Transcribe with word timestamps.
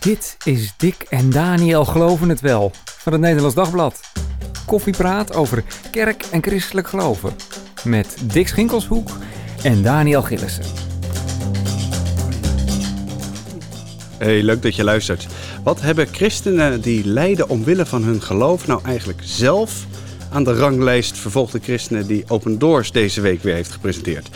Dit 0.00 0.36
is 0.44 0.72
Dick 0.76 1.06
en 1.08 1.30
Daniel 1.30 1.84
Geloven 1.84 2.28
het 2.28 2.40
Wel 2.40 2.72
van 2.84 3.12
het 3.12 3.20
Nederlands 3.20 3.54
Dagblad. 3.54 4.00
Koffiepraat 4.66 5.34
over 5.34 5.64
kerk 5.90 6.24
en 6.30 6.42
christelijk 6.42 6.88
geloven. 6.88 7.32
Met 7.84 8.16
Dick 8.32 8.48
Schinkelshoek 8.48 9.08
en 9.62 9.82
Daniel 9.82 10.22
Gillissen. 10.22 10.64
Hey, 14.18 14.42
leuk 14.42 14.62
dat 14.62 14.76
je 14.76 14.84
luistert. 14.84 15.26
Wat 15.62 15.80
hebben 15.80 16.06
christenen 16.06 16.80
die 16.80 17.06
lijden 17.06 17.48
omwille 17.48 17.86
van 17.86 18.02
hun 18.02 18.22
geloof 18.22 18.66
nou 18.66 18.80
eigenlijk 18.84 19.20
zelf 19.22 19.86
aan 20.30 20.44
de 20.44 20.54
ranglijst 20.54 21.18
vervolgde 21.18 21.58
christenen 21.62 22.06
die 22.06 22.24
Open 22.28 22.58
Doors 22.58 22.92
deze 22.92 23.20
week 23.20 23.42
weer 23.42 23.54
heeft 23.54 23.72
gepresenteerd? 23.72 24.28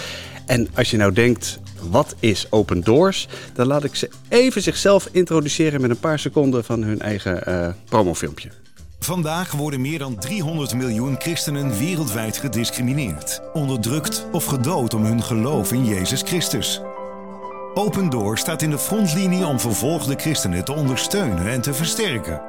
En 0.47 0.69
als 0.75 0.91
je 0.91 0.97
nou 0.97 1.13
denkt, 1.13 1.59
wat 1.91 2.15
is 2.21 2.47
Open 2.51 2.81
Doors? 2.81 3.29
Dan 3.53 3.67
laat 3.67 3.85
ik 3.85 3.95
ze 3.95 4.11
even 4.29 4.63
zichzelf 4.63 5.09
introduceren 5.13 5.81
met 5.81 5.91
een 5.91 5.99
paar 5.99 6.19
seconden 6.19 6.65
van 6.65 6.83
hun 6.83 7.01
eigen 7.01 7.43
uh, 7.49 7.69
promofilmpje. 7.89 8.51
Vandaag 8.99 9.53
worden 9.53 9.81
meer 9.81 9.99
dan 9.99 10.19
300 10.19 10.75
miljoen 10.75 11.17
christenen 11.19 11.79
wereldwijd 11.79 12.37
gediscrimineerd, 12.37 13.41
onderdrukt 13.53 14.27
of 14.33 14.45
gedood 14.45 14.95
om 14.95 15.05
hun 15.05 15.23
geloof 15.23 15.73
in 15.73 15.85
Jezus 15.85 16.23
Christus. 16.23 16.81
Open 17.75 18.11
Door 18.11 18.39
staat 18.39 18.63
in 18.63 18.71
de 18.71 18.79
frontlinie 18.79 19.47
om 19.47 19.61
vervolgde 19.61 20.15
christenen 20.17 20.65
te 20.65 20.73
ondersteunen 20.73 21.47
en 21.47 21.61
te 21.61 21.75
versterken. 21.75 22.43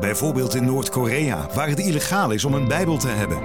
Bijvoorbeeld 0.00 0.54
in 0.54 0.64
Noord-Korea, 0.64 1.46
waar 1.54 1.68
het 1.68 1.78
illegaal 1.78 2.30
is 2.30 2.44
om 2.44 2.54
een 2.54 2.68
Bijbel 2.68 2.98
te 2.98 3.08
hebben. 3.08 3.42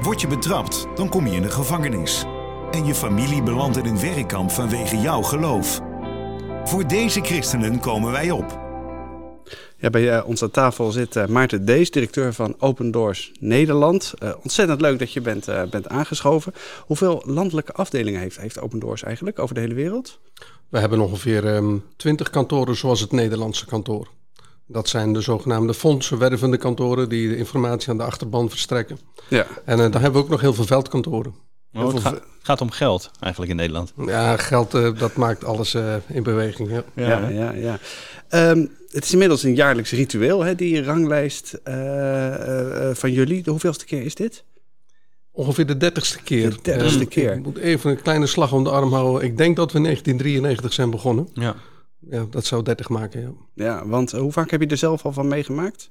Word 0.00 0.20
je 0.20 0.26
betrapt, 0.26 0.86
dan 0.94 1.08
kom 1.08 1.26
je 1.26 1.36
in 1.36 1.42
de 1.42 1.50
gevangenis. 1.50 2.24
En 2.70 2.86
je 2.86 2.94
familie 2.94 3.42
belandt 3.42 3.76
in 3.76 3.84
een 3.84 4.00
werkkamp 4.00 4.50
vanwege 4.50 4.96
jouw 4.98 5.22
geloof. 5.22 5.80
Voor 6.64 6.86
deze 6.86 7.20
christenen 7.20 7.80
komen 7.80 8.12
wij 8.12 8.30
op. 8.30 8.64
Ja, 9.78 9.90
bij 9.90 10.16
uh, 10.16 10.28
ons 10.28 10.42
aan 10.42 10.50
tafel 10.50 10.90
zit 10.90 11.16
uh, 11.16 11.26
Maarten 11.26 11.64
Dees, 11.64 11.90
directeur 11.90 12.32
van 12.32 12.54
Open 12.58 12.90
Doors 12.90 13.32
Nederland. 13.40 14.14
Uh, 14.22 14.32
ontzettend 14.42 14.80
leuk 14.80 14.98
dat 14.98 15.12
je 15.12 15.20
bent, 15.20 15.46
bent 15.70 15.88
aangeschoven. 15.88 16.52
Hoeveel 16.86 17.22
landelijke 17.26 17.72
afdelingen 17.72 18.20
heeft, 18.20 18.40
heeft 18.40 18.60
Open 18.60 18.78
Doors 18.78 19.02
eigenlijk 19.02 19.38
over 19.38 19.54
de 19.54 19.60
hele 19.60 19.74
wereld? 19.74 20.18
We 20.68 20.78
hebben 20.78 21.00
ongeveer 21.00 21.54
um, 21.56 21.84
20 21.96 22.30
kantoren 22.30 22.76
zoals 22.76 23.00
het 23.00 23.12
Nederlandse 23.12 23.66
kantoor. 23.66 24.08
Dat 24.66 24.88
zijn 24.88 25.12
de 25.12 25.20
zogenaamde 25.20 25.74
fondsenwervende 25.74 26.56
kantoren 26.56 27.08
die 27.08 27.28
de 27.28 27.36
informatie 27.36 27.90
aan 27.90 27.96
de 27.96 28.02
achterban 28.02 28.50
verstrekken. 28.50 28.98
Ja. 29.28 29.46
En 29.64 29.76
dan 29.76 29.92
hebben 29.92 30.12
we 30.12 30.18
ook 30.18 30.28
nog 30.28 30.40
heel 30.40 30.54
veel 30.54 30.66
veldkantoren. 30.66 31.45
Oh, 31.76 31.92
het, 31.92 32.02
gaat, 32.02 32.20
gaat, 32.42 32.60
om 32.60 32.70
geld 32.70 33.10
eigenlijk 33.20 33.52
in 33.52 33.58
Nederland. 33.58 33.92
Ja, 34.06 34.36
geld 34.36 34.70
dat 34.98 35.16
maakt 35.16 35.44
alles 35.44 35.74
in 36.06 36.22
beweging. 36.22 36.70
Ja, 36.70 36.84
ja, 36.94 37.28
ja. 37.28 37.52
ja. 37.52 37.78
Um, 38.50 38.70
het 38.96 39.04
is 39.04 39.12
inmiddels 39.12 39.42
een 39.42 39.54
jaarlijks 39.54 39.90
ritueel, 39.90 40.44
hè, 40.44 40.54
die 40.54 40.82
ranglijst 40.82 41.58
uh, 41.64 41.74
uh, 41.74 42.94
van 42.94 43.12
jullie. 43.12 43.42
De 43.42 43.50
hoeveelste 43.50 43.84
keer 43.84 44.02
is 44.02 44.14
dit? 44.14 44.44
Ongeveer 45.30 45.66
de 45.66 45.76
dertigste 45.76 46.22
keer. 46.22 46.50
De 46.50 46.58
dertigste 46.62 47.02
uh, 47.02 47.08
keer. 47.08 47.32
Ik 47.32 47.42
moet 47.42 47.56
even 47.56 47.90
een 47.90 48.02
kleine 48.02 48.26
slag 48.26 48.52
om 48.52 48.64
de 48.64 48.70
arm 48.70 48.92
houden. 48.92 49.24
Ik 49.24 49.36
denk 49.36 49.56
dat 49.56 49.72
we 49.72 49.76
in 49.76 49.82
1993 49.82 50.72
zijn 50.72 50.90
begonnen. 50.90 51.28
Ja. 51.32 51.54
Ja, 52.10 52.26
dat 52.30 52.44
zou 52.44 52.62
30 52.62 52.88
maken, 52.88 53.20
ja. 53.20 53.30
Ja, 53.64 53.86
want 53.86 54.12
hoe 54.12 54.32
vaak 54.32 54.50
heb 54.50 54.60
je 54.60 54.66
er 54.66 54.76
zelf 54.76 55.04
al 55.04 55.12
van 55.12 55.28
meegemaakt? 55.28 55.90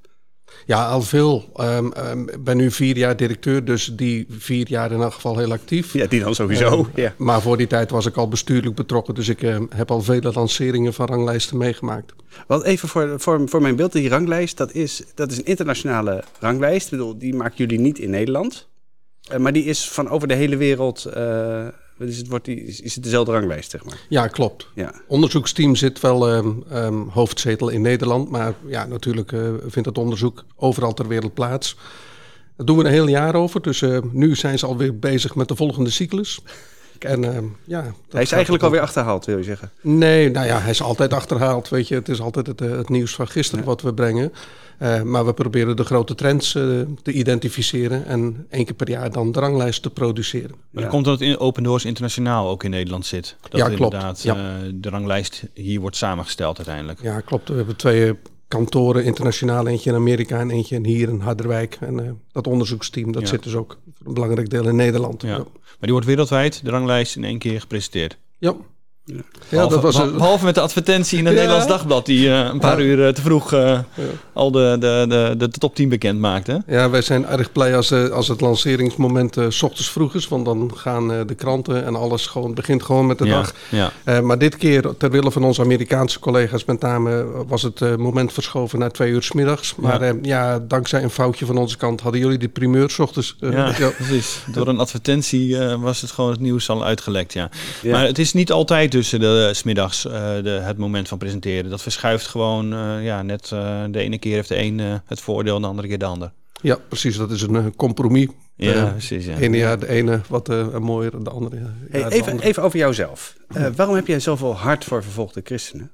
Ja, 0.66 0.88
al 0.88 1.02
veel. 1.02 1.52
Um, 1.58 1.94
um, 1.98 2.30
ben 2.40 2.58
nu 2.58 2.72
vier 2.72 2.98
jaar 2.98 3.16
directeur, 3.16 3.66
dus 3.66 3.92
die 3.94 4.26
vier 4.30 4.70
jaar 4.70 4.92
in 4.92 5.02
elk 5.02 5.14
geval 5.14 5.38
heel 5.38 5.52
actief. 5.52 5.94
Ja, 5.94 6.08
die 6.08 6.20
dan 6.20 6.36
sowieso. 6.36 6.80
Uh, 6.80 7.04
ja. 7.04 7.14
Maar 7.18 7.42
voor 7.42 7.58
die 7.58 7.68
tijd 7.68 7.92
was 7.92 8.06
ik 8.06 8.16
al 8.16 8.28
bestuurlijk 8.28 8.76
betrokken, 8.76 9.14
dus 9.16 9.30
ik 9.30 9.40
heb 9.70 9.92
al 9.92 10.02
vele 10.02 10.32
lanceringen 10.34 10.94
van 10.94 11.06
ranglijsten 11.06 11.58
meegemaakt. 11.58 12.14
Want 12.48 12.64
even 12.64 12.90
voor, 12.90 13.20
voor, 13.20 13.50
voor 13.50 13.62
mijn 13.62 13.76
beeld, 13.76 13.92
die 13.92 14.10
ranglijst, 14.10 14.58
dat 14.58 14.74
is, 14.74 15.04
dat 15.16 15.32
is 15.32 15.38
een 15.38 15.46
internationale 15.46 16.24
ranglijst. 16.40 16.86
Ik 16.86 16.92
bedoel, 16.92 17.18
die 17.18 17.36
maken 17.36 17.58
jullie 17.58 17.80
niet 17.80 18.00
in 18.00 18.10
Nederland. 18.10 18.68
Uh, 19.32 19.38
maar 19.38 19.54
die 19.54 19.64
is 19.64 19.90
van 19.90 20.10
over 20.10 20.28
de 20.28 20.34
hele 20.34 20.58
wereld 20.58 21.06
is 21.98 22.18
het, 22.18 22.28
wordt 22.28 22.46
die, 22.46 22.64
is 22.64 22.96
het 22.96 23.04
dezelfde 23.04 23.32
ranglijst, 23.32 23.72
zeg 23.72 23.84
maar? 23.84 23.98
Ja, 24.10 24.28
klopt. 24.28 24.68
Ja. 24.74 24.94
Onderzoeksteam 25.08 25.76
zit 25.76 26.00
wel 26.00 26.34
um, 26.34 26.64
um, 26.74 27.10
hoofdzetel 27.10 27.70
in 27.70 27.82
Nederland. 27.82 28.30
Maar 28.30 28.54
ja, 28.66 28.86
natuurlijk 28.86 29.32
uh, 29.32 29.50
vindt 29.68 29.88
het 29.88 29.98
onderzoek 29.98 30.44
overal 30.56 30.94
ter 30.94 31.08
wereld 31.08 31.34
plaats. 31.34 31.78
Dat 32.58 32.68
doen 32.68 32.78
we 32.78 32.84
een 32.84 32.92
heel 32.92 33.08
jaar 33.08 33.36
over. 33.36 33.62
Dus 33.62 33.82
uh, 33.82 33.98
nu 34.12 34.36
zijn 34.36 34.60
ze 34.60 34.66
alweer 34.66 35.00
bezig 35.00 35.36
met 35.36 35.48
de 35.48 35.56
volgende 35.56 35.90
cyclus. 35.90 36.40
En, 37.00 37.24
uh, 37.24 37.38
ja, 37.64 37.94
hij 38.10 38.22
is 38.22 38.32
eigenlijk 38.32 38.64
alweer 38.64 38.82
achterhaald, 38.82 39.26
wil 39.26 39.38
je 39.38 39.44
zeggen? 39.44 39.72
Nee, 39.82 40.32
nou 40.32 40.46
ja, 40.46 40.60
hij 40.60 40.70
is 40.70 40.82
altijd 40.82 41.14
achterhaald. 41.14 41.70
Weet 41.70 41.88
je, 41.88 41.96
het 41.96 42.10
is 42.10 42.22
altijd 42.22 42.48
het, 42.48 42.60
het 42.60 42.90
nieuws 42.90 43.16
van 43.16 43.28
gisteren 43.28 43.66
wat 43.66 43.82
we 43.82 43.94
brengen. 43.94 44.34
Uh, 44.80 45.02
maar 45.02 45.26
we 45.26 45.34
proberen 45.34 45.76
de 45.76 45.84
grote 45.84 46.16
trends 46.16 46.56
uh, 46.56 46.82
te 47.02 47.12
identificeren 47.12 48.06
en 48.06 48.46
één 48.50 48.66
keer 48.66 48.76
per 48.76 48.90
jaar 48.90 49.12
dan 49.12 49.32
de 49.32 49.40
ranglijst 49.40 49.82
te 49.82 49.90
produceren. 49.90 50.56
Maar 50.72 50.82
dan 50.82 50.92
komt 50.92 51.06
dat 51.06 51.22
in 51.22 51.38
Open 51.40 51.64
Doors 51.64 51.86
internationaal 51.86 52.50
ook 52.50 52.64
in 52.64 52.70
Nederland 52.70 53.06
zit. 53.06 53.36
Dat 53.42 53.60
ja, 53.60 53.68
klopt. 53.68 53.82
inderdaad 53.82 54.22
ja. 54.22 54.36
Uh, 54.36 54.72
de 54.74 54.90
ranglijst 54.90 55.44
hier 55.54 55.80
wordt 55.80 55.96
samengesteld 55.96 56.58
uiteindelijk. 56.58 57.02
Ja, 57.02 57.20
klopt. 57.20 57.50
We 57.50 57.56
hebben 57.56 57.76
twee 57.76 58.16
kantoren 58.48 59.04
internationaal, 59.04 59.68
eentje 59.68 59.90
in 59.90 59.96
Amerika 59.96 60.40
en 60.40 60.50
eentje 60.50 60.80
hier 60.84 61.10
in 61.10 61.20
Harderwijk. 61.20 61.78
En 61.80 62.22
dat 62.32 62.48
onderzoeksteam, 62.48 63.12
dat 63.12 63.22
ja. 63.22 63.28
zit 63.28 63.44
dus 63.44 63.56
ook 63.56 63.78
voor 63.98 64.08
een 64.08 64.14
belangrijk 64.14 64.50
deel 64.50 64.68
in 64.68 64.76
Nederland. 64.76 65.22
Ja. 65.22 65.38
Maar 65.38 65.46
die 65.80 65.92
wordt 65.92 66.06
wereldwijd, 66.06 66.64
de 66.64 66.70
ranglijst, 66.70 67.16
in 67.16 67.24
één 67.24 67.40
keer 67.40 67.60
gepresenteerd. 67.60 68.18
Ja. 68.38 68.56
Ja. 69.06 69.22
Behalve, 69.50 69.74
dat 69.74 69.84
was 69.84 69.96
een... 69.96 70.14
behalve 70.14 70.46
met 70.46 70.56
de 70.56 70.62
advertentie 70.62 71.18
in 71.18 71.26
het 71.26 71.34
ja. 71.34 71.40
Nederlands 71.40 71.68
Dagblad, 71.68 72.06
die 72.06 72.28
uh, 72.28 72.40
een 72.40 72.60
paar 72.60 72.80
ja. 72.80 72.86
uur 72.86 72.98
uh, 72.98 73.08
te 73.08 73.22
vroeg 73.22 73.54
uh, 73.54 73.60
ja. 73.60 73.84
al 74.34 74.52
de, 74.52 74.76
de, 74.80 75.06
de, 75.10 75.36
de 75.38 75.50
top 75.50 75.76
10 75.76 75.90
bekend 75.90 76.20
maakte. 76.20 76.64
Ja, 76.68 76.90
wij 76.90 77.02
zijn 77.02 77.26
erg 77.26 77.52
blij 77.52 77.76
als, 77.76 77.92
als 77.92 78.28
het 78.28 78.42
lanceringsmoment 78.42 79.38
s 79.50 79.64
ochtends 79.64 79.90
vroeg 79.90 80.16
is, 80.16 80.28
want 80.28 80.46
dan 80.46 80.72
gaan 80.76 81.08
de 81.08 81.36
kranten 81.36 81.86
en 81.86 81.96
alles 81.96 82.28
gewoon, 82.28 82.54
begint 82.54 82.84
gewoon 82.84 83.06
met 83.06 83.18
de 83.18 83.26
dag. 83.26 83.54
maar 84.22 84.38
dit 84.38 84.58
keer, 84.58 84.98
ter 84.98 85.12
wille 85.12 85.32
van 85.32 85.44
onze 85.44 85.62
Amerikaanse 85.62 86.20
collega's 86.20 86.66
met 86.66 86.82
name, 86.82 87.26
was 87.48 87.62
het 87.62 87.98
moment 87.98 88.34
verschoven 88.34 88.80
naar 88.80 88.92
twee 88.92 89.12
uur 89.12 89.24
s 89.24 89.32
middags. 89.32 89.76
Maar 89.76 90.14
ja. 90.22 90.60
dankzij 90.60 91.04
een 91.04 91.10
foutje 91.10 91.46
van 91.46 91.58
onze 91.58 91.78
kant 91.78 92.02
hadden 92.02 92.22
jullie 92.22 92.38
de 92.38 92.48
primeur 92.48 92.90
s 92.90 93.00
ochtends. 93.00 93.36
ja, 93.40 93.90
precies. 93.98 94.40
Door 94.52 94.68
een 94.68 94.80
advertentie 94.80 95.58
was 95.58 96.02
het 96.02 96.12
gewoon 96.12 96.32
het 96.32 96.40
nieuws 96.40 96.70
al 96.70 96.86
uitgelekt, 96.86 97.34
ja. 97.34 97.50
Maar 97.84 98.06
het 98.06 98.20
is 98.20 98.34
niet 98.34 98.52
altijd 98.52 98.95
tussen 98.96 99.20
de 99.20 99.50
smiddags 99.54 100.06
uh, 100.06 100.14
de, 100.14 100.50
het 100.50 100.78
moment 100.78 101.08
van 101.08 101.18
presenteren. 101.18 101.70
Dat 101.70 101.82
verschuift 101.82 102.28
gewoon, 102.28 102.74
uh, 102.74 103.04
ja, 103.04 103.22
net 103.22 103.52
uh, 103.54 103.84
de 103.90 104.00
ene 104.00 104.18
keer 104.18 104.34
heeft 104.34 104.48
de 104.48 104.58
een 104.58 105.02
het 105.06 105.22
voordeel 105.22 105.56
en 105.56 105.62
de 105.62 105.68
andere 105.68 105.88
keer 105.88 105.98
de 105.98 106.06
ander. 106.06 106.32
Ja, 106.62 106.78
precies. 106.88 107.18
Dat 107.18 107.32
is 107.32 107.42
een 107.42 107.76
compromis. 107.76 108.28
Ja, 108.56 108.86
precies. 108.86 109.26
Ja. 109.26 109.38
Ene 109.38 109.58
jaar 109.58 109.80
de 109.80 109.88
ene 109.88 110.22
wat 110.30 110.48
mooier 110.80 111.12
dan 111.12 111.24
de 111.24 111.30
andere. 111.30 111.56
Hey, 111.90 112.06
even, 112.06 112.32
andere. 112.32 112.48
even 112.48 112.64
over 112.64 112.80
jouzelf. 112.80 113.38
waarom 113.76 113.96
heb 113.96 114.08
jij 114.08 114.20
zoveel 114.20 114.56
hart 114.56 114.84
voor 114.84 115.04
vervolgde 115.04 115.42
christenen? 115.44 115.92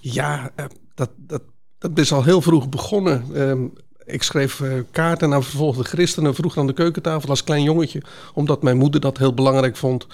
Ja, 0.00 0.50
dat, 0.94 1.10
dat, 1.16 1.42
dat 1.78 1.98
is 1.98 2.12
al 2.12 2.24
heel 2.24 2.42
vroeg 2.42 2.68
begonnen. 2.68 3.24
Ehm, 3.34 3.64
ik 4.04 4.22
schreef 4.22 4.62
kaarten 4.90 5.34
aan 5.34 5.44
vervolgde 5.44 5.84
christenen 5.84 6.34
vroeg 6.34 6.56
aan 6.56 6.66
de 6.66 6.72
keukentafel 6.72 7.28
als 7.28 7.44
klein 7.44 7.62
jongetje. 7.62 8.02
Omdat 8.34 8.62
mijn 8.62 8.76
moeder 8.76 9.00
dat 9.00 9.18
heel 9.18 9.34
belangrijk 9.34 9.76
vond. 9.76 10.06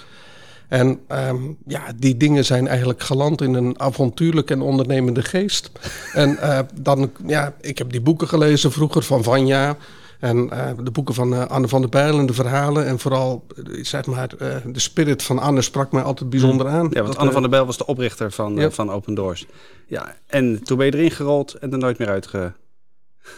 En 0.73 0.99
um, 1.11 1.57
ja, 1.67 1.83
die 1.95 2.17
dingen 2.17 2.45
zijn 2.45 2.67
eigenlijk 2.67 3.03
geland 3.03 3.41
in 3.41 3.53
een 3.53 3.79
avontuurlijk 3.79 4.51
en 4.51 4.61
ondernemende 4.61 5.21
geest. 5.21 5.71
en 6.13 6.29
uh, 6.29 6.59
dan, 6.81 7.11
ja, 7.25 7.53
ik 7.61 7.77
heb 7.77 7.91
die 7.91 8.01
boeken 8.01 8.27
gelezen 8.27 8.71
vroeger 8.71 9.03
van 9.03 9.23
Vanja. 9.23 9.77
En 10.19 10.49
uh, 10.53 10.69
de 10.83 10.91
boeken 10.91 11.13
van 11.13 11.33
uh, 11.33 11.45
Anne 11.45 11.67
van 11.67 11.81
der 11.81 11.89
Bijl 11.89 12.19
en 12.19 12.25
de 12.25 12.33
verhalen. 12.33 12.85
En 12.85 12.99
vooral, 12.99 13.45
zeg 13.81 14.05
maar, 14.05 14.27
de 14.65 14.79
spirit 14.79 15.23
van 15.23 15.39
Anne 15.39 15.61
sprak 15.61 15.91
mij 15.91 16.03
altijd 16.03 16.29
bijzonder 16.29 16.67
aan. 16.67 16.87
Ja, 16.91 17.01
want 17.01 17.07
dat, 17.07 17.17
Anne 17.17 17.31
van 17.31 17.41
der 17.41 17.51
Bijl 17.51 17.65
was 17.65 17.77
de 17.77 17.85
oprichter 17.85 18.31
van, 18.31 18.55
ja. 18.55 18.71
van 18.71 18.91
Open 18.91 19.13
Doors. 19.13 19.45
Ja, 19.87 20.15
en 20.27 20.63
toen 20.63 20.77
ben 20.77 20.85
je 20.85 20.93
erin 20.93 21.11
gerold 21.11 21.53
en 21.53 21.71
er 21.71 21.77
nooit 21.77 21.97
meer 21.97 22.09
uitge... 22.09 22.53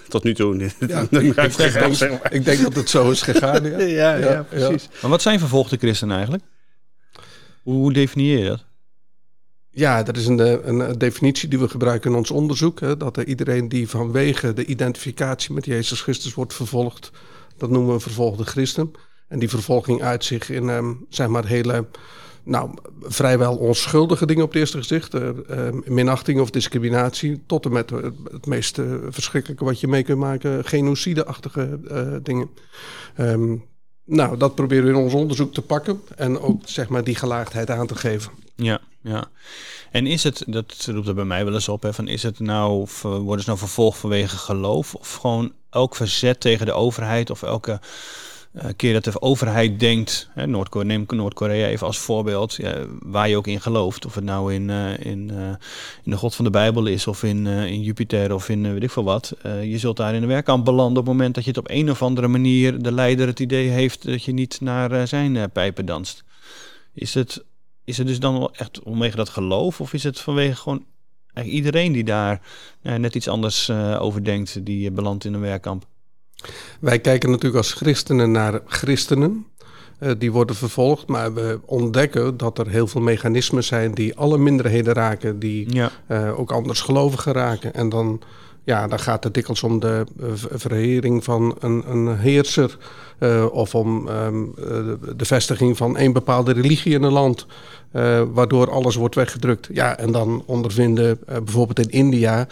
Tot 0.07 0.23
nu 0.23 0.33
toe. 0.33 0.57
Ja, 0.87 1.01
ik, 1.01 1.09
denk, 1.09 2.19
ik, 2.29 2.45
denk, 2.45 2.61
dat 2.61 2.75
het 2.75 2.89
zo 2.89 3.09
is 3.09 3.21
gegaan. 3.21 3.63
Ja, 3.69 3.79
ja, 3.79 4.15
ja, 4.15 4.31
ja 4.31 4.45
precies. 4.49 4.89
Maar 5.01 5.09
wat 5.09 5.21
zijn 5.21 5.39
vervolgde 5.39 5.77
christenen 5.77 6.15
eigenlijk? 6.15 6.43
Hoe 7.65 7.93
definieer 7.93 8.39
je 8.39 8.45
dat? 8.45 8.65
Ja, 9.69 10.03
dat 10.03 10.17
is 10.17 10.27
een, 10.27 10.69
een, 10.69 10.97
definitie 10.97 11.49
die 11.49 11.59
we 11.59 11.69
gebruiken 11.69 12.11
in 12.11 12.17
ons 12.17 12.31
onderzoek. 12.31 12.79
Hè, 12.79 12.97
dat 12.97 13.17
er 13.17 13.27
iedereen 13.27 13.69
die 13.69 13.89
vanwege 13.89 14.53
de 14.53 14.65
identificatie 14.65 15.53
met 15.53 15.65
Jezus 15.65 16.01
Christus 16.01 16.33
wordt 16.33 16.53
vervolgd, 16.53 17.11
dat 17.57 17.69
noemen 17.69 17.93
we 17.93 17.99
vervolgde 17.99 18.43
christen. 18.43 18.91
En 19.27 19.39
die 19.39 19.49
vervolging 19.49 20.01
uit 20.01 20.23
zich 20.23 20.49
in, 20.49 20.69
um, 20.69 21.05
zeg 21.09 21.27
maar, 21.27 21.45
hele, 21.45 21.87
nou, 22.43 22.69
vrijwel 23.01 23.57
onschuldige 23.57 24.25
dingen 24.25 24.43
op 24.43 24.49
het 24.49 24.59
eerste 24.59 24.77
gezicht. 24.77 25.13
Uh, 25.13 25.29
minachting 25.85 26.39
of 26.39 26.49
discriminatie, 26.49 27.43
tot 27.45 27.65
en 27.65 27.71
met 27.71 27.89
het 28.31 28.45
meest 28.45 28.81
verschrikkelijke 29.09 29.65
wat 29.65 29.79
je 29.79 29.87
mee 29.87 30.03
kunt 30.03 30.19
maken, 30.19 30.65
genocide-achtige 30.65 31.79
dingen. 32.23 32.49
Um, 33.19 33.63
nou, 34.05 34.37
dat 34.37 34.55
proberen 34.55 34.83
we 34.83 34.89
in 34.89 34.95
ons 34.95 35.13
onderzoek 35.13 35.53
te 35.53 35.61
pakken 35.61 36.01
en 36.15 36.39
ook 36.39 36.61
zeg 36.65 36.89
maar 36.89 37.03
die 37.03 37.15
gelaagdheid 37.15 37.69
aan 37.69 37.87
te 37.87 37.95
geven. 37.95 38.31
Ja, 38.55 38.79
Ja. 39.05 39.27
En 39.91 40.07
is 40.07 40.23
het, 40.23 40.43
dat 40.47 40.87
roept 40.91 41.07
er 41.07 41.13
bij 41.13 41.25
mij 41.25 41.45
wel 41.45 41.53
eens 41.53 41.69
op, 41.69 41.81
hè, 41.81 41.93
van 41.93 42.07
is 42.07 42.23
het 42.23 42.39
nou, 42.39 42.87
worden 43.01 43.39
ze 43.39 43.45
nou 43.45 43.57
vervolgd 43.57 43.99
vanwege 43.99 44.37
geloof 44.37 44.95
of 44.95 45.13
gewoon 45.13 45.53
elk 45.69 45.95
verzet 45.95 46.39
tegen 46.39 46.65
de 46.65 46.71
overheid 46.71 47.29
of 47.29 47.43
elke 47.43 47.79
keer 48.75 48.93
dat 48.93 49.03
de 49.03 49.21
overheid 49.21 49.79
denkt, 49.79 50.29
Noord-Korea, 50.45 50.87
neem 50.87 51.05
Noord-Korea 51.07 51.67
even 51.67 51.87
als 51.87 51.97
voorbeeld, 51.97 52.55
ja, 52.55 52.85
waar 52.99 53.29
je 53.29 53.37
ook 53.37 53.47
in 53.47 53.61
gelooft. 53.61 54.05
Of 54.05 54.15
het 54.15 54.23
nou 54.23 54.53
in, 54.53 54.69
uh, 54.69 54.97
in, 54.99 55.29
uh, 55.31 55.47
in 56.03 56.11
de 56.11 56.17
God 56.17 56.35
van 56.35 56.45
de 56.45 56.51
Bijbel 56.51 56.85
is, 56.85 57.07
of 57.07 57.23
in, 57.23 57.47
in 57.47 57.81
Jupiter, 57.81 58.33
of 58.33 58.49
in 58.49 58.73
weet 58.73 58.83
ik 58.83 58.91
veel 58.91 59.03
wat. 59.03 59.33
je 59.43 59.77
zult 59.77 59.97
daar 59.97 60.13
in 60.13 60.21
de 60.21 60.27
werkkamp 60.27 60.65
belanden 60.65 60.99
op 60.99 61.07
het 61.07 61.15
moment 61.15 61.35
dat 61.35 61.43
je 61.43 61.49
het 61.49 61.59
op 61.59 61.69
een 61.69 61.89
of 61.89 62.01
andere 62.01 62.27
manier, 62.27 62.81
de 62.81 62.91
leider 62.91 63.27
het 63.27 63.39
idee 63.39 63.69
heeft 63.69 64.05
dat 64.05 64.23
je 64.23 64.31
niet 64.31 64.61
naar 64.61 65.07
zijn 65.07 65.51
pijpen 65.51 65.85
danst. 65.85 66.23
Is 66.93 67.13
het, 67.13 67.43
is 67.83 67.97
het 67.97 68.07
dus 68.07 68.19
dan 68.19 68.49
echt 68.53 68.79
vanwege 68.83 69.15
dat 69.15 69.29
geloof, 69.29 69.81
of 69.81 69.93
is 69.93 70.03
het 70.03 70.19
vanwege 70.19 70.55
gewoon 70.55 70.85
iedereen 71.43 71.91
die 71.91 72.03
daar 72.03 72.41
net 72.81 73.15
iets 73.15 73.27
anders 73.27 73.69
over 73.99 74.23
denkt, 74.23 74.65
die 74.65 74.91
belandt 74.91 75.25
in 75.25 75.33
een 75.33 75.41
werkkamp? 75.41 75.85
Wij 76.79 76.99
kijken 76.99 77.29
natuurlijk 77.29 77.57
als 77.57 77.73
christenen 77.73 78.31
naar 78.31 78.61
christenen. 78.65 79.45
Uh, 79.99 80.11
die 80.17 80.31
worden 80.31 80.55
vervolgd, 80.55 81.07
maar 81.07 81.33
we 81.33 81.59
ontdekken 81.65 82.37
dat 82.37 82.57
er 82.57 82.67
heel 82.67 82.87
veel 82.87 83.01
mechanismen 83.01 83.63
zijn 83.63 83.93
die 83.93 84.15
alle 84.15 84.37
minderheden 84.37 84.93
raken, 84.93 85.39
die 85.39 85.73
ja. 85.73 85.91
uh, 86.07 86.39
ook 86.39 86.51
anders 86.51 86.81
gelovigen 86.81 87.33
raken. 87.33 87.73
En 87.73 87.89
dan, 87.89 88.21
ja, 88.63 88.87
dan 88.87 88.99
gaat 88.99 89.23
het 89.23 89.33
dikwijls 89.33 89.63
om 89.63 89.79
de 89.79 90.05
uh, 90.19 90.27
verhering 90.33 91.23
van 91.23 91.55
een, 91.59 91.83
een 91.91 92.17
heerser 92.17 92.77
of 93.51 93.75
om 93.75 94.07
um, 94.07 94.53
de 95.15 95.25
vestiging 95.25 95.77
van 95.77 95.97
een 95.97 96.13
bepaalde 96.13 96.53
religie 96.53 96.93
in 96.93 97.03
een 97.03 97.11
land. 97.11 97.45
waardoor 98.33 98.71
alles 98.71 98.95
wordt 98.95 99.15
weggedrukt. 99.15 99.69
Ja, 99.71 99.97
en 99.97 100.11
dan 100.11 100.43
ondervinden 100.45 101.19
bijvoorbeeld 101.25 101.79
in 101.79 101.89
India 101.89 102.47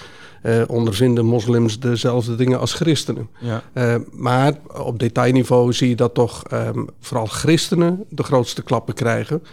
ondervinden 0.67 1.25
moslims 1.25 1.79
dezelfde 1.79 2.35
dingen 2.35 2.59
als 2.59 2.73
christenen. 2.73 3.29
Ja. 3.39 3.63
Uh, 3.73 3.95
maar 4.11 4.53
op 4.73 4.99
detailniveau 4.99 5.73
zie 5.73 5.89
je 5.89 5.95
dat 5.95 6.13
toch 6.13 6.43
um, 6.53 6.87
vooral 6.99 7.25
christenen 7.25 8.05
de 8.09 8.23
grootste 8.23 8.63
klappen 8.63 8.93
krijgen. 8.93 9.43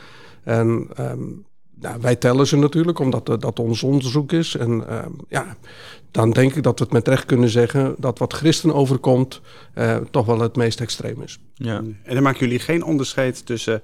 En 0.45 0.89
um, 1.01 1.45
nou, 1.75 2.01
wij 2.01 2.17
tellen 2.17 2.47
ze 2.47 2.57
natuurlijk, 2.57 2.99
omdat 2.99 3.27
dat 3.27 3.59
ons 3.59 3.83
onderzoek 3.83 4.33
is. 4.33 4.57
En 4.57 4.85
uh, 4.89 5.05
ja, 5.29 5.57
dan 6.11 6.31
denk 6.31 6.55
ik 6.55 6.63
dat 6.63 6.79
we 6.79 6.85
het 6.85 6.93
met 6.93 7.09
recht 7.09 7.25
kunnen 7.25 7.49
zeggen 7.49 7.95
dat 7.99 8.19
wat 8.19 8.33
christen 8.33 8.75
overkomt 8.75 9.41
uh, 9.75 9.97
toch 9.97 10.27
wel 10.27 10.41
het 10.41 10.57
meest 10.57 10.81
extreem 10.81 11.23
is. 11.23 11.39
Ja. 11.55 11.77
En 11.77 12.15
dan 12.15 12.23
maken 12.23 12.41
jullie 12.41 12.59
geen 12.59 12.85
onderscheid 12.85 13.47
tussen 13.47 13.83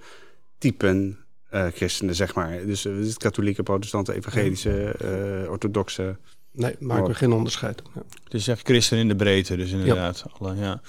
typen 0.58 1.18
uh, 1.50 1.66
christenen, 1.74 2.14
zeg 2.14 2.34
maar. 2.34 2.66
Dus 2.66 2.88
katholieke, 3.16 3.62
protestanten, 3.62 4.14
evangelische, 4.14 4.96
orthodoxe. 5.50 6.16
Nee, 6.56 6.74
maken 6.78 7.06
we 7.06 7.14
geen 7.14 7.32
onderscheid. 7.32 7.82
Ja. 7.94 8.02
Het 8.24 8.34
is 8.34 8.48
echt 8.48 8.60
christen 8.64 8.98
in 8.98 9.08
de 9.08 9.16
breedte, 9.16 9.56
dus 9.56 9.70
inderdaad. 9.70 10.24
Ja. 10.26 10.32
Alle, 10.38 10.54
ja. 10.56 10.80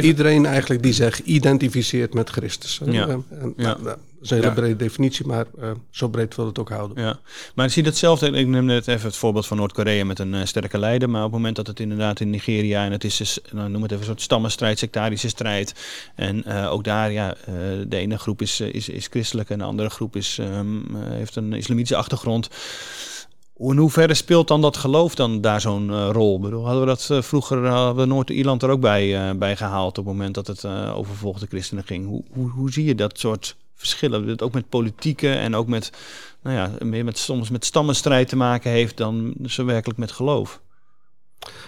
Iedereen 0.00 0.46
eigenlijk 0.46 0.82
die 0.82 0.92
zich 0.92 1.22
identificeert 1.22 2.14
met 2.14 2.30
Christus. 2.30 2.80
Ja. 2.84 3.08
En, 3.08 3.24
en, 3.28 3.54
ja. 3.56 3.62
Nou, 3.62 3.82
dat 3.84 3.98
is 4.22 4.30
een 4.30 4.36
hele 4.36 4.52
brede 4.52 4.76
definitie, 4.76 5.26
maar 5.26 5.46
uh, 5.58 5.70
zo 5.90 6.08
breed 6.08 6.36
wil 6.36 6.46
het 6.46 6.58
ook 6.58 6.68
houden. 6.68 7.02
Ja. 7.02 7.18
Maar 7.54 7.66
ik 7.66 7.72
zie 7.72 7.82
hetzelfde, 7.82 8.30
ik 8.30 8.46
neem 8.46 8.64
net 8.64 8.88
even 8.88 9.06
het 9.06 9.16
voorbeeld 9.16 9.46
van 9.46 9.56
Noord-Korea 9.56 10.04
met 10.04 10.18
een 10.18 10.34
uh, 10.34 10.44
sterke 10.44 10.78
leider, 10.78 11.10
maar 11.10 11.24
op 11.24 11.26
het 11.26 11.36
moment 11.36 11.56
dat 11.56 11.66
het 11.66 11.80
inderdaad 11.80 12.20
in 12.20 12.30
Nigeria, 12.30 12.84
en 12.84 12.92
het 12.92 13.04
is 13.04 13.16
dus, 13.16 13.38
nou, 13.52 13.70
noem 13.70 13.82
het 13.82 13.90
even 13.90 14.02
een 14.02 14.10
soort 14.10 14.22
stammenstrijd, 14.22 14.78
sectarische 14.78 15.28
strijd, 15.28 15.74
en 16.14 16.44
uh, 16.46 16.72
ook 16.72 16.84
daar, 16.84 17.12
ja, 17.12 17.34
de 17.86 17.96
ene 17.96 18.18
groep 18.18 18.42
is, 18.42 18.60
is, 18.60 18.88
is 18.88 19.06
christelijk 19.06 19.50
en 19.50 19.58
de 19.58 19.64
andere 19.64 19.90
groep 19.90 20.16
is, 20.16 20.38
um, 20.40 20.96
heeft 20.96 21.36
een 21.36 21.52
islamitische 21.52 21.96
achtergrond. 21.96 22.48
In 23.60 23.76
hoeverre 23.76 24.14
speelt 24.14 24.48
dan 24.48 24.60
dat 24.60 24.76
geloof 24.76 25.14
dan 25.14 25.40
daar 25.40 25.60
zo'n 25.60 25.88
uh, 25.88 26.08
rol? 26.12 26.36
Ik 26.36 26.42
bedoel, 26.42 26.64
hadden 26.64 26.80
we 26.80 26.86
dat 26.86 27.08
uh, 27.12 27.22
vroeger, 27.22 27.66
hadden 27.66 27.96
we 27.96 28.04
Noord-Ierland 28.04 28.62
er 28.62 28.70
ook 28.70 28.80
bij, 28.80 29.30
uh, 29.30 29.38
bij 29.38 29.56
gehaald 29.56 29.98
op 29.98 30.04
het 30.04 30.14
moment 30.14 30.34
dat 30.34 30.46
het 30.46 30.64
over 30.64 31.06
vervolgde 31.06 31.46
christenen 31.46 31.84
ging. 31.84 32.06
Hoe, 32.06 32.22
hoe, 32.32 32.50
hoe 32.50 32.72
zie 32.72 32.84
je 32.84 32.94
dat 32.94 33.18
soort 33.18 33.56
verschillen? 33.74 34.26
Dat 34.26 34.42
ook 34.42 34.52
met 34.52 34.68
politieke 34.68 35.32
en 35.32 35.54
ook 35.54 35.66
met, 35.66 35.92
nou 36.42 36.56
ja, 36.56 36.84
meer 36.84 37.04
met, 37.04 37.18
soms 37.18 37.50
met 37.50 37.64
stammenstrijd 37.64 38.28
te 38.28 38.36
maken 38.36 38.70
heeft 38.70 38.96
dan 38.96 39.34
zo 39.46 39.64
werkelijk 39.64 39.98
met 39.98 40.12
geloof? 40.12 40.60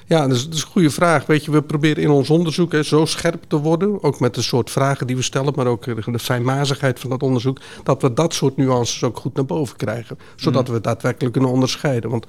Ja, 0.06 0.26
dat 0.26 0.36
is, 0.36 0.44
dat 0.44 0.54
is, 0.54 0.62
een 0.62 0.68
goede 0.68 0.90
vraag. 0.90 1.26
Weet 1.26 1.44
je, 1.44 1.50
we 1.50 1.62
proberen 1.62 2.02
in 2.02 2.10
ons 2.10 2.30
onderzoek 2.30 2.72
hè, 2.72 2.82
zo 2.82 3.04
scherp 3.04 3.44
te 3.48 3.56
worden, 3.56 4.02
ook 4.02 4.20
met 4.20 4.34
de 4.34 4.42
soort 4.42 4.70
vragen 4.70 5.06
die 5.06 5.16
we 5.16 5.22
stellen, 5.22 5.52
maar 5.56 5.66
ook 5.66 6.12
de 6.12 6.18
fijnmazigheid 6.18 7.00
van 7.00 7.10
dat 7.10 7.22
onderzoek, 7.22 7.58
dat 7.84 8.02
we 8.02 8.12
dat 8.12 8.34
soort 8.34 8.56
nuances 8.56 9.02
ook 9.02 9.16
goed 9.16 9.34
naar 9.34 9.44
boven 9.44 9.76
krijgen, 9.76 10.18
zodat 10.36 10.68
mm. 10.68 10.74
we 10.74 10.80
daadwerkelijk 10.80 11.32
kunnen 11.32 11.50
onderscheiden. 11.50 12.10
Want 12.10 12.26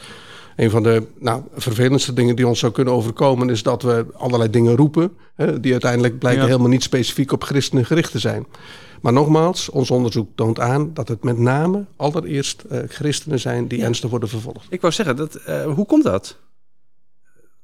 een 0.55 0.69
van 0.69 0.83
de 0.83 1.07
nou, 1.19 1.41
vervelendste 1.55 2.13
dingen 2.13 2.35
die 2.35 2.47
ons 2.47 2.59
zou 2.59 2.71
kunnen 2.71 2.93
overkomen 2.93 3.49
is 3.49 3.63
dat 3.63 3.81
we 3.81 4.05
allerlei 4.13 4.49
dingen 4.49 4.75
roepen, 4.75 5.11
hè, 5.35 5.59
die 5.59 5.71
uiteindelijk 5.71 6.19
blijken 6.19 6.45
helemaal 6.45 6.67
niet 6.67 6.83
specifiek 6.83 7.31
op 7.31 7.43
christenen 7.43 7.85
gericht 7.85 8.11
te 8.11 8.19
zijn. 8.19 8.45
Maar 9.01 9.13
nogmaals, 9.13 9.69
ons 9.69 9.91
onderzoek 9.91 10.27
toont 10.35 10.59
aan 10.59 10.93
dat 10.93 11.07
het 11.07 11.23
met 11.23 11.37
name 11.37 11.85
allereerst 11.95 12.63
uh, 12.71 12.79
christenen 12.87 13.39
zijn 13.39 13.67
die 13.67 13.83
ernstig 13.83 14.09
worden 14.09 14.29
vervolgd. 14.29 14.65
Ik 14.69 14.81
wou 14.81 14.93
zeggen, 14.93 15.15
dat, 15.15 15.39
uh, 15.47 15.63
hoe 15.63 15.85
komt 15.85 16.03
dat? 16.03 16.37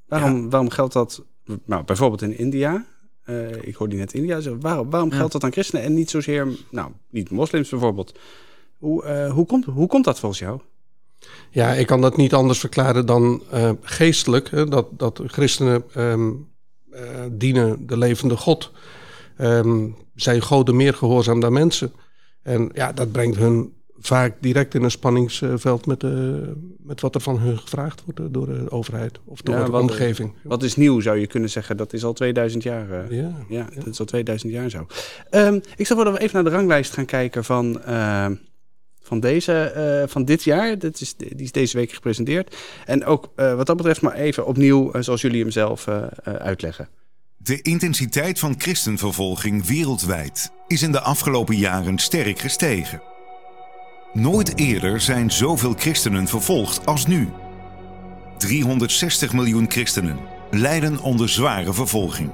Waarom, 0.09 0.49
waarom 0.49 0.69
geldt 0.69 0.93
dat 0.93 1.23
nou, 1.65 1.83
bijvoorbeeld 1.83 2.21
in 2.21 2.37
India? 2.37 2.85
Uh, 3.25 3.51
ik 3.61 3.75
hoorde 3.75 3.95
net 3.95 4.13
India 4.13 4.39
zeggen. 4.39 4.61
Waarom, 4.61 4.89
waarom 4.89 5.11
geldt 5.11 5.31
dat 5.31 5.43
aan 5.43 5.51
christenen 5.51 5.83
en 5.83 5.93
niet 5.93 6.09
zozeer, 6.09 6.47
nou, 6.69 6.91
niet 7.09 7.29
moslims 7.29 7.69
bijvoorbeeld? 7.69 8.19
Hoe, 8.77 9.05
uh, 9.05 9.31
hoe, 9.31 9.45
komt, 9.45 9.65
hoe 9.65 9.87
komt 9.87 10.05
dat 10.05 10.19
volgens 10.19 10.41
jou? 10.41 10.61
Ja, 11.49 11.73
ik 11.73 11.87
kan 11.87 12.01
dat 12.01 12.17
niet 12.17 12.33
anders 12.33 12.59
verklaren 12.59 13.05
dan 13.05 13.43
uh, 13.53 13.71
geestelijk. 13.81 14.49
Hè, 14.49 14.67
dat, 14.67 14.87
dat 14.99 15.21
christenen 15.25 15.83
um, 15.97 16.47
dienen 17.31 17.87
de 17.87 17.97
levende 17.97 18.37
God. 18.37 18.71
Um, 19.41 19.95
zijn 20.15 20.41
goden 20.41 20.75
meer 20.75 20.93
gehoorzaam 20.93 21.39
dan 21.39 21.53
mensen. 21.53 21.91
En 22.41 22.69
ja, 22.73 22.91
dat 22.91 23.11
brengt 23.11 23.37
hun 23.37 23.73
vaak 24.01 24.35
direct 24.39 24.73
in 24.73 24.83
een 24.83 24.91
spanningsveld 24.91 25.85
met, 25.85 25.99
de, 25.99 26.41
eh, 26.43 26.51
met 26.87 27.01
wat 27.01 27.15
er 27.15 27.21
van 27.21 27.39
hun 27.39 27.57
gevraagd 27.57 28.03
wordt 28.05 28.33
door 28.33 28.45
de 28.45 28.71
overheid 28.71 29.19
of 29.25 29.41
door 29.41 29.65
de 29.65 29.77
omgeving. 29.77 30.33
Wat 30.43 30.63
is 30.63 30.75
nieuw, 30.75 30.99
zou 30.99 31.17
je 31.17 31.27
kunnen 31.27 31.49
zeggen? 31.49 31.77
Dat 31.77 31.93
is 31.93 32.03
al 32.03 32.13
2000 32.13 32.63
jaar. 32.63 32.89
Uh, 32.89 33.17
ja, 33.19 33.31
ja, 33.49 33.67
dat 33.75 33.87
is 33.87 33.99
al 33.99 34.05
2000 34.05 34.51
jaar 34.51 34.69
zo. 34.69 34.87
Um, 35.31 35.61
ik 35.75 35.87
zou 35.87 36.03
willen 36.03 36.19
even 36.19 36.33
naar 36.33 36.51
de 36.51 36.57
ranglijst 36.57 36.93
gaan 36.93 37.05
kijken 37.05 37.43
van, 37.43 37.81
uh, 37.87 38.25
van, 39.01 39.19
deze, 39.19 39.73
uh, 40.01 40.11
van 40.11 40.25
dit 40.25 40.43
jaar. 40.43 40.79
Dat 40.79 41.01
is, 41.01 41.15
die 41.15 41.35
is 41.35 41.51
deze 41.51 41.77
week 41.77 41.91
gepresenteerd. 41.91 42.55
En 42.85 43.05
ook 43.05 43.29
wat 43.35 43.65
dat 43.65 43.77
betreft 43.77 44.01
maar 44.01 44.13
even 44.13 44.45
opnieuw, 44.45 44.91
zoals 44.99 45.21
jullie 45.21 45.41
hem 45.41 45.51
zelf 45.51 45.87
uitleggen. 46.23 46.89
De 47.37 47.61
intensiteit 47.61 48.39
van 48.39 48.55
christenvervolging 48.57 49.65
wereldwijd 49.65 50.51
is 50.67 50.81
in 50.81 50.91
de 50.91 51.01
afgelopen 51.01 51.55
jaren 51.55 51.97
sterk 51.97 52.39
gestegen. 52.39 53.08
Nooit 54.13 54.57
eerder 54.57 55.01
zijn 55.01 55.31
zoveel 55.31 55.73
christenen 55.77 56.27
vervolgd 56.27 56.85
als 56.85 57.05
nu. 57.05 57.29
360 58.37 59.33
miljoen 59.33 59.65
christenen 59.71 60.17
lijden 60.51 60.99
onder 60.99 61.29
zware 61.29 61.73
vervolging. 61.73 62.29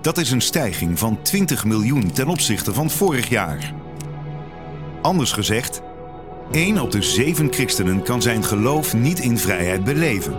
Dat 0.00 0.18
is 0.18 0.30
een 0.30 0.40
stijging 0.40 0.98
van 0.98 1.22
20 1.22 1.64
miljoen 1.64 2.12
ten 2.12 2.28
opzichte 2.28 2.74
van 2.74 2.90
vorig 2.90 3.28
jaar. 3.28 3.72
Anders 5.02 5.32
gezegd, 5.32 5.82
1 6.50 6.78
op 6.78 6.90
de 6.90 7.02
7 7.02 7.52
christenen 7.52 8.02
kan 8.02 8.22
zijn 8.22 8.44
geloof 8.44 8.94
niet 8.94 9.18
in 9.18 9.38
vrijheid 9.38 9.84
beleven. 9.84 10.34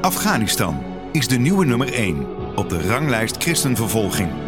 Afghanistan 0.00 0.82
is 1.12 1.28
de 1.28 1.38
nieuwe 1.38 1.64
nummer 1.64 1.92
1 1.92 2.26
op 2.56 2.68
de 2.68 2.86
ranglijst 2.88 3.36
christenvervolging. 3.36 4.45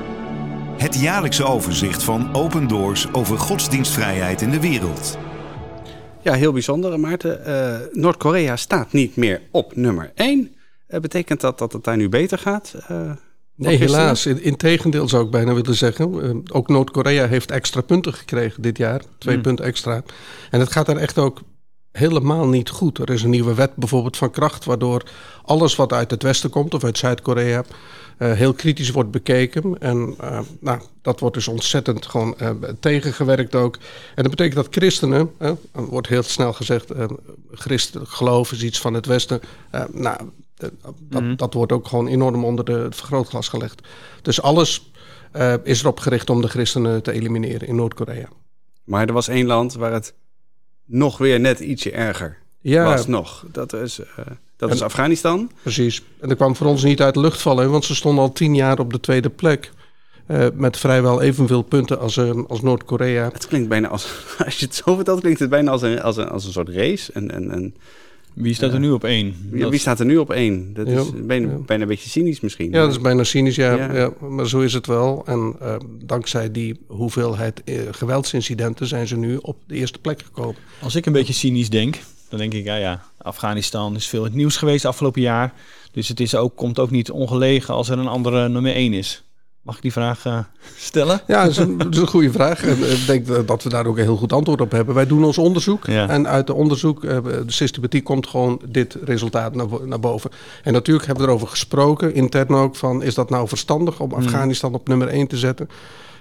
Het 0.79 1.01
jaarlijkse 1.01 1.45
overzicht 1.45 2.03
van 2.03 2.35
Open 2.35 2.69
Doors 2.69 3.13
over 3.13 3.39
godsdienstvrijheid 3.39 4.43
in 4.43 4.51
de 4.51 4.61
wereld. 4.61 5.19
Ja, 6.23 6.33
heel 6.33 6.53
bijzonder, 6.53 7.01
Maarten. 7.01 7.41
Uh, 7.47 7.77
Noord-Korea 7.93 8.57
staat 8.57 8.93
niet 8.93 9.17
meer 9.17 9.43
op 9.51 9.77
nummer 9.77 10.13
1. 10.15 10.41
Uh, 10.41 10.47
eh, 10.87 11.01
betekent 11.01 11.41
dat 11.41 11.59
dat 11.59 11.73
het 11.73 11.85
daar 11.85 11.97
nu 11.97 12.09
beter 12.09 12.39
gaat? 12.39 12.75
Uh, 12.91 13.11
nee, 13.55 13.77
helaas. 13.77 14.27
In, 14.27 14.43
integendeel 14.43 15.09
zou 15.09 15.25
ik 15.25 15.31
bijna 15.31 15.55
willen 15.55 15.75
zeggen. 15.75 16.43
ook 16.53 16.69
Noord-Korea 16.69 17.27
heeft 17.27 17.51
extra 17.51 17.81
punten 17.81 18.15
gekregen 18.15 18.63
dit 18.63 18.77
jaar. 18.77 19.03
Twee 19.19 19.35
hmm. 19.35 19.43
punten 19.43 19.65
extra. 19.65 20.03
En 20.51 20.61
het 20.61 20.73
gaat 20.73 20.87
daar 20.87 20.97
echt 20.97 21.19
ook 21.19 21.41
helemaal 21.93 22.49
niet 22.49 22.69
goed. 22.69 22.99
Er 22.99 23.11
is 23.11 23.23
een 23.23 23.31
nieuwe 23.31 23.55
wet 23.55 23.77
bijvoorbeeld 23.77 24.17
van 24.17 24.31
kracht... 24.31 24.65
waardoor 24.65 25.03
alles 25.45 25.77
wat 25.77 25.93
uit 25.93 26.11
het 26.11 26.23
westen 26.23 26.51
komt 26.51 26.75
of 26.75 26.85
uit 26.85 26.99
Zuid-Korea... 26.99 27.65
Uh, 28.19 28.33
heel 28.33 28.53
kritisch 28.53 28.91
wordt 28.91 29.11
bekeken. 29.11 29.79
En 29.79 30.15
uh, 30.21 30.41
nou, 30.61 30.81
dat 31.03 31.21
wordt 31.21 31.35
dus 31.35 31.49
ontzettend 31.49 32.07
gewoon 32.07 32.35
uh, 32.43 32.51
tegengewerkt 32.81 33.55
ook. 33.55 33.77
En 34.15 34.23
dat 34.23 34.31
betekent 34.31 34.55
dat 34.55 34.67
christenen, 34.71 35.31
wordt 35.73 36.09
heel 36.09 36.23
snel 36.23 36.53
gezegd, 36.53 36.93
christen 37.51 38.07
geloof 38.07 38.53
is 38.53 38.63
iets 38.63 38.81
van 38.81 38.95
het 38.95 39.07
Westen. 39.07 39.41
nou, 39.93 40.17
dat, 40.55 40.73
mm 41.09 41.37
dat, 41.37 41.55
wordt 41.55 41.73
ook 41.73 41.89
gewoon 41.89 42.07
enorm 42.07 42.45
onder 42.45 42.65
de, 42.65 42.73
het 42.73 42.97
vergrootglas 42.97 43.49
gelegd. 43.49 43.81
Dus 44.23 44.43
alles 44.43 44.93
is 45.63 45.81
erop 45.81 46.01
gericht 46.01 46.31
om 46.31 46.41
de 46.41 46.49
christenen 46.49 47.03
te 47.03 47.13
elimineren 47.13 47.69
in 47.69 47.75
Noord-Korea. 47.75 48.29
Maar 48.85 49.07
er 49.07 49.13
was 49.13 49.29
één 49.29 49.47
land 49.47 49.75
waar 49.75 49.93
het 49.93 50.15
nog 50.85 51.19
weer 51.19 51.41
net 51.41 51.61
ietsje 51.61 51.91
erger 51.91 52.39
Ja, 52.61 52.85
was 52.85 53.07
nog. 53.07 53.45
Dat 53.53 53.73
is, 53.73 53.99
eh, 53.99 54.27
dat 54.59 54.73
is 54.73 54.83
Afghanistan. 54.83 55.51
precies. 55.63 56.03
En 56.21 56.29
dat 56.29 56.37
kwam 56.37 56.57
voor 56.57 56.67
ons 56.67 56.83
niet 56.83 57.03
uit 57.03 57.15
de 57.15 57.21
lucht 57.21 57.41
vallen, 57.41 57.71
want 57.71 57.85
ze 57.85 57.95
stonden 57.95 58.25
al 58.25 58.33
tien 58.33 58.55
jaar 58.55 58.79
op 58.79 58.93
de 58.93 59.01
tweede 59.01 59.31
plek. 59.31 59.71
Eh, 60.27 60.47
met 60.55 60.77
vrijwel 60.77 61.23
evenveel 61.23 61.63
punten 61.63 61.99
als, 62.01 62.17
eh, 62.17 62.31
als 62.49 62.61
Noord-Korea. 62.63 63.31
Het 63.33 63.47
klinkt 63.47 63.69
bijna 63.69 63.89
als, 63.89 64.09
als 64.45 64.59
je 64.59 64.67
het 64.67 64.75
zo 64.75 64.95
vertelt, 64.95 65.21
klinkt 65.21 65.41
het 65.41 65.51
bijna 65.51 65.71
als 65.71 65.83
een, 65.83 66.03
als 66.03 66.17
een, 66.17 66.29
als 66.29 66.45
een 66.45 66.53
soort 66.53 66.69
race. 66.69 67.13
En, 67.13 67.31
en, 67.31 67.51
en, 67.51 67.75
Wie 68.35 68.55
staat 68.55 68.73
er 68.73 68.81
nu 68.81 68.91
op 68.91 69.05
één? 69.05 69.35
wie, 69.51 69.79
staat 69.79 70.01
er 70.01 70.07
nu 70.07 70.17
op 70.17 70.31
één? 70.31 70.75
Dat 70.75 70.89
Ja, 70.89 71.01
is 71.01 71.11
bijna, 71.27 71.51
ja. 71.51 71.57
bijna 71.57 71.83
een 71.83 71.89
beetje 71.89 72.09
cynisch 72.09 72.41
misschien. 72.41 72.71
Ja, 72.71 72.81
dat 72.81 72.91
is 72.91 73.01
bijna 73.01 73.25
cynisch, 73.25 73.57
ja. 73.57 73.75
Ja. 73.75 73.95
ja. 73.95 74.13
maar 74.29 74.49
zo 74.49 74.61
is 74.61 74.73
het 74.73 74.87
wel. 74.87 75.23
En 75.27 75.55
eh, 75.61 75.75
dankzij 76.05 76.51
die 76.51 76.81
hoeveelheid 76.87 77.63
eh, 77.65 77.81
geweldsincidenten 77.91 78.87
zijn 78.87 79.07
ze 79.07 79.17
nu 79.17 79.37
op 79.37 79.57
de 79.67 79.75
eerste 79.75 79.99
plek 79.99 80.23
gekomen. 80.23 80.57
Als 80.81 80.95
ik 80.95 81.07
een 81.07 81.13
beetje 81.13 81.33
cynisch 81.33 81.71
denk, 81.71 81.99
dan 82.29 82.39
denk 82.39 82.53
ik, 82.55 82.65
ja 82.65 82.77
ja, 82.77 83.03
Afghanistan 83.29 83.95
is 83.95 84.07
veel 84.09 84.19
in 84.21 84.27
het 84.27 84.35
nieuws 84.35 84.57
geweest 84.57 84.85
afgelopen 84.85 85.21
jaar. 85.21 85.53
Dus 85.93 86.09
het 86.09 86.21
is 86.21 86.35
ook, 86.35 86.57
komt 86.57 86.79
ook 86.79 86.91
niet 86.91 87.11
ongelegen 87.11 87.75
als 87.75 87.89
er 87.89 87.99
een 87.99 88.07
andere 88.09 88.49
nummer 88.49 88.75
één 88.75 88.93
is. 88.93 89.23
Mag 89.63 89.77
ik 89.77 89.83
die 89.83 89.93
vraag 89.93 90.27
eh, 90.27 90.39
stellen? 90.77 91.21
Ja, 91.27 91.43
dat 91.43 91.51
is 91.51 91.57
een, 91.57 91.79
dat 91.79 91.95
is 91.95 92.01
een 92.01 92.07
goede 92.07 92.33
vraag. 92.33 92.63
En 92.65 92.91
ik 93.01 93.07
denk 93.07 93.47
dat- 93.47 93.63
we 93.63 93.69
daar 93.69 93.87
ook 93.87 93.97
een 93.97 94.03
heel 94.03 94.17
goed 94.17 94.33
antwoord 94.33 94.61
op 94.61 94.71
hebben. 94.71 94.95
Wij 94.95 95.07
doen 95.07 95.25
ons 95.25 95.39
onderzoek. 95.39 95.87
Ja. 95.87 96.09
En 96.09 96.29
uit 96.29 96.47
de 96.47 96.55
onderzoek, 96.55 97.05
eh, 97.05 97.23
de 97.25 97.43
systematiek, 97.47 98.05
komt 98.05 98.27
gewoon 98.27 98.61
dit 98.69 98.97
resultaat 99.05 99.55
naar, 99.55 99.69
bo- 99.69 99.83
naar 99.85 100.01
boven. 100.01 100.31
En 100.63 100.73
natuurlijk 100.73 101.07
hebben 101.07 101.25
we 101.25 101.31
erover 101.31 101.49
gesproken, 101.49 102.15
intern 102.15 102.55
ook, 102.55 102.77
van 102.77 103.03
is 103.03 103.15
dat 103.15 103.31
nou 103.31 103.49
verstandig 103.49 104.01
om 104.01 104.13
Afghanistan 104.13 104.75
op 104.75 104.89
nummer 104.89 105.09
1 105.09 105.27
te 105.27 105.37
zetten? 105.37 105.69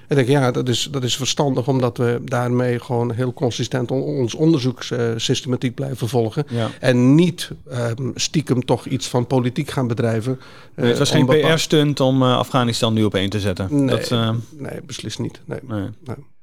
En 0.07 0.17
ik 0.17 0.25
denk, 0.25 0.39
ja, 0.39 0.51
dat 0.51 0.69
is, 0.69 0.87
dat 0.91 1.03
is 1.03 1.15
verstandig, 1.17 1.67
omdat 1.67 1.97
we 1.97 2.21
daarmee 2.23 2.79
gewoon 2.79 3.11
heel 3.11 3.33
consistent 3.33 3.91
on- 3.91 4.01
ons 4.01 4.35
onderzoekssystematiek 4.35 5.75
blijven 5.75 6.09
volgen. 6.09 6.45
Ja. 6.49 6.69
En 6.79 7.15
niet 7.15 7.51
ehm, 7.69 8.09
stiekem 8.15 8.65
toch 8.65 8.85
iets 8.85 9.07
van 9.07 9.27
politiek 9.27 9.69
gaan 9.69 9.87
bedrijven. 9.87 10.39
Nee, 10.75 10.89
het 10.89 10.97
was 10.97 11.11
eh, 11.11 11.15
geen 11.15 11.25
PR-stunt 11.53 11.99
om 11.99 12.21
eh, 12.21 12.37
Afghanistan 12.37 12.93
nu 12.93 13.03
op 13.03 13.15
één 13.15 13.29
te 13.29 13.39
zetten. 13.39 13.67
Nee, 13.71 13.95
Dat, 13.95 14.11
eh, 14.11 14.29
nee, 14.51 14.81
beslist 14.85 15.19
niet. 15.19 15.39
Nee. 15.45 15.59
nee. 15.67 15.87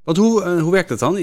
Want 0.05 0.17
hoe, 0.17 0.43
eh, 0.43 0.61
hoe 0.63 0.73
werkt 0.73 0.89
dat 0.89 0.99
dan? 0.99 1.13
Je, 1.15 1.23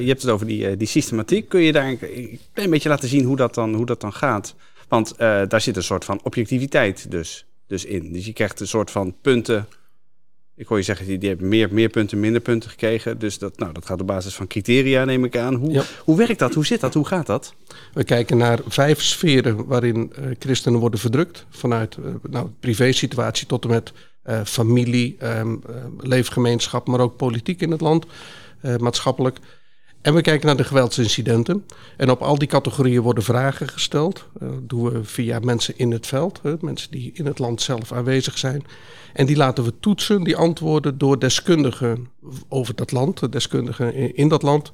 je 0.00 0.08
hebt 0.08 0.22
het 0.22 0.30
over 0.30 0.46
die, 0.46 0.66
eh, 0.66 0.78
die 0.78 0.86
systematiek. 0.88 1.48
Kun 1.48 1.60
je 1.60 1.72
daar 1.72 1.88
een, 1.88 2.38
klein 2.52 2.70
beetje 2.70 2.88
laten 2.88 3.08
zien 3.08 3.24
hoe 3.24 3.36
dat 3.36 3.54
dan, 3.54 3.74
hoe 3.74 3.86
dat 3.86 4.00
dan 4.00 4.12
gaat? 4.12 4.54
Want 4.88 5.12
eh, 5.16 5.42
daar 5.48 5.60
zit 5.60 5.76
een 5.76 5.82
soort 5.82 6.04
van 6.04 6.20
objectiviteit 6.22 7.10
dus, 7.10 7.46
dus 7.66 7.84
in. 7.84 8.12
Dus 8.12 8.26
je 8.26 8.32
krijgt 8.32 8.60
een 8.60 8.66
soort 8.68 8.90
van 8.90 9.14
punten. 9.22 9.66
Ik 10.62 10.68
hoor 10.68 10.76
je 10.76 10.82
zeggen, 10.84 11.06
die, 11.06 11.18
die 11.18 11.28
hebben 11.28 11.48
meer, 11.48 11.68
meer 11.72 11.88
punten, 11.88 12.20
minder 12.20 12.40
punten 12.40 12.70
gekregen. 12.70 13.18
Dus 13.18 13.38
dat, 13.38 13.58
nou, 13.58 13.72
dat 13.72 13.86
gaat 13.86 14.00
op 14.00 14.06
basis 14.06 14.34
van 14.34 14.46
criteria, 14.46 15.04
neem 15.04 15.24
ik 15.24 15.36
aan. 15.36 15.54
Hoe, 15.54 15.70
Ja. 15.72 15.82
hoe 16.04 16.16
werkt 16.16 16.38
dat? 16.38 16.54
Hoe 16.54 16.66
zit 16.66 16.80
dat? 16.80 16.94
Hoe 16.94 17.06
gaat 17.06 17.26
dat? 17.26 17.54
We 17.92 18.04
kijken 18.04 18.36
naar 18.36 18.58
vijf 18.66 19.02
sferen 19.02 19.66
waarin 19.66 20.12
eh, 20.14 20.24
christenen 20.38 20.80
worden 20.80 21.00
verdrukt. 21.00 21.46
Vanuit 21.50 21.96
eh 21.96 22.04
nou, 22.30 22.48
privé-situatie 22.60 23.46
tot 23.46 23.64
en 23.64 23.70
met 23.70 23.92
eh, 24.22 24.40
familie, 24.44 25.16
ehm, 25.18 25.54
eh, 25.66 25.74
leefgemeenschap, 25.98 26.86
maar 26.86 27.00
ook 27.00 27.16
politiek 27.16 27.60
in 27.60 27.70
het 27.70 27.80
land, 27.80 28.06
maatschappelijk. 28.78 29.38
En 30.02 30.14
we 30.14 30.20
kijken 30.20 30.46
naar 30.46 30.56
de 30.56 30.64
geweldsincidenten. 30.64 31.64
En 31.96 32.10
op 32.10 32.20
al 32.22 32.38
die 32.38 32.48
categorieën 32.48 33.02
worden 33.02 33.24
vragen 33.24 33.68
gesteld. 33.68 34.24
Eh, 34.40 34.48
Dat 34.48 34.68
doen 34.68 34.90
we 34.90 35.04
via 35.04 35.38
mensen 35.38 35.78
in 35.78 35.90
het 35.92 36.06
veld, 36.06 36.40
mensen 36.60 36.90
die 36.90 37.10
in 37.14 37.26
het 37.26 37.38
land 37.38 37.62
zelf 37.62 37.92
aanwezig 37.92 38.38
zijn. 38.38 38.64
En 39.12 39.26
die 39.26 39.36
laten 39.36 39.64
we 39.64 39.72
toetsen, 39.80 40.24
die 40.24 40.36
antwoorden, 40.36 40.98
door 40.98 41.18
deskundigen 41.18 42.08
over 42.48 42.74
dat 42.74 42.92
land, 42.92 43.20
de 43.20 43.28
deskundigen 43.28 44.14
in, 44.16 44.28
dat 44.28 44.42
land. 44.42 44.70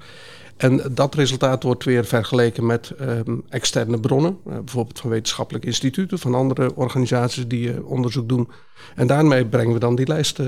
En 0.56 0.82
dat 0.94 1.14
resultaat 1.14 1.62
wordt 1.62 1.84
weer 1.84 2.04
vergeleken 2.04 2.66
met 2.66 2.90
ehm, 2.90 3.36
externe 3.48 4.00
bronnen, 4.00 4.38
eh, 4.46 4.52
bijvoorbeeld 4.52 4.98
van 4.98 5.10
wetenschappelijke 5.10 5.66
instituten, 5.66 6.18
van 6.18 6.34
andere 6.34 6.74
organisaties 6.74 7.46
die 7.48 7.72
eh, 7.72 7.90
onderzoek 7.90 8.28
doen. 8.28 8.48
En 8.94 9.06
daarmee 9.06 9.46
brengen 9.46 9.72
we 9.72 9.78
dan 9.78 9.94
die 9.96 10.06
lijst. 10.06 10.38
eh, 10.38 10.46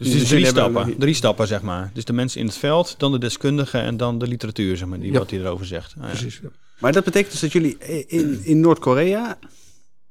Dus 0.00 0.12
het 0.12 0.22
is 0.22 0.28
drie 0.28 0.46
stappen, 0.46 0.94
drie 0.98 1.14
stappen 1.14 1.46
zeg 1.46 1.62
maar. 1.62 1.90
Dus 1.94 2.04
de 2.04 2.12
mensen 2.12 2.40
in 2.40 2.46
het 2.46 2.56
veld, 2.56 2.94
dan 2.98 3.12
de 3.12 3.18
deskundigen 3.18 3.80
en 3.82 3.96
dan 3.96 4.18
de 4.18 4.26
literatuur 4.26 4.76
zeg 4.76 4.88
maar, 4.88 5.00
die 5.00 5.12
Ja. 5.12 5.18
wat 5.18 5.30
hij 5.30 5.38
erover 5.40 5.66
zegt. 5.66 5.94
Ah, 5.98 6.02
ja. 6.02 6.08
precies. 6.08 6.40
ja. 6.42 6.48
Maar 6.78 6.92
dat 6.92 7.04
betekent 7.04 7.30
dus 7.32 7.40
dat 7.40 7.52
jullie 7.52 7.76
in, 8.06 8.40
in 8.42 8.60
Noord-Korea 8.60 9.38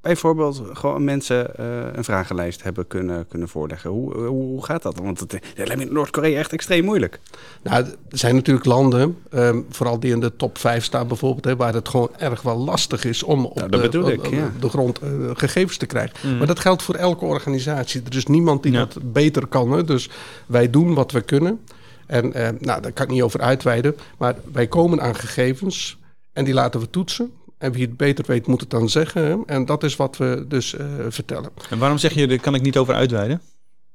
bijvoorbeeld 0.01 0.61
gewoon 0.73 1.03
mensen 1.03 1.55
eh, 1.57 1.65
een 1.93 2.03
vragenlijst 2.03 2.63
hebben 2.63 2.87
kunnen, 2.87 3.27
kunnen 3.27 3.47
voorleggen. 3.49 3.89
Hoe, 3.89 4.13
hoe, 4.17 4.27
hoe 4.27 4.65
gaat 4.65 4.81
dat? 4.81 4.99
Want 4.99 5.19
het, 5.19 5.31
lijkt 5.55 5.75
me 5.77 5.85
in 5.85 5.93
Noord-Korea 5.93 6.37
echt 6.39 6.53
extreem 6.53 6.83
moeilijk. 6.85 7.19
Nou, 7.63 7.83
er 7.85 8.17
zijn 8.17 8.35
natuurlijk 8.35 8.65
landen, 8.65 9.17
ehm, 9.29 9.61
vooral 9.69 9.99
die 9.99 10.11
in 10.11 10.19
de 10.19 10.35
top 10.35 10.57
5 10.57 10.83
staan 10.83 11.07
bijvoorbeeld, 11.07 11.45
hè, 11.45 11.55
waar 11.55 11.73
het 11.73 11.89
gewoon 11.89 12.09
erg 12.17 12.41
wel 12.41 12.57
lastig 12.57 13.05
is 13.05 13.23
om 13.23 13.45
op 13.45 13.55
Nou, 13.55 13.69
dat 13.69 13.81
de, 13.81 13.89
bedoel 13.89 14.09
ik, 14.09 14.25
op- 14.25 14.33
ja. 14.33 14.51
de 14.59 14.69
grond 14.69 14.99
eh, 14.99 15.09
gegevens 15.33 15.77
te 15.77 15.85
krijgen. 15.85 16.29
Mm. 16.29 16.37
Maar 16.37 16.47
dat 16.47 16.59
geldt 16.59 16.83
voor 16.83 16.95
elke 16.95 17.25
organisatie. 17.25 18.01
Er 18.09 18.15
is 18.15 18.25
niemand 18.25 18.63
die 18.63 18.71
Ja. 18.71 18.79
dat 18.85 18.97
beter 19.11 19.47
kan. 19.47 19.71
Hè. 19.71 19.83
Dus 19.83 20.09
wij 20.45 20.69
doen 20.69 20.93
wat 20.93 21.11
we 21.11 21.21
kunnen. 21.21 21.59
En 22.05 22.33
eh, 22.33 22.49
nou, 22.59 22.81
daar 22.81 22.91
kan 22.91 23.05
ik 23.05 23.11
niet 23.11 23.21
over 23.21 23.41
uitweiden. 23.41 23.95
Maar 24.17 24.35
wij 24.53 24.67
komen 24.67 25.01
aan 25.01 25.15
gegevens 25.15 25.97
en 26.33 26.45
die 26.45 26.53
laten 26.53 26.79
we 26.79 26.89
toetsen. 26.89 27.31
En 27.59 27.71
wie 27.71 27.81
het 27.85 27.97
beter 27.97 28.25
weet, 28.27 28.47
moet 28.47 28.61
het 28.61 28.69
dan 28.69 28.89
zeggen. 28.89 29.43
En 29.45 29.65
dat 29.65 29.83
is 29.83 29.95
wat 29.95 30.17
we 30.17 30.45
dus 30.47 30.75
eh, 30.75 30.85
vertellen. 31.09 31.49
En 31.69 31.77
waarom 31.79 31.97
zeg 31.97 32.13
je, 32.13 32.27
daar 32.27 32.39
kan 32.39 32.55
ik 32.55 32.61
niet 32.61 32.77
over 32.77 32.93
uitweiden? 32.93 33.41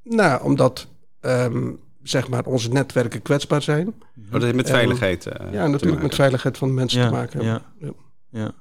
Nou, 0.03 0.43
omdat 0.43 0.87
ehm, 1.19 1.71
zeg 2.03 2.27
maar 2.29 2.45
onze 2.45 2.69
netwerken 2.69 3.21
kwetsbaar 3.21 3.61
zijn. 3.61 3.87
Oh, 3.87 3.93
dat 4.31 4.41
heeft 4.41 4.55
met 4.55 4.69
veiligheid. 4.69 5.25
eh, 5.25 5.51
Ja, 5.53 5.67
natuurlijk 5.67 6.01
met 6.01 6.15
veiligheid 6.15 6.57
van 6.57 6.67
de 6.67 6.73
mensen 6.73 6.99
Ja, 7.01 7.07
te 7.07 7.13
maken 7.13 7.45
hebben. 7.45 7.63
ja. 7.79 7.93
Ja. 8.29 8.51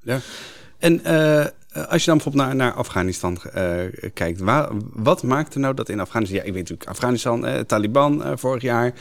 Ja. 0.00 0.18
En 0.78 1.04
eh, 1.04 1.46
als 1.88 2.00
je 2.04 2.06
dan 2.10 2.16
bijvoorbeeld 2.16 2.34
naar, 2.46 2.56
naar 2.56 2.72
Afghanistan 2.72 3.38
eh, 3.52 3.74
kijkt, 4.14 4.40
waar, 4.40 4.68
wat 4.92 5.22
maakte 5.22 5.58
nou 5.58 5.74
dat 5.74 5.88
in 5.88 6.00
Afghanistan, 6.00 6.38
ja, 6.38 6.44
ik 6.44 6.52
weet 6.52 6.62
natuurlijk 6.62 6.88
Afghanistan, 6.90 7.46
eh, 7.46 7.60
Taliban 7.60 8.24
eh, 8.24 8.32
vorig 8.36 8.62
jaar, 8.62 8.92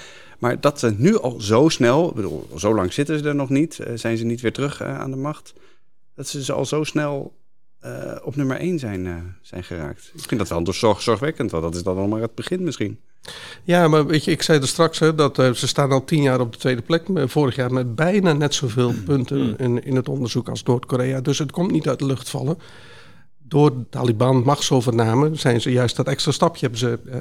maar 0.43 0.59
dat 0.59 0.79
ze 0.79 0.93
nu 0.97 1.17
al 1.19 1.41
zo 1.41 1.69
snel, 1.69 2.09
ik 2.09 2.15
bedoel, 2.15 2.47
zo 2.57 2.75
lang 2.75 2.93
zitten 2.93 3.19
ze 3.19 3.27
er 3.27 3.35
nog 3.35 3.49
niet, 3.49 3.79
eh, 3.79 3.93
zijn 3.95 4.17
ze 4.17 4.23
niet 4.23 4.41
weer 4.41 4.53
terug 4.53 4.81
eh, 4.81 4.99
aan 4.99 5.11
de 5.11 5.17
macht, 5.17 5.53
dat 6.15 6.27
ze 6.27 6.43
ze 6.43 6.53
al 6.53 6.65
zo 6.65 6.83
snel 6.83 7.33
eh, 7.79 8.15
op 8.23 8.35
nummer 8.35 8.57
1 8.57 8.79
zijn, 8.79 9.07
eh, 9.07 9.13
zijn 9.41 9.63
geraakt. 9.63 10.11
Ik 10.13 10.27
vind 10.27 10.39
dat 10.39 10.49
wel 10.49 10.63
door 10.63 10.73
zorg, 10.73 11.01
zorgwekkend, 11.01 11.51
want 11.51 11.63
dat 11.63 11.75
is 11.75 11.83
dan 11.83 11.95
nog 11.95 12.09
maar 12.09 12.21
het 12.21 12.35
begin 12.35 12.63
misschien. 12.63 12.99
Ja, 13.63 13.87
maar 13.87 14.05
weet 14.05 14.23
je, 14.23 14.31
ik 14.31 14.41
zei 14.41 14.59
er 14.59 14.67
straks 14.67 14.99
hè, 14.99 15.15
dat 15.15 15.35
ze 15.35 15.67
staan 15.67 15.91
al 15.91 16.03
tien 16.03 16.21
jaar 16.21 16.39
op 16.39 16.51
de 16.51 16.57
tweede 16.57 16.81
plek. 16.81 17.07
Vorig 17.13 17.55
jaar 17.55 17.73
met 17.73 17.95
bijna 17.95 18.33
net 18.33 18.53
zoveel 18.53 18.91
Mm. 18.91 19.03
punten 19.03 19.57
in, 19.57 19.83
in 19.83 19.95
het 19.95 20.09
onderzoek 20.09 20.49
als 20.49 20.63
Noord-Korea. 20.63 21.21
Dus 21.21 21.39
het 21.39 21.51
komt 21.51 21.71
niet 21.71 21.87
uit 21.87 21.99
de 21.99 22.05
lucht 22.05 22.29
vallen. 22.29 22.57
Door 23.53 23.69
de 23.77 23.85
Taliban 23.89 24.43
machtsovername 24.43 25.29
zijn 25.35 25.61
ze 25.61 25.71
juist 25.71 25.95
dat 25.95 26.07
extra 26.07 26.31
stapje 26.31 26.59
hebben 26.61 26.79
ze 26.79 26.99
eh, 27.11 27.19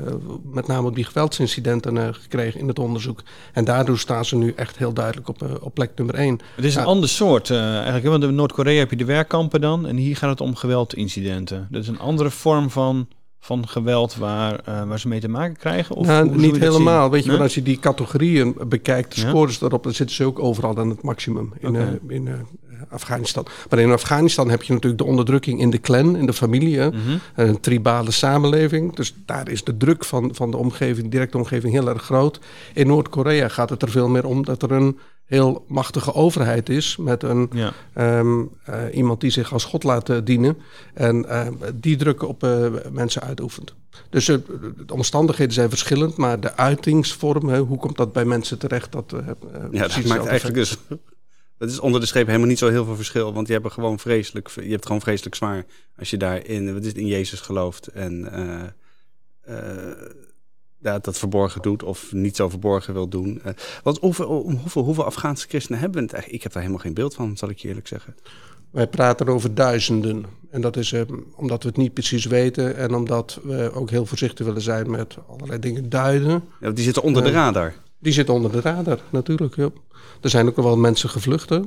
met 0.52 0.66
name 0.66 0.88
op 0.88 0.94
die 0.94 1.04
geweldsincidenten 1.04 1.96
eh, 1.98 2.08
gekregen 2.10 2.60
in 2.60 2.68
het 2.68 2.78
onderzoek. 2.78 3.22
En 3.52 3.64
daardoor 3.64 3.98
staan 3.98 4.24
ze 4.24 4.36
nu 4.36 4.52
echt 4.56 4.76
heel 4.78 4.92
duidelijk 4.92 5.28
op, 5.28 5.42
eh, 5.42 5.48
op 5.60 5.74
plek 5.74 5.90
nummer 5.96 6.14
één. 6.14 6.40
Het 6.56 6.64
is 6.64 6.74
een 6.74 6.80
Ja. 6.80 6.86
ander 6.86 7.08
soort 7.08 7.50
eigenlijk. 7.50 8.04
Want 8.06 8.22
in 8.22 8.34
Noord-Korea 8.34 8.78
heb 8.78 8.90
je 8.90 8.96
de 8.96 9.04
werkkampen 9.04 9.60
dan. 9.60 9.86
En 9.86 9.96
hier 9.96 10.16
gaat 10.16 10.30
het 10.30 10.40
om 10.40 10.54
geweldincidenten. 10.54 11.68
Dat 11.70 11.82
is 11.82 11.88
een 11.88 11.98
andere 11.98 12.30
vorm 12.30 12.70
van, 12.70 13.08
van 13.40 13.68
geweld 13.68 14.16
waar, 14.16 14.60
waar 14.64 15.00
ze 15.00 15.08
mee 15.08 15.20
te 15.20 15.28
maken 15.28 15.56
krijgen? 15.56 15.96
Of 15.96 16.06
nou, 16.06 16.36
niet 16.36 16.56
helemaal. 16.58 17.10
Weet 17.10 17.24
je, 17.24 17.30
Nee? 17.30 17.40
als 17.40 17.54
je 17.54 17.62
die 17.62 17.78
categorieën 17.78 18.54
bekijkt, 18.66 19.14
de 19.14 19.20
Ja. 19.20 19.28
scores 19.28 19.58
daarop, 19.58 19.82
dan 19.82 19.92
zitten 19.92 20.16
ze 20.16 20.24
ook 20.24 20.38
overal 20.38 20.78
aan 20.78 20.88
het 20.90 21.02
maximum 21.02 21.52
in, 21.58 22.00
in 22.08 22.28
Afghanistan. 22.88 23.46
Maar 23.70 23.78
in 23.78 23.90
Afghanistan 23.92 24.50
heb 24.50 24.62
je 24.62 24.72
natuurlijk 24.72 25.02
de 25.02 25.08
onderdrukking 25.08 25.60
in 25.60 25.70
de 25.70 25.80
clan, 25.80 26.16
in 26.16 26.26
de 26.26 26.32
familie. 26.32 26.80
Mhm. 26.80 26.94
Een 27.34 27.60
tribale 27.60 28.10
samenleving. 28.10 28.96
Dus 28.96 29.14
daar 29.26 29.48
is 29.48 29.64
de 29.64 29.76
druk 29.76 30.04
van, 30.04 30.34
van 30.34 30.50
de 30.50 30.56
omgeving, 30.56 31.10
directe 31.10 31.36
omgeving, 31.38 31.72
heel 31.72 31.88
erg 31.88 32.02
groot. 32.02 32.40
In 32.74 32.86
Noord-Korea 32.86 33.48
gaat 33.48 33.70
het 33.70 33.82
er 33.82 33.90
veel 33.90 34.08
meer 34.08 34.26
om 34.26 34.44
dat 34.44 34.62
er 34.62 34.72
een 34.72 34.98
heel 35.24 35.64
machtige 35.68 36.14
overheid 36.14 36.68
is. 36.68 36.96
Met 36.96 37.22
een, 37.22 37.50
Ja. 37.52 37.72
ehm, 37.94 38.40
eh, 38.64 38.78
iemand 38.92 39.20
die 39.20 39.30
zich 39.30 39.52
als 39.52 39.64
God 39.64 39.82
laat 39.84 40.08
eh, 40.08 40.16
dienen. 40.24 40.58
En 40.94 41.28
eh, 41.28 41.46
die 41.74 41.96
druk 41.96 42.22
op 42.22 42.42
eh, 42.44 42.66
mensen 42.92 43.22
uitoefent. 43.22 43.74
Dus 44.10 44.24
de 44.26 44.42
omstandigheden 44.92 45.52
zijn 45.54 45.68
verschillend, 45.68 46.16
maar 46.16 46.40
de 46.40 46.56
uitingsvorm, 46.56 47.48
hè, 47.48 47.58
hoe 47.58 47.78
komt 47.78 47.96
dat 47.96 48.12
bij 48.12 48.24
mensen 48.24 48.58
terecht? 48.58 48.92
Dat, 48.92 49.14
Ja, 49.70 49.86
dat 49.88 50.04
maakt 50.04 50.26
eigenlijk 50.26 50.54
dus. 50.58 50.78
Het 51.62 51.71
is 51.71 51.81
onder 51.81 52.00
de 52.00 52.07
streep 52.07 52.26
helemaal 52.26 52.49
niet 52.49 52.59
zo 52.59 52.69
heel 52.69 52.85
veel 52.85 52.97
verschil. 52.97 53.33
Want 53.33 53.47
je 53.47 53.52
hebt 53.52 53.73
gewoon 53.73 53.99
vreselijk, 53.99 54.49
je 54.49 54.71
hebt 54.71 54.87
gewoon 54.87 55.00
vreselijk 55.00 55.35
zwaar 55.35 55.64
als 55.99 56.11
je 56.11 56.16
daar 56.16 56.47
in, 56.47 56.73
wat 56.73 56.83
is 56.83 56.88
het, 56.88 56.97
in 56.97 57.07
Jezus 57.07 57.40
gelooft. 57.40 57.87
En 57.87 58.33
eh, 58.33 59.57
ja, 60.78 60.99
dat 60.99 61.19
verborgen 61.19 61.62
doet 61.62 61.83
of 61.83 62.12
niet 62.12 62.37
zo 62.37 62.49
verborgen 62.49 62.95
wil 62.95 63.09
doen. 63.09 63.40
Eh, 63.42 63.52
want 63.83 63.99
hoeveel, 63.99 64.26
hoeveel, 64.26 64.83
hoeveel 64.83 65.04
Afghaanse 65.04 65.49
christenen 65.49 65.81
hebben 65.81 65.99
we 65.99 66.04
het 66.04 66.12
eigenlijk? 66.12 66.42
Ik 66.42 66.42
heb 66.42 66.52
daar 66.52 66.62
helemaal 66.62 66.85
geen 66.85 66.95
beeld 66.95 67.14
van, 67.14 67.37
zal 67.37 67.50
ik 67.50 67.59
je 67.59 67.69
eerlijk 67.69 67.88
zeggen. 67.88 68.16
Wij 68.71 68.87
praten 68.87 69.28
over 69.28 69.54
duizenden. 69.54 70.25
En 70.50 70.61
dat 70.61 70.76
is 70.76 70.95
omdat 71.37 71.62
we 71.62 71.69
het 71.69 71.76
niet 71.76 71.95
precies 71.95 72.25
weten 72.25 72.76
en 72.76 72.95
omdat 72.95 73.40
we 73.42 73.73
ook 73.73 73.90
heel 73.90 74.07
voorzichtig 74.07 74.47
willen 74.47 74.62
zijn 74.62 74.90
met 74.90 75.16
allerlei 75.28 75.59
dingen 75.59 75.88
duiden. 75.88 76.45
Ja, 76.61 76.71
die 76.71 76.85
zitten 76.85 77.02
onder 77.02 77.23
de 77.23 77.31
radar. 77.31 77.75
Die 78.02 78.12
zit 78.12 78.28
onder 78.28 78.52
de 78.52 78.61
radar, 78.61 78.99
natuurlijk. 79.11 79.56
Ja. 79.56 79.71
Er 80.21 80.30
zijn 80.30 80.49
ook 80.49 80.56
wel 80.56 80.76
mensen 80.76 81.09
gevlucht, 81.09 81.50
uh, 81.50 81.61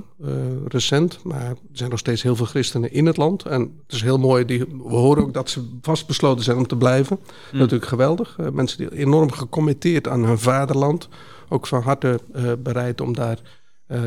recent. 0.67 1.23
Maar 1.23 1.49
er 1.49 1.57
zijn 1.71 1.89
nog 1.89 1.99
steeds 1.99 2.21
heel 2.21 2.35
veel 2.35 2.45
christenen 2.45 2.93
in 2.93 3.05
het 3.05 3.17
land. 3.17 3.43
En 3.43 3.61
het 3.61 3.95
is 3.95 4.01
heel 4.01 4.17
mooi, 4.17 4.45
die, 4.45 4.59
we 4.59 4.95
horen 4.95 5.23
ook 5.23 5.33
dat 5.33 5.49
ze 5.49 5.77
vastbesloten 5.81 6.43
zijn 6.43 6.57
om 6.57 6.67
te 6.67 6.75
blijven. 6.75 7.19
Mm. 7.51 7.59
Natuurlijk 7.59 7.89
geweldig. 7.89 8.37
Uh, 8.39 8.49
mensen 8.49 8.77
die 8.77 8.97
enorm 8.97 9.31
gecommitteerd 9.31 10.07
aan 10.07 10.23
hun 10.23 10.39
vaderland. 10.39 11.09
Ook 11.49 11.67
van 11.67 11.81
harte 11.81 12.19
uh, 12.35 12.51
bereid 12.59 13.01
om 13.01 13.13
daar 13.13 13.39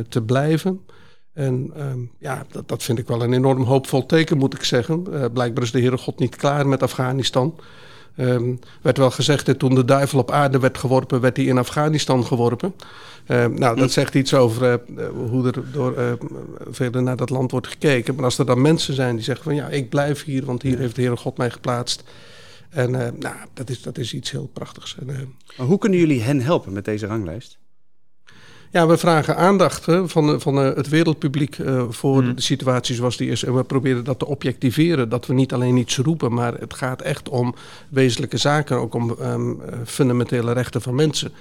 te 0.08 0.22
blijven. 0.22 0.80
En 1.32 1.72
um, 1.76 2.10
ja, 2.18 2.46
dat, 2.50 2.68
dat, 2.68 2.82
vind 2.82 2.98
ik 2.98 3.06
wel 3.06 3.22
een 3.22 3.32
enorm 3.32 3.62
hoopvol 3.62 4.06
teken, 4.06 4.38
moet 4.38 4.54
ik 4.54 4.64
zeggen. 4.64 5.02
blijkbaar 5.32 5.62
is 5.62 5.70
de 5.70 5.80
Heere 5.80 5.98
God 5.98 6.18
niet 6.18 6.36
klaar 6.36 6.68
met 6.68 6.82
Afghanistan. 6.82 7.54
Um, 8.20 8.58
werd 8.82 8.98
wel 8.98 9.10
gezegd 9.10 9.46
dat 9.46 9.58
toen 9.58 9.74
de 9.74 9.84
duivel 9.84 10.18
op 10.18 10.30
aarde 10.30 10.58
werd 10.58 10.78
geworpen, 10.78 11.20
werd 11.20 11.36
hij 11.36 11.46
in 11.46 11.58
Afghanistan 11.58 12.24
geworpen. 12.24 12.74
Um, 13.28 13.58
nou, 13.58 13.76
dat 13.76 13.86
hm. 13.86 13.92
zegt 13.92 14.14
iets 14.14 14.34
over 14.34 14.80
uh, 14.96 15.08
hoe 15.30 15.46
er 15.46 15.72
door 15.72 15.98
uh, 15.98 16.12
verder 16.70 17.02
naar 17.02 17.16
dat 17.16 17.30
land 17.30 17.50
wordt 17.50 17.66
gekeken. 17.66 18.14
Maar 18.14 18.24
als 18.24 18.38
er 18.38 18.46
dan 18.46 18.62
mensen 18.62 18.94
zijn 18.94 19.14
die 19.14 19.24
zeggen 19.24 19.44
van 19.44 19.54
ja, 19.54 19.68
ik 19.68 19.88
blijf 19.88 20.24
hier, 20.24 20.44
want 20.44 20.62
hier 20.62 20.78
heeft 20.78 20.94
de 20.94 21.00
Heere 21.00 21.16
God 21.16 21.36
mij 21.36 21.50
geplaatst. 21.50 22.04
En 22.68 22.90
nou, 22.90 23.36
dat 23.54 23.70
is, 23.70 23.82
dat 23.82 23.98
is 23.98 24.14
iets 24.14 24.30
heel 24.30 24.50
prachtigs. 24.52 24.96
En, 24.98 25.34
maar 25.56 25.66
hoe 25.66 25.78
kunnen 25.78 25.98
jullie 25.98 26.22
hen 26.22 26.40
helpen 26.40 26.72
met 26.72 26.84
deze 26.84 27.06
ranglijst? 27.06 27.58
Ja, 28.70 28.86
we 28.86 28.96
vragen 28.96 29.36
aandacht 29.36 29.86
hè, 29.86 30.08
van, 30.08 30.40
van 30.40 30.58
uh, 30.58 30.74
het 30.74 30.88
wereldpubliek 30.88 31.58
uh, 31.58 31.84
voor 31.88 32.22
mm. 32.22 32.34
de 32.34 32.42
situatie 32.42 32.94
zoals 32.94 33.16
die 33.16 33.30
is. 33.30 33.44
En 33.44 33.54
we 33.54 33.64
proberen 33.64 34.04
dat 34.04 34.18
te 34.18 34.26
objectiveren. 34.26 35.08
Dat 35.08 35.26
we 35.26 35.34
niet 35.34 35.52
alleen 35.52 35.76
iets 35.76 35.96
roepen, 35.96 36.32
maar 36.32 36.54
het 36.54 36.74
gaat 36.74 37.02
echt 37.02 37.28
om 37.28 37.54
wezenlijke 37.88 38.36
zaken. 38.36 38.76
Ook 38.76 38.94
om 38.94 39.16
um, 39.22 39.60
fundamentele 39.84 40.52
rechten 40.52 40.82
van 40.82 40.94
mensen. 40.94 41.32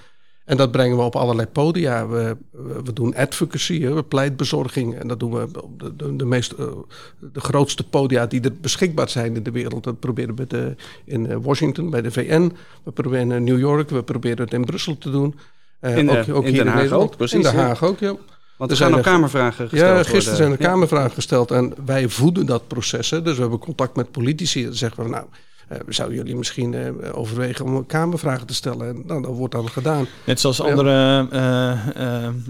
En 0.45 0.57
dat 0.57 0.71
brengen 0.71 0.97
we 0.97 1.03
op 1.03 1.15
allerlei 1.15 1.47
podia. 1.47 2.07
We, 2.07 2.37
we 2.83 2.93
doen 2.93 3.15
advocacy, 3.15 3.81
hè, 3.81 4.03
pleitbezorging. 4.03 4.95
En 4.95 5.07
dat 5.07 5.19
doen 5.19 5.31
we 5.31 5.61
op 5.61 5.79
de, 5.79 5.95
de, 5.95 6.15
de, 6.15 6.25
meest, 6.25 6.57
de 6.57 7.39
grootste 7.39 7.83
podia 7.83 8.25
die 8.25 8.41
er 8.41 8.53
beschikbaar 8.61 9.09
zijn 9.09 9.35
in 9.35 9.43
de 9.43 9.51
wereld. 9.51 9.83
Dat 9.83 9.99
proberen 9.99 10.35
we 10.35 10.47
de, 10.47 10.75
in 11.05 11.41
Washington, 11.41 11.89
bij 11.89 12.01
de 12.01 12.11
VN. 12.11 12.51
We 12.83 12.91
proberen 12.91 13.31
in 13.31 13.43
New 13.43 13.59
York. 13.59 13.89
We 13.89 14.03
proberen 14.03 14.43
het 14.43 14.53
in 14.53 14.65
Brussel 14.65 14.97
te 14.97 15.11
doen. 15.11 15.35
Uh, 15.81 15.97
in, 15.97 16.09
ook, 16.09 16.29
ook 16.29 16.43
in 16.43 16.53
hier 16.53 16.63
Den 16.63 16.73
Haag 16.73 16.83
in 16.83 16.91
ook, 16.91 17.17
precies. 17.17 17.35
In 17.35 17.41
Den 17.41 17.55
Haag 17.55 17.83
ook, 17.83 17.99
ja. 17.99 18.15
Want 18.57 18.71
er 18.71 18.77
zijn 18.77 18.95
ook 18.95 19.03
kamervragen 19.03 19.69
gesteld 19.69 20.05
Ja, 20.05 20.11
gisteren 20.11 20.37
zijn 20.37 20.51
er 20.51 20.57
kamervragen 20.57 21.11
gesteld 21.11 21.51
en 21.51 21.73
wij 21.85 22.09
voeden 22.09 22.45
dat 22.45 22.67
proces. 22.67 23.09
Hè. 23.09 23.21
Dus 23.21 23.35
we 23.35 23.41
hebben 23.41 23.59
contact 23.59 23.95
met 23.95 24.11
politici. 24.11 24.63
Dan 24.63 24.73
zeggen 24.73 25.03
we, 25.03 25.09
nou, 25.09 25.25
uh, 25.71 25.77
zouden 25.87 26.17
jullie 26.17 26.35
misschien 26.35 26.73
uh, 26.73 26.89
overwegen 27.11 27.65
om 27.65 27.85
kamervragen 27.85 28.47
te 28.47 28.53
stellen? 28.53 28.87
En 28.87 29.03
nou, 29.05 29.21
dat 29.21 29.35
wordt 29.35 29.53
dan 29.53 29.69
gedaan. 29.69 30.07
Net 30.23 30.39
zoals 30.39 30.61
andere 30.61 31.23
uh, 31.23 31.39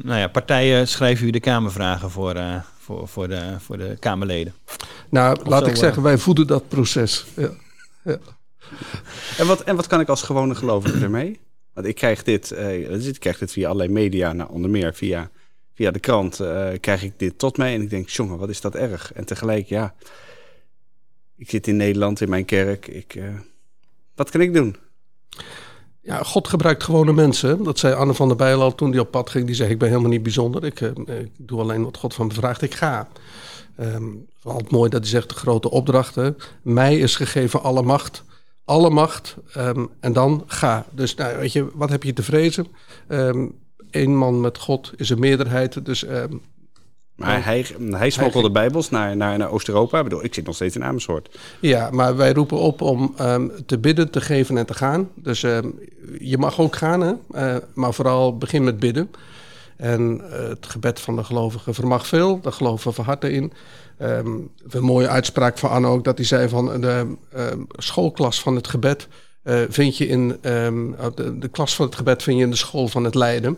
nou 0.03 0.19
ja, 0.19 0.27
partijen 0.27 0.87
schrijven 0.87 1.27
u 1.27 1.29
de 1.29 1.39
kamervragen 1.39 2.11
voor, 2.11 2.63
voor, 2.79 3.07
voor, 3.07 3.27
de, 3.27 3.41
voor 3.59 3.77
de 3.77 3.97
Kamerleden. 3.99 4.53
Nou, 5.09 5.37
of 5.39 5.47
laat 5.47 5.63
zo, 5.63 5.69
ik 5.69 5.75
zeggen, 5.75 6.01
wij 6.01 6.17
voeden 6.17 6.47
dat 6.47 6.67
proces. 6.67 7.25
Ja. 7.35 7.49
ja. 8.03 8.17
En, 9.37 9.47
wat, 9.47 9.61
en 9.61 9.75
wat 9.75 9.87
kan 9.87 9.99
ik 9.99 10.09
als 10.09 10.21
gewone 10.21 10.55
gelovige 10.55 11.03
ermee? 11.03 11.39
Want 11.77 11.89
ik 11.89 11.95
krijg 11.95 12.23
dit, 12.23 12.51
uh, 12.51 13.07
ik 13.07 13.19
krijg 13.19 13.37
dit 13.37 13.51
via 13.51 13.65
allerlei 13.65 13.89
media, 13.89 14.33
nou, 14.33 14.51
onder 14.51 14.69
meer 14.69 14.93
via, 14.93 15.29
via 15.73 15.91
de 15.91 15.99
krant, 15.99 16.39
uh, 16.39 16.67
krijg 16.79 17.03
ik 17.03 17.13
dit 17.19 17.39
tot 17.39 17.57
mij. 17.57 17.73
En 17.73 17.81
ik 17.81 17.89
denk, 17.89 18.09
jongen, 18.09 18.37
wat 18.37 18.49
is 18.49 18.61
dat 18.61 18.75
erg? 18.75 19.13
En 19.13 19.25
tegelijk, 19.25 19.67
ja, 19.67 19.95
ik 21.35 21.49
zit 21.49 21.67
in 21.67 21.77
Nederland, 21.77 22.21
in 22.21 22.29
mijn 22.29 22.45
kerk. 22.45 22.87
Ik, 22.87 23.15
uh, 23.15 23.29
wat 24.15 24.29
kan 24.29 24.41
ik 24.41 24.53
doen? 24.53 24.75
Ja, 26.01 26.23
God 26.23 26.47
gebruikt 26.47 26.83
gewone 26.83 27.13
mensen. 27.13 27.63
Dat 27.63 27.79
zei 27.79 27.93
Anne 27.93 28.13
van 28.13 28.27
der 28.27 28.37
Bijl 28.37 28.61
al 28.61 28.75
toen 28.75 28.91
die 28.91 28.99
op 28.99 29.11
pad 29.11 29.29
ging. 29.29 29.45
Die 29.45 29.55
zei, 29.55 29.69
ik 29.69 29.79
ben 29.79 29.89
helemaal 29.89 30.11
niet 30.11 30.23
bijzonder. 30.23 30.63
Ik, 30.63 30.79
ik 30.81 31.31
doe 31.37 31.59
alleen 31.59 31.83
wat 31.83 31.97
God 31.97 32.13
van 32.13 32.27
me 32.27 32.33
vraagt. 32.33 32.61
Ik 32.61 32.73
ga. 32.73 33.07
Um, 33.79 34.27
altijd 34.43 34.71
mooi 34.71 34.89
dat 34.89 35.01
hij 35.01 35.09
zegt, 35.09 35.29
de 35.29 35.35
grote 35.35 35.69
opdrachten. 35.69 36.37
Mij 36.61 36.97
is 36.97 37.15
gegeven 37.15 37.63
alle 37.63 37.81
macht 37.81 38.23
alle 38.67 38.89
macht 38.89 39.35
um, 39.57 39.89
en 39.99 40.13
dan 40.13 40.43
ga. 40.47 40.85
Dus 40.91 41.15
nou, 41.15 41.37
weet 41.37 41.53
je, 41.53 41.67
wat 41.73 41.89
heb 41.89 42.03
je 42.03 42.13
te 42.13 42.23
vrezen? 42.23 42.67
Um, 43.07 43.55
Eén 43.91 44.17
man 44.17 44.41
met 44.41 44.57
God 44.57 44.91
is 44.95 45.09
een 45.09 45.19
meerderheid, 45.19 45.85
dus... 45.85 46.07
Um, 46.07 46.41
maar 47.15 47.45
hij, 47.45 47.65
hij 47.89 48.09
smokkelde 48.09 48.51
Bijbels 48.51 48.89
naar, 48.89 49.17
naar, 49.17 49.37
naar 49.37 49.49
Oost-Europa. 49.49 49.97
Ik 49.97 50.03
bedoel, 50.03 50.23
ik 50.23 50.33
zit 50.33 50.45
nog 50.45 50.55
steeds 50.55 50.75
in 50.75 50.83
Amersfoort. 50.83 51.39
Ja, 51.59 51.89
maar 51.91 52.15
wij 52.15 52.33
roepen 52.33 52.57
op 52.57 52.81
om 52.81 53.13
te 53.65 53.77
bidden, 53.77 54.11
te 54.11 54.21
geven 54.21 54.57
en 54.57 54.65
te 54.65 54.73
gaan. 54.73 55.09
Dus 55.15 55.41
je 56.19 56.37
mag 56.37 56.59
ook 56.59 56.75
gaan, 56.75 57.01
hè? 57.01 57.13
Uh, 57.31 57.55
maar 57.73 57.93
vooral 57.93 58.37
begin 58.37 58.63
met 58.63 58.79
bidden. 58.79 59.09
En 59.77 60.21
uh, 60.23 60.47
het 60.47 60.65
gebed 60.65 60.99
van 60.99 61.15
de 61.15 61.23
gelovigen 61.23 61.73
vermag 61.73 62.07
veel. 62.07 62.39
Daar 62.41 62.53
geloven 62.53 62.87
we 62.87 62.93
van 62.93 63.05
harte 63.05 63.31
in. 63.31 63.53
Um, 64.01 64.51
een 64.69 64.83
mooie 64.83 65.07
uitspraak 65.07 65.57
van 65.57 65.69
Anne 65.69 65.87
ook, 65.87 66.03
dat 66.03 66.17
hij 66.17 66.25
zei 66.25 66.49
van 66.49 66.81
de 66.81 67.15
um, 67.35 67.67
schoolklas 67.77 68.41
van 68.41 68.55
het 68.55 68.67
gebed 68.67 69.07
uh, 69.47 69.61
vind 69.69 69.97
je 69.97 70.07
in 70.07 70.37
um, 70.41 70.95
de, 71.15 71.37
de, 71.37 71.47
klas 71.47 71.75
van 71.75 71.85
het 71.85 71.95
gebed 71.95 72.23
vind 72.23 72.37
je 72.37 72.43
in 72.43 72.49
de 72.49 72.55
school 72.55 72.87
van 72.87 73.03
het 73.03 73.15
lijden. 73.15 73.57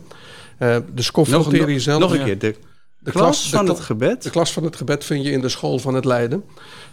Uh, 0.58 0.76
dus 0.92 1.10
confronteer 1.10 1.70
jezelf. 1.70 2.00
Nog 2.00 2.12
een 2.14 2.24
keer, 2.24 2.38
de, 2.38 2.54
de 3.00 3.10
klas, 3.10 3.50
van 3.50 3.64
de, 3.64 3.70
het 3.70 3.80
gebed? 3.80 4.22
De 4.22 4.30
klas 4.30 4.52
van 4.52 4.64
het 4.64 4.76
gebed 4.76 5.04
vind 5.04 5.24
je 5.24 5.30
in 5.30 5.40
de 5.40 5.48
school 5.48 5.78
van 5.78 5.94
het 5.94 6.04
lijden. 6.04 6.44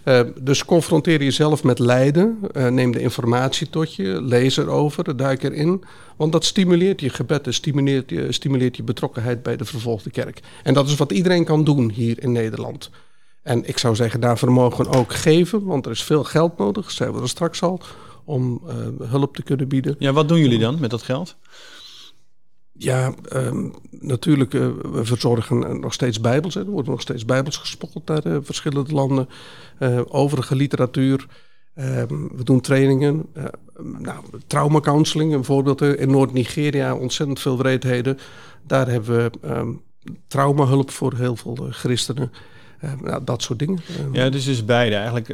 Uh, 0.06 0.20
dus 0.42 0.66
confronteer 0.66 1.24
jezelf 1.24 1.64
met 1.64 1.80
lijden. 1.80 2.40
Uh, 2.52 2.68
neem 2.68 2.92
de 2.92 3.00
informatie 3.00 3.70
tot 3.70 3.96
je. 3.96 4.22
Lees 4.22 4.58
erover. 4.58 5.18
Duik 5.18 5.44
erin. 5.44 5.84
Want 6.18 6.32
dat 6.32 6.46
stimuleert 6.46 7.02
je 7.02 7.10
gebed. 7.10 7.44
Dat 7.44 7.54
stimuleert 7.54 8.10
je, 8.10 8.32
stimuleert 8.32 8.78
je 8.78 8.84
betrokkenheid 8.84 9.44
bij 9.44 9.58
de 9.58 9.66
vervolgde 9.66 10.10
kerk. 10.10 10.40
En 10.64 10.74
dat 10.74 10.88
is 10.88 10.96
wat 10.96 11.12
iedereen 11.12 11.46
kan 11.46 11.64
doen 11.64 11.92
hier 11.92 12.24
in 12.24 12.32
Nederland. 12.32 12.90
En 13.48 13.68
ik 13.68 13.78
zou 13.78 13.96
zeggen, 13.96 14.20
daarvoor 14.20 14.52
mogen 14.52 14.86
we 14.86 14.98
ook 14.98 15.14
geven, 15.14 15.64
want 15.64 15.86
er 15.86 15.92
is 15.92 16.04
veel 16.04 16.24
geld 16.24 16.58
nodig, 16.58 16.92
zeiden 16.92 17.18
we 17.18 17.24
er 17.24 17.30
straks 17.30 17.62
al, 17.62 17.82
om 18.26 18.62
uh, 18.68 19.10
hulp 19.10 19.36
te 19.36 19.44
kunnen 19.44 19.68
bieden. 19.68 19.96
Ja, 20.00 20.14
wat 20.14 20.28
doen 20.28 20.40
jullie 20.40 20.60
dan 20.60 20.80
met 20.80 20.90
dat 20.90 21.02
geld? 21.02 21.36
Ja, 22.78 23.14
um, 23.34 23.74
natuurlijk, 23.90 24.54
uh, 24.54 24.68
we 24.92 25.06
verzorgen 25.06 25.80
nog 25.80 25.94
steeds 25.94 26.22
bijbels. 26.22 26.54
Hè. 26.54 26.62
Er 26.62 26.70
worden 26.70 26.92
nog 26.92 27.02
steeds 27.02 27.26
bijbels 27.26 27.58
gespokkeld 27.58 28.08
naar 28.08 28.28
uh, 28.28 28.38
verschillende 28.42 28.94
landen. 28.94 29.30
overige 30.08 30.56
literatuur. 30.56 31.28
Um, 31.76 32.30
we 32.36 32.44
doen 32.44 32.62
trainingen. 32.62 33.26
nou, 33.98 34.24
traumacounseling, 34.48 35.34
een 35.34 35.44
voorbeeld. 35.44 35.82
In 35.82 36.12
Noord-Nigeria 36.12 36.96
ontzettend 36.96 37.40
veel 37.40 37.58
wreedheden. 37.58 38.18
Daar 38.68 38.88
hebben 38.88 39.18
we 39.42 39.50
um, 39.50 39.82
traumahulp 40.28 40.92
voor 40.92 41.14
heel 41.14 41.36
veel 41.36 41.68
christenen. 41.70 42.32
Uh, 42.84 42.92
nou, 43.02 43.24
dat 43.24 43.42
soort 43.42 43.60
dingen. 43.60 43.80
Ja, 44.12 44.30
dus 44.30 44.48
is 44.48 44.66
beide. 44.66 44.96
Eigenlijk, 44.96 45.28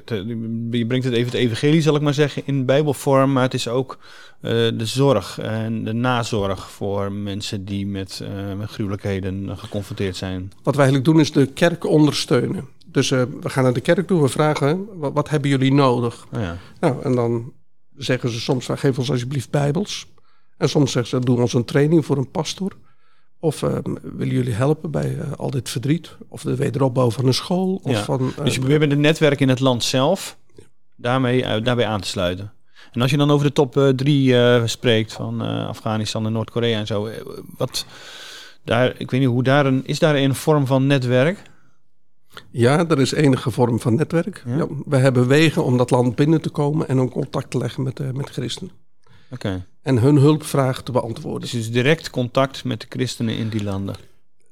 je 0.72 0.86
brengt 0.88 1.06
het 1.06 1.14
even 1.14 1.26
het 1.32 1.34
evangelie, 1.34 1.82
zal 1.82 1.96
ik 1.96 2.02
maar 2.02 2.14
zeggen, 2.14 2.42
in 2.46 2.66
bijbelvorm. 2.66 3.32
Maar 3.32 3.44
het 3.44 3.54
is 3.54 3.68
ook 3.68 3.98
de 4.42 4.86
zorg 4.86 5.40
en 5.40 5.84
de 5.84 5.94
nazorg 5.94 6.72
voor 6.72 7.12
mensen 7.12 7.66
die 7.66 7.88
met, 7.88 8.24
met 8.58 8.70
gruwelijkheden 8.70 9.58
geconfronteerd 9.58 10.16
zijn. 10.16 10.52
Wat 10.64 10.76
wij 10.76 10.86
eigenlijk 10.86 11.06
doen 11.06 11.20
is 11.20 11.32
de 11.32 11.46
kerk 11.46 11.86
ondersteunen. 11.86 12.68
Dus 12.86 13.10
we 13.10 13.28
gaan 13.42 13.64
naar 13.64 13.74
de 13.74 13.82
kerk 13.82 14.08
toe, 14.08 14.22
we 14.22 14.28
vragen, 14.28 14.88
wat, 14.94 15.14
wat 15.14 15.30
hebben 15.30 15.50
jullie 15.50 15.74
nodig? 15.74 16.26
Oh 16.34 16.42
ja. 16.42 16.58
Nou, 16.80 17.04
en 17.04 17.16
dan 17.16 17.54
zeggen 17.98 18.30
ze 18.30 18.40
soms, 18.40 18.68
geef 18.72 18.98
ons 18.98 19.12
alsjeblieft 19.12 19.50
bijbels. 19.50 20.08
En 20.58 20.70
soms 20.70 20.92
zeggen 20.92 21.20
ze, 21.20 21.26
doe 21.26 21.42
ons 21.42 21.54
een 21.54 21.66
training 21.66 22.06
voor 22.06 22.18
een 22.18 22.32
pastor. 22.32 22.72
Of 23.44 23.62
uh, 23.62 23.78
willen 24.02 24.34
jullie 24.34 24.54
helpen 24.54 24.92
bij 24.92 25.16
uh, 25.16 25.32
al 25.38 25.50
dit 25.50 25.70
verdriet? 25.70 26.16
Of 26.28 26.42
de 26.42 26.56
wederopbouw 26.56 27.12
van 27.12 27.26
een 27.26 27.34
school? 27.34 27.80
Of 27.84 27.92
ja. 27.92 28.04
van, 28.04 28.22
uh, 28.22 28.44
dus 28.44 28.54
je 28.54 28.60
probeert 28.60 28.80
met 28.80 28.92
het 28.92 29.00
netwerk 29.00 29.40
in 29.40 29.50
het 29.50 29.60
land 29.60 29.84
zelf 29.84 30.38
daarmee, 30.96 31.62
daarbij 31.62 31.86
aan 31.86 32.02
te 32.02 32.08
sluiten. 32.08 32.54
En 32.92 33.02
als 33.02 33.12
je 33.12 33.18
dan 33.18 33.32
over 33.32 33.46
de 33.46 33.54
top 33.54 33.94
drie 33.96 34.36
spreekt 34.68 35.14
van 35.14 35.42
Afghanistan 35.68 36.26
en 36.26 36.32
Noord-Korea 36.32 36.80
en 36.80 36.88
zo. 36.88 37.10
Wat 37.58 37.86
daar, 38.64 38.96
ik 38.98 39.12
weet 39.12 39.20
niet 39.20 39.30
hoe 39.30 39.44
daar 39.44 39.66
een, 39.66 39.86
is 39.86 40.00
daar 40.00 40.16
een 40.16 40.36
vorm 40.36 40.68
van 40.68 40.88
netwerk? 40.88 41.42
Ja, 42.52 42.88
er 42.88 43.00
is 43.00 43.12
enige 43.12 43.52
vorm 43.52 43.80
van 43.80 43.96
netwerk. 43.96 44.44
Ja? 44.46 44.56
Ja, 44.56 44.68
we 44.86 44.98
hebben 44.98 45.28
wegen 45.28 45.64
om 45.64 45.78
dat 45.78 45.92
land 45.92 46.16
binnen 46.16 46.42
te 46.42 46.50
komen 46.50 46.88
en 46.88 47.00
om 47.00 47.10
contact 47.10 47.52
te 47.52 47.58
leggen 47.58 47.84
met, 47.84 48.14
met 48.14 48.30
christenen. 48.30 48.72
Okay. 49.34 49.66
En 49.82 49.98
hun 49.98 50.18
hulpvraag 50.18 50.84
te 50.84 50.92
beantwoorden. 50.92 51.42
Dus, 51.42 51.52
dus 51.52 51.72
direct 51.72 52.10
contact 52.10 52.64
met 52.64 52.82
de 52.82 52.88
christenen 52.90 53.38
in 53.38 53.50
die 53.50 53.64
landen? 53.64 53.96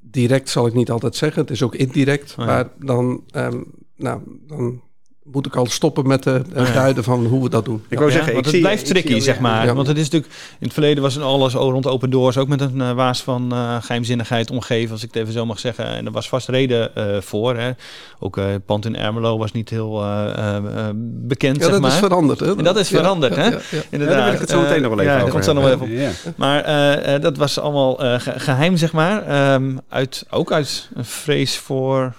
Direct 0.00 0.48
zal 0.48 0.66
ik 0.66 0.74
niet 0.74 0.90
altijd 0.90 1.16
zeggen. 1.16 1.42
Het 1.42 1.50
is 1.50 1.62
ook 1.62 1.74
indirect. 1.74 2.30
Oh, 2.30 2.36
ja. 2.38 2.44
Maar 2.44 2.68
dan, 2.78 3.24
um, 3.36 3.64
nou, 3.96 4.20
dan 4.46 4.82
moet 5.24 5.46
ik 5.46 5.56
al 5.56 5.66
stoppen 5.66 6.06
met 6.06 6.24
het 6.24 6.54
duiden 6.74 7.04
van 7.04 7.26
hoe 7.26 7.42
we 7.42 7.48
dat 7.48 7.64
doen. 7.64 7.84
Ik 7.88 7.98
wou 7.98 8.10
zeggen, 8.10 8.32
want 8.32 8.38
ik 8.38 8.44
het 8.44 8.52
zie, 8.54 8.62
blijft 8.62 8.82
ik 8.82 8.88
tricky, 8.88 9.12
zie- 9.12 9.20
zeg 9.20 9.38
maar. 9.40 9.66
Ja. 9.66 9.74
Want 9.74 9.86
het 9.86 9.96
is 9.96 10.02
natuurlijk, 10.02 10.32
in 10.58 10.64
het 10.66 10.72
verleden 10.72 11.02
was 11.02 11.14
het 11.14 11.24
alles 11.24 11.52
rond 11.52 11.86
open 11.86 12.10
doors, 12.10 12.36
ook 12.36 12.48
met 12.48 12.60
een 12.60 12.80
eh, 12.80 12.92
waas 12.92 13.22
van 13.22 13.52
eh, 13.52 13.76
geheimzinnigheid 13.82 14.50
omgeven, 14.50 14.92
als 14.92 15.02
ik 15.02 15.08
het 15.12 15.22
even 15.22 15.32
zo 15.32 15.46
mag 15.46 15.58
zeggen. 15.58 15.86
En 15.86 16.06
er 16.06 16.12
was 16.12 16.28
vast 16.28 16.48
reden 16.48 16.94
eh, 16.94 17.20
voor. 17.20 17.56
Hè. 17.56 17.70
Ook 18.18 18.36
eh, 18.36 18.46
het 18.46 18.66
pand 18.66 18.84
in 18.84 18.96
Ermelo 18.96 19.38
was 19.38 19.52
niet 19.52 19.70
heel 19.70 20.02
eh, 20.02 20.30
eh, 20.36 20.56
eh, 20.56 20.62
bekend, 20.94 21.56
Ja, 21.56 21.62
zeg 21.62 21.72
dat 21.72 21.80
maar. 21.80 21.90
is 21.92 21.96
veranderd. 21.98 22.40
Hè? 22.40 22.56
En 22.56 22.64
dat 22.64 22.76
is 22.76 22.88
Ja, 22.88 22.98
veranderd, 22.98 23.34
ja, 23.34 23.40
hè? 23.40 23.46
ja, 23.48 23.50
ja. 23.50 23.58
Ja, 23.70 23.82
Inderdaad. 23.90 24.16
daar 24.16 24.24
wil 24.24 24.34
ik 24.34 24.40
het 24.40 24.50
zo 24.50 24.60
meteen 24.60 24.82
nog 24.82 24.90
wel 24.90 25.00
even 25.00 25.12
ja, 25.12 25.18
over 25.20 25.30
komt 25.32 25.44
zo 25.44 25.52
nog 25.52 25.62
wel 25.64 25.72
even 25.72 25.88
hebben. 25.88 26.06
op. 26.08 26.14
Ja. 26.24 26.32
Maar 26.36 26.60
eh, 26.64 27.14
eh, 27.14 27.22
dat 27.22 27.36
was 27.36 27.58
allemaal 27.58 28.02
eh, 28.04 28.20
ge- 28.20 28.38
geheim, 28.40 28.76
zeg 28.76 28.92
maar. 28.92 29.26
Ehm, 29.26 29.76
uit, 29.88 30.26
ook 30.30 30.52
uit 30.52 30.88
een 30.94 31.04
vrees 31.04 31.56
voor 31.58 32.12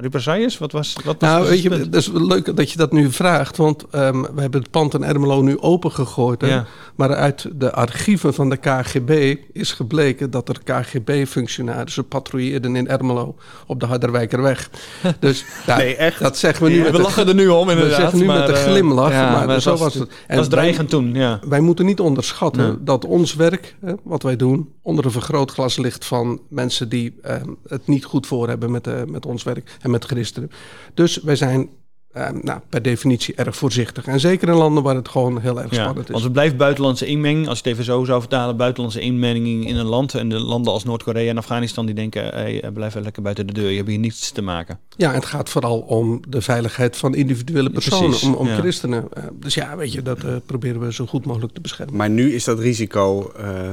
represailles? 0.00 0.58
Wat 0.58 0.72
was, 0.72 0.92
wat 1.04 1.04
was 1.04 1.30
Nou, 1.30 1.40
het 1.40 1.48
weet 1.50 1.62
je, 1.62 1.70
het 1.70 1.94
is 1.94 2.10
leuk 2.12 2.56
dat 2.56 2.70
je 2.70 2.78
dat 2.78 2.92
nu 2.92 3.12
vraagt. 3.12 3.56
Want 3.56 3.84
ehm, 3.90 4.20
we 4.20 4.40
hebben 4.40 4.60
het 4.60 4.70
pand 4.70 4.94
in 4.94 5.04
Ermelo 5.04 5.40
nu 5.42 5.58
opengegooid. 5.60 6.40
Hè? 6.40 6.46
Ja. 6.48 6.66
Maar 6.94 7.14
uit 7.14 7.46
de 7.54 7.72
archieven 7.72 8.34
van 8.34 8.48
de 8.50 8.56
KGB 8.56 9.34
is 9.52 9.72
gebleken 9.72 10.30
dat 10.30 10.48
er 10.48 10.56
KGB-functionarissen 10.64 12.08
patrouilleerden 12.08 12.76
in 12.76 12.88
Ermelo 12.88 13.36
op 13.66 13.80
de 13.80 13.86
Harderwijkerweg. 13.86 14.70
Dus 15.20 15.44
ja, 15.66 15.76
Nee, 15.76 15.96
echt? 15.96 16.20
dat 16.20 16.36
zeggen 16.36 16.64
we 16.64 16.70
nu. 16.70 16.82
met 16.82 16.90
we 16.90 16.98
lachen 17.00 17.28
er 17.28 17.34
nu 17.34 17.48
om, 17.48 17.66
we 17.66 17.72
inderdaad. 17.72 17.96
zeggen 18.00 18.18
nu 18.18 18.24
maar, 18.24 18.38
met 18.38 18.48
een 18.48 18.54
eh, 18.54 18.62
glimlach, 18.62 19.10
ja, 19.10 19.30
maar, 19.32 19.48
het 19.48 19.62
zo 19.62 19.76
was 19.76 19.94
het. 19.94 20.02
Het 20.02 20.10
En 20.26 20.36
was 20.36 20.48
wij- 20.48 20.58
dreigend 20.58 20.88
toen, 20.88 21.14
ja. 21.14 21.40
Wij 21.48 21.60
moeten 21.60 21.86
niet 21.86 22.00
onderschatten 22.00 22.62
Nee. 22.66 22.76
dat 22.80 23.04
ons 23.04 23.34
werk, 23.34 23.76
hè, 23.80 23.92
wat 24.02 24.22
wij 24.22 24.36
doen, 24.36 24.68
onder 24.82 25.04
een 25.04 25.10
vergrootglas 25.10 25.76
ligt 25.76 26.04
van 26.04 26.40
mensen 26.48 26.88
die 26.88 27.14
ehm, 27.22 27.48
het 27.68 27.86
niet 27.86 28.04
goed 28.04 28.26
voor 28.26 28.48
hebben 28.48 28.70
met, 28.70 28.86
eh, 28.86 28.94
met 29.06 29.26
ons 29.26 29.42
werk 29.42 29.76
en 29.80 29.87
met 29.90 30.04
christenen. 30.04 30.50
Dus 30.94 31.16
wij 31.22 31.36
zijn 31.36 31.68
ehm, 32.12 32.38
nou, 32.42 32.60
per 32.68 32.82
definitie 32.82 33.34
erg 33.34 33.56
voorzichtig. 33.56 34.06
En 34.06 34.20
zeker 34.20 34.48
in 34.48 34.54
landen 34.54 34.82
waar 34.82 34.94
het 34.94 35.08
gewoon 35.08 35.40
heel 35.40 35.60
erg 35.62 35.70
Ja, 35.74 35.82
spannend 35.82 36.06
is. 36.06 36.10
want 36.12 36.22
het 36.24 36.32
blijft 36.32 36.56
buitenlandse 36.56 37.06
inmenging. 37.06 37.48
Als 37.48 37.58
je 37.58 37.64
het 37.64 37.72
even 37.72 37.84
zo 37.84 38.04
zou 38.04 38.20
vertalen, 38.20 38.56
buitenlandse 38.56 39.00
inmenging 39.00 39.66
in 39.66 39.76
een 39.76 39.86
land. 39.86 40.14
En 40.14 40.28
de 40.28 40.38
landen 40.38 40.72
als 40.72 40.84
Noord-Korea 40.84 41.30
en 41.30 41.38
Afghanistan 41.38 41.86
die 41.86 41.94
denken, 41.94 42.24
hey, 42.24 42.62
eh, 42.62 42.72
blijf 42.72 42.90
even 42.90 43.02
lekker 43.02 43.22
buiten 43.22 43.46
de 43.46 43.52
deur. 43.52 43.70
Je 43.70 43.76
hebt 43.76 43.88
hier 43.88 43.98
niets 43.98 44.30
te 44.30 44.42
maken. 44.42 44.78
Ja, 44.96 45.12
het 45.12 45.24
gaat 45.24 45.48
vooral 45.48 45.78
om 45.78 46.20
de 46.28 46.40
veiligheid 46.42 46.96
van 46.96 47.14
individuele 47.14 47.70
personen, 47.70 48.08
Precies, 48.08 48.28
om, 48.28 48.34
om 48.34 48.46
ja. 48.46 48.56
christenen. 48.56 49.04
Eh, 49.12 49.24
dus 49.32 49.54
ja, 49.54 49.76
weet 49.76 49.92
je, 49.92 50.02
dat 50.02 50.24
eh, 50.24 50.36
proberen 50.46 50.80
we 50.80 50.92
zo 50.92 51.06
goed 51.06 51.24
mogelijk 51.26 51.52
te 51.52 51.60
beschermen. 51.60 51.96
Maar 51.96 52.10
nu 52.10 52.34
is 52.34 52.44
dat 52.44 52.58
risico 52.58 53.32
eh, 53.36 53.72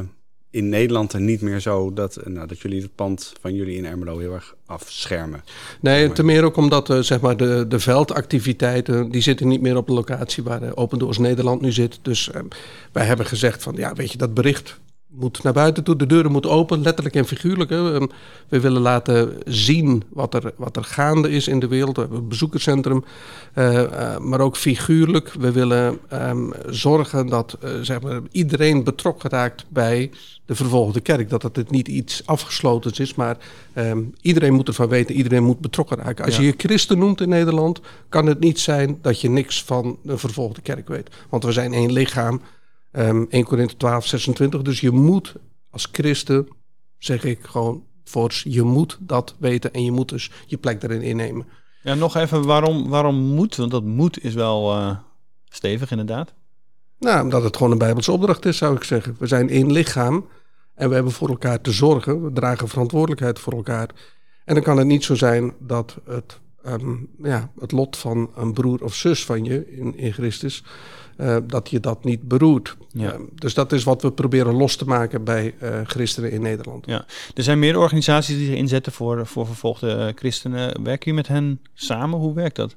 in 0.56 0.70
Nederland 0.70 1.14
er 1.14 1.22
niet 1.22 1.42
meer 1.42 1.60
zo 1.60 1.94
dat, 1.94 2.20
nou, 2.24 2.48
dat 2.48 2.60
jullie 2.60 2.82
het 2.82 2.96
pand 2.96 3.34
van 3.42 3.54
jullie 3.54 3.78
in 3.78 3.86
Ermelo 3.86 4.18
heel 4.18 4.34
erg 4.34 4.56
afschermen. 4.66 5.44
Nee, 5.80 6.12
te 6.12 6.24
meer 6.24 6.44
ook 6.44 6.56
omdat 6.56 6.90
eh, 6.90 7.00
zeg 7.00 7.22
maar 7.22 7.38
de, 7.38 7.66
de 7.68 7.80
veldactiviteiten... 7.80 9.10
die 9.12 9.22
zitten 9.22 9.48
niet 9.48 9.62
meer 9.62 9.78
op 9.78 9.88
de 9.88 9.94
locatie 9.94 10.44
waar 10.44 10.76
Open 10.76 11.00
Doors 11.00 11.18
Nederland 11.18 11.62
nu 11.62 11.72
zit. 11.72 12.00
Dus 12.02 12.32
eh, 12.32 12.42
wij 12.92 13.06
hebben 13.06 13.26
gezegd 13.26 13.64
van, 13.64 13.76
ja, 13.76 13.94
weet 13.94 14.12
je, 14.12 14.18
dat 14.18 14.34
bericht 14.34 14.80
moet 15.20 15.44
naar 15.44 15.54
buiten 15.54 15.84
toe. 15.84 15.96
De 15.96 16.06
deuren 16.06 16.32
moeten 16.32 16.52
open, 16.52 16.82
letterlijk 16.82 17.16
en 17.16 17.26
figuurlijk. 17.26 17.70
Hè. 17.70 17.94
Ehm, 17.94 18.08
We 18.50 18.60
willen 18.60 18.82
laten 18.82 19.34
zien 19.46 20.04
wat 20.10 20.34
er, 20.34 20.54
wat 20.58 20.76
er 20.76 20.84
gaande 20.84 21.30
is 21.30 21.48
in 21.48 21.60
de 21.60 21.68
wereld. 21.68 21.96
We 21.96 22.02
hebben 22.02 22.20
een 22.20 22.28
bezoekerscentrum, 22.28 23.04
eh, 23.54 23.84
eh, 23.84 24.20
maar 24.20 24.40
ook 24.40 24.58
figuurlijk. 24.58 25.34
We 25.40 25.52
willen 25.52 25.98
ehm, 26.10 26.50
zorgen 26.70 27.28
dat 27.28 27.58
eh, 27.62 27.70
zeg 27.82 28.02
maar, 28.02 28.22
iedereen 28.32 28.84
betrokken 28.84 29.30
raakt 29.30 29.66
bij 29.70 30.12
de 30.46 30.56
vervolgde 30.56 31.00
kerk. 31.00 31.30
Dat 31.30 31.44
het 31.44 31.72
niet 31.72 31.88
iets 31.88 32.22
afgesloten 32.26 32.92
is, 32.98 33.16
maar 33.16 33.38
ehm, 33.74 34.04
iedereen 34.22 34.54
moet 34.54 34.68
ervan 34.68 34.88
weten. 34.88 35.16
Iedereen 35.16 35.44
moet 35.44 35.60
betrokken 35.60 35.98
raken. 35.98 36.26
Als 36.26 36.36
Ja. 36.36 36.42
je 36.42 36.48
je 36.48 36.54
christen 36.58 36.98
noemt 36.98 37.22
in 37.22 37.30
Nederland, 37.30 37.82
kan 38.10 38.26
het 38.26 38.40
niet 38.40 38.60
zijn 38.60 38.98
dat 39.02 39.22
je 39.22 39.30
niks 39.30 39.64
van 39.64 39.98
de 40.04 40.18
vervolgde 40.18 40.62
kerk 40.62 40.88
weet. 40.88 41.10
Want 41.30 41.44
we 41.44 41.52
zijn 41.52 41.74
één 41.74 41.92
lichaam. 41.92 42.42
Ehm 42.96 43.26
1 43.30 43.44
Korinthe 43.44 43.78
12, 43.78 44.06
26. 44.06 44.62
Dus 44.62 44.80
je 44.80 44.92
moet 44.92 45.36
als 45.70 45.88
christen, 45.92 46.48
zeg 46.98 47.24
ik 47.24 47.40
gewoon 47.42 47.84
fors, 48.04 48.46
je 48.48 48.62
moet 48.62 48.98
dat 49.00 49.36
weten 49.40 49.74
en 49.74 49.84
je 49.84 49.92
moet 49.92 50.10
dus 50.10 50.32
je 50.46 50.58
plek 50.58 50.82
daarin 50.82 51.02
innemen. 51.02 51.48
Ja, 51.84 51.94
nog 51.94 52.16
even, 52.16 52.46
waarom, 52.46 52.90
waarom 52.90 53.16
moet? 53.16 53.56
Want 53.56 53.72
dat 53.72 53.84
moet 53.84 54.24
is 54.24 54.34
wel 54.34 54.72
eh, 54.72 54.98
stevig, 55.50 55.92
inderdaad. 55.92 56.34
Nou, 57.00 57.24
omdat 57.24 57.44
het 57.44 57.58
gewoon 57.58 57.72
een 57.72 57.78
Bijbelse 57.78 58.12
opdracht 58.12 58.46
is, 58.46 58.58
zou 58.58 58.76
ik 58.76 58.84
zeggen. 58.84 59.16
We 59.20 59.28
zijn 59.28 59.50
één 59.50 59.72
lichaam 59.72 60.28
en 60.76 60.90
we 60.90 60.96
hebben 60.96 61.14
voor 61.14 61.30
elkaar 61.30 61.62
te 61.62 61.72
zorgen. 61.72 62.24
We 62.24 62.32
dragen 62.32 62.68
verantwoordelijkheid 62.68 63.40
voor 63.40 63.54
elkaar. 63.54 63.90
En 64.46 64.54
dan 64.54 64.64
kan 64.64 64.78
het 64.78 64.88
niet 64.88 65.04
zo 65.04 65.16
zijn 65.16 65.54
dat 65.60 65.98
het, 66.06 66.40
ehm, 66.64 66.96
ja, 67.24 67.52
het 67.60 67.72
lot 67.72 67.98
van 67.98 68.32
een 68.36 68.54
broer 68.54 68.84
of 68.84 68.94
zus 68.94 69.26
van 69.26 69.44
je 69.44 69.72
in, 69.78 69.98
in 69.98 70.14
Christus, 70.14 70.64
eh, 71.18 71.38
dat 71.48 71.70
je 71.70 71.80
dat 71.80 72.04
niet 72.04 72.22
beroert. 72.22 72.76
Ja. 72.92 73.12
Ehm, 73.12 73.22
dus 73.36 73.54
dat 73.54 73.72
is 73.72 73.84
wat 73.84 74.02
we 74.02 74.12
proberen 74.12 74.54
los 74.54 74.76
te 74.76 74.86
maken 74.86 75.24
bij 75.24 75.54
eh, 75.60 75.80
christenen 75.84 76.32
in 76.32 76.42
Nederland. 76.42 76.86
Ja. 76.86 77.06
Er 77.34 77.44
zijn 77.44 77.60
meer 77.60 77.78
organisaties 77.80 78.38
die 78.38 78.46
zich 78.46 78.56
inzetten 78.56 78.92
voor, 78.92 79.28
voor 79.28 79.46
vervolgde 79.46 79.92
eh, 79.92 80.08
christenen. 80.16 80.84
Werken 80.84 81.12
jullie 81.12 81.14
met 81.14 81.28
hen 81.28 81.60
samen? 81.74 82.20
Hoe 82.20 82.34
werkt 82.34 82.56
dat? 82.56 82.76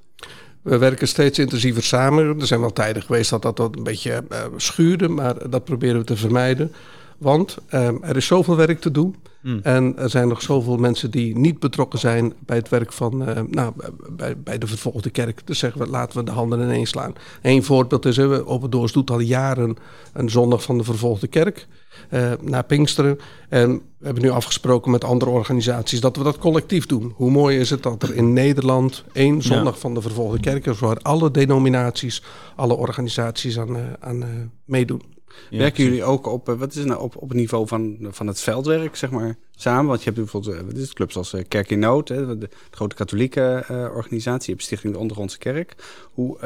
We 0.62 0.78
werken 0.78 1.08
steeds 1.08 1.38
intensiever 1.38 1.82
samen. 1.82 2.40
Er 2.40 2.46
zijn 2.46 2.60
wel 2.60 2.72
tijden 2.72 3.02
geweest 3.02 3.30
dat 3.30 3.42
dat, 3.42 3.56
dat 3.56 3.76
een 3.76 3.82
beetje 3.82 4.24
eh, 4.28 4.44
schuurde, 4.56 5.08
maar 5.08 5.50
dat 5.50 5.64
proberen 5.64 5.98
we 5.98 6.04
te 6.04 6.16
vermijden. 6.16 6.72
Want 7.18 7.56
ehm, 7.68 7.96
er 8.02 8.16
is 8.16 8.26
zoveel 8.26 8.56
werk 8.56 8.80
te 8.80 8.90
doen. 8.90 9.16
Hmm. 9.40 9.60
En 9.62 9.96
er 9.96 10.10
zijn 10.10 10.28
nog 10.28 10.42
zoveel 10.42 10.76
mensen 10.76 11.10
die 11.10 11.38
niet 11.38 11.58
betrokken 11.58 11.98
zijn 11.98 12.32
bij 12.46 12.56
het 12.56 12.68
werk 12.68 12.92
van, 12.92 13.26
eh, 13.26 13.42
nou, 13.50 13.72
bij, 14.10 14.38
bij 14.38 14.58
de 14.58 14.66
vervolgde 14.66 15.10
kerk. 15.10 15.46
Dus 15.46 15.58
zeggen 15.58 15.80
we, 15.80 15.86
laten 15.86 16.18
we 16.18 16.24
de 16.24 16.30
handen 16.30 16.60
ineens 16.60 16.90
slaan. 16.90 17.14
Eén 17.42 17.64
voorbeeld 17.64 18.04
is, 18.06 18.16
hè, 18.16 18.46
Open 18.46 18.70
Doors 18.70 18.92
doet 18.92 19.10
al 19.10 19.20
jaren 19.20 19.76
een 20.12 20.30
zondag 20.30 20.62
van 20.62 20.78
de 20.78 20.84
vervolgde 20.84 21.26
kerk. 21.26 21.66
eh 22.08 22.32
naar 22.40 22.64
Pinksteren. 22.64 23.18
En 23.48 23.82
we 23.98 24.04
hebben 24.04 24.22
nu 24.22 24.30
afgesproken 24.30 24.90
met 24.90 25.04
andere 25.04 25.30
organisaties 25.30 26.00
dat 26.00 26.16
we 26.16 26.22
dat 26.22 26.38
collectief 26.38 26.86
doen. 26.86 27.12
Hoe 27.16 27.30
mooi 27.30 27.58
is 27.58 27.70
het 27.70 27.82
dat 27.82 28.02
er 28.02 28.14
in 28.14 28.32
Nederland 28.32 29.04
één 29.12 29.42
zondag 29.42 29.78
van 29.78 29.94
de 29.94 30.02
vervolgde 30.02 30.40
kerk 30.40 30.66
is... 30.66 30.78
waar 30.78 30.96
alle 30.96 31.30
denominaties, 31.30 32.22
alle 32.56 32.74
organisaties 32.74 33.58
aan, 33.58 33.76
eh, 33.76 33.82
aan 34.00 34.22
eh, 34.22 34.28
meedoen. 34.64 35.02
Ja, 35.50 35.58
Werken 35.58 35.84
jullie 35.84 36.04
ook 36.04 36.26
op, 36.26 36.48
eh, 36.48 36.54
wat 36.54 36.70
is 36.70 36.76
het 36.76 36.86
nou, 36.86 37.00
op, 37.00 37.16
op 37.16 37.28
het 37.28 37.38
niveau 37.38 37.66
van, 37.66 37.96
van 38.00 38.26
het 38.26 38.40
veldwerk, 38.40 38.96
zeg 38.96 39.10
maar, 39.10 39.36
samen? 39.56 39.86
Want 39.86 39.98
je 39.98 40.04
hebt 40.04 40.16
bijvoorbeeld, 40.16 40.54
eh, 40.54 40.62
wat 40.62 40.74
is 40.74 40.82
het, 40.82 40.92
clubs 40.92 41.16
als 41.16 41.32
eh, 41.32 41.44
Kerk 41.48 41.70
in 41.70 41.78
Nood, 41.78 42.08
hè, 42.08 42.38
de, 42.38 42.48
grote 42.70 42.94
katholieke 42.94 43.64
organisatie. 43.94 44.46
Je 44.46 44.52
hebt 44.52 44.62
Stichting 44.62 44.92
de 44.92 44.98
Ondergrondse 44.98 45.38
Kerk. 45.38 45.74
Hoe, 46.12 46.36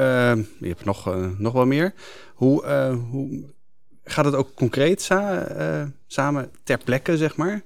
je 0.59 0.69
hebt 0.69 0.85
nog, 0.85 1.15
nog 1.39 1.53
wel 1.53 1.67
meer. 1.67 1.95
Hoe, 2.35 2.67
hoe 3.11 3.45
gaat 4.05 4.25
het 4.25 4.35
ook 4.35 4.55
concreet 4.55 5.03
sa- 5.03 5.93
samen 6.07 6.51
ter 6.65 6.79
plekke, 6.85 7.17
zeg 7.17 7.37
maar? 7.37 7.63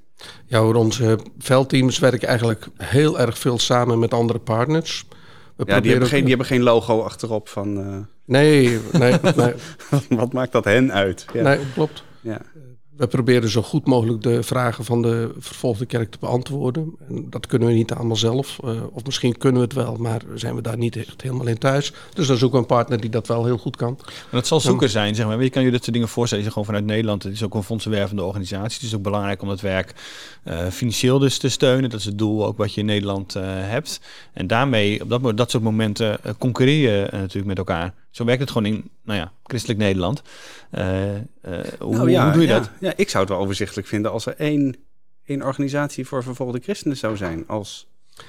Ja, 0.46 0.60
hoor, 0.60 0.74
onze 0.74 1.18
veldteams 1.38 1.98
werken 1.98 2.28
eigenlijk 2.28 2.66
heel 2.76 3.20
erg 3.20 3.38
veel 3.38 3.58
samen 3.58 3.98
met 3.98 4.14
andere 4.14 4.38
partners. 4.38 5.06
Ja, 5.56 5.80
die 5.80 5.90
hebben, 5.90 6.08
geen, 6.08 6.20
die 6.20 6.28
hebben 6.28 6.46
geen 6.46 6.62
logo 6.62 7.00
achterop 7.00 7.48
van, 7.48 7.78
eh, 7.78 7.96
Nee, 8.24 8.80
nee, 8.92 9.14
nee, 9.36 9.54
wat 10.18 10.32
maakt 10.32 10.52
dat 10.52 10.64
hen 10.64 10.92
uit? 10.92 11.26
Ja. 11.32 11.42
nee, 11.42 11.58
klopt. 11.74 12.04
Ja. 12.20 12.40
We 12.96 13.06
proberen 13.06 13.48
zo 13.48 13.62
goed 13.62 13.86
mogelijk 13.86 14.22
de 14.22 14.42
vragen 14.42 14.84
van 14.84 15.02
de 15.02 15.34
vervolgde 15.38 15.86
kerk 15.86 16.10
te 16.10 16.18
beantwoorden. 16.20 16.94
En 17.08 17.26
dat 17.30 17.46
kunnen 17.46 17.68
we 17.68 17.74
niet 17.74 17.92
allemaal 17.92 18.16
zelf. 18.16 18.58
eh, 18.64 18.70
of 18.92 19.04
misschien 19.04 19.36
kunnen 19.38 19.60
we 19.60 19.66
het 19.66 19.76
wel, 19.76 19.96
maar 19.96 20.22
zijn 20.34 20.54
we 20.54 20.62
daar 20.62 20.76
niet 20.76 20.96
echt 20.96 21.22
helemaal 21.22 21.46
in 21.46 21.58
thuis. 21.58 21.92
Dus 22.14 22.26
dan 22.26 22.36
zoeken 22.36 22.58
we 22.58 22.62
een 22.62 22.76
partner 22.76 23.00
die 23.00 23.10
dat 23.10 23.26
wel 23.26 23.44
heel 23.44 23.58
goed 23.58 23.76
kan. 23.76 23.94
Maar 23.98 24.26
dat 24.30 24.46
zal 24.46 24.60
zoeken 24.60 24.90
zijn, 24.90 25.14
zeg 25.14 25.26
maar. 25.26 25.42
Je 25.42 25.50
kan 25.50 25.62
je 25.62 25.70
dit 25.70 25.80
soort 25.80 25.92
dingen 25.92 26.08
voorstellen. 26.08 26.44
Je 26.44 26.50
gewoon 26.50 26.64
vanuit 26.64 26.84
Nederland. 26.84 27.22
Het 27.22 27.32
is 27.32 27.42
ook 27.42 27.54
een 27.54 27.62
fondsenwervende 27.62 28.22
organisatie. 28.22 28.74
Het 28.74 28.82
is 28.82 28.94
ook 28.94 29.02
belangrijk 29.02 29.42
om 29.42 29.48
dat 29.48 29.60
werk 29.60 29.94
eh, 30.42 30.66
financieel 30.66 31.18
dus 31.18 31.38
te 31.38 31.48
steunen. 31.48 31.90
Dat 31.90 32.00
is 32.00 32.06
het 32.06 32.18
doel 32.18 32.46
ook 32.46 32.56
wat 32.56 32.74
je 32.74 32.80
in 32.80 32.86
Nederland 32.86 33.34
eh, 33.34 33.42
hebt. 33.46 34.00
En 34.32 34.46
daarmee, 34.46 35.02
op 35.02 35.08
dat, 35.08 35.36
dat 35.36 35.50
soort 35.50 35.62
momenten, 35.62 36.18
concurreer 36.38 36.74
je 36.80 37.08
natuurlijk 37.10 37.46
met 37.46 37.58
elkaar. 37.58 37.94
Zo 38.16 38.24
werkt 38.24 38.40
het 38.40 38.50
gewoon 38.50 38.66
in, 38.66 38.90
nou 39.04 39.18
ja, 39.18 39.32
christelijk 39.44 39.78
Nederland. 39.78 40.22
Eh, 40.70 41.14
eh, 41.14 41.20
hoe, 41.78 41.96
Nou 41.96 42.10
ja, 42.10 42.22
hoe 42.24 42.32
doe 42.32 42.42
je 42.42 42.48
ja, 42.48 42.58
dat? 42.58 42.70
Ja, 42.80 42.92
ik 42.96 43.10
zou 43.10 43.24
het 43.24 43.32
wel 43.32 43.42
overzichtelijk 43.42 43.88
vinden 43.88 44.12
als 44.12 44.26
er 44.26 44.34
één, 44.38 44.76
één 45.24 45.42
organisatie 45.42 46.06
voor 46.06 46.22
vervolgde 46.22 46.60
christenen 46.62 46.96
zou 46.96 47.16
zijn. 47.16 47.44
Als, 47.46 47.86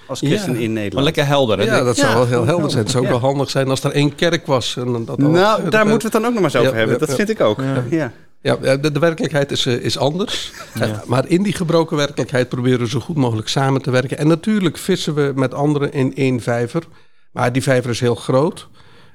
als 0.08 0.19
christen 0.19 0.54
Ja. 0.54 0.60
in 0.60 0.65
Maar 0.65 0.69
Nederland. 0.73 1.06
lekker 1.06 1.26
helder, 1.26 1.58
hè? 1.58 1.63
Ja, 1.63 1.84
dat 1.84 1.95
Ja, 1.95 2.02
zou 2.04 2.15
wel 2.15 2.28
heel 2.28 2.45
helder 2.45 2.69
zijn. 2.69 2.84
Het 2.84 2.91
zou 2.91 3.04
ook 3.06 3.12
ja. 3.12 3.19
wel 3.19 3.30
handig 3.30 3.50
zijn 3.50 3.69
als 3.69 3.84
er 3.84 3.91
één 3.91 4.15
kerk 4.15 4.45
was. 4.45 4.78
En 4.78 5.06
dat 5.06 5.17
nou, 5.17 5.69
daar 5.69 5.88
moeten 5.88 6.10
we 6.12 6.15
het 6.17 6.23
dan 6.23 6.26
ook 6.26 6.41
nog 6.41 6.41
maar 6.41 6.43
eens 6.43 6.56
over 6.56 6.71
Ja, 6.71 6.78
hebben. 6.78 7.00
Dat 7.00 7.10
ja. 7.10 7.15
vind 7.15 7.30
ik 7.30 7.41
ook. 7.41 7.62
Ja. 7.62 7.84
Ja. 7.89 8.12
Ja, 8.41 8.78
de, 8.78 8.91
de 8.91 9.00
werkelijkheid 9.00 9.52
is, 9.52 9.65
eh, 9.65 9.73
is 9.73 9.97
anders. 9.97 10.52
Ja. 10.73 11.04
Maar 11.06 11.28
in 11.28 11.43
die 11.43 11.54
gebroken 11.54 11.97
werkelijkheid 11.97 12.50
proberen 12.50 12.80
we 12.80 12.88
zo 12.89 13.00
goed 13.00 13.15
mogelijk 13.15 13.47
samen 13.47 13.82
te 13.82 13.91
werken. 13.91 14.17
En 14.17 14.28
natuurlijk 14.28 14.78
vissen 14.78 15.13
we 15.13 15.32
met 15.36 15.54
anderen 15.54 15.93
in 15.93 16.15
één 16.15 16.41
vijver. 16.41 16.84
Maar 17.32 17.52
die 17.52 17.63
vijver 17.63 17.89
is 17.89 18.00
heel 18.00 18.15
groot. 18.15 18.67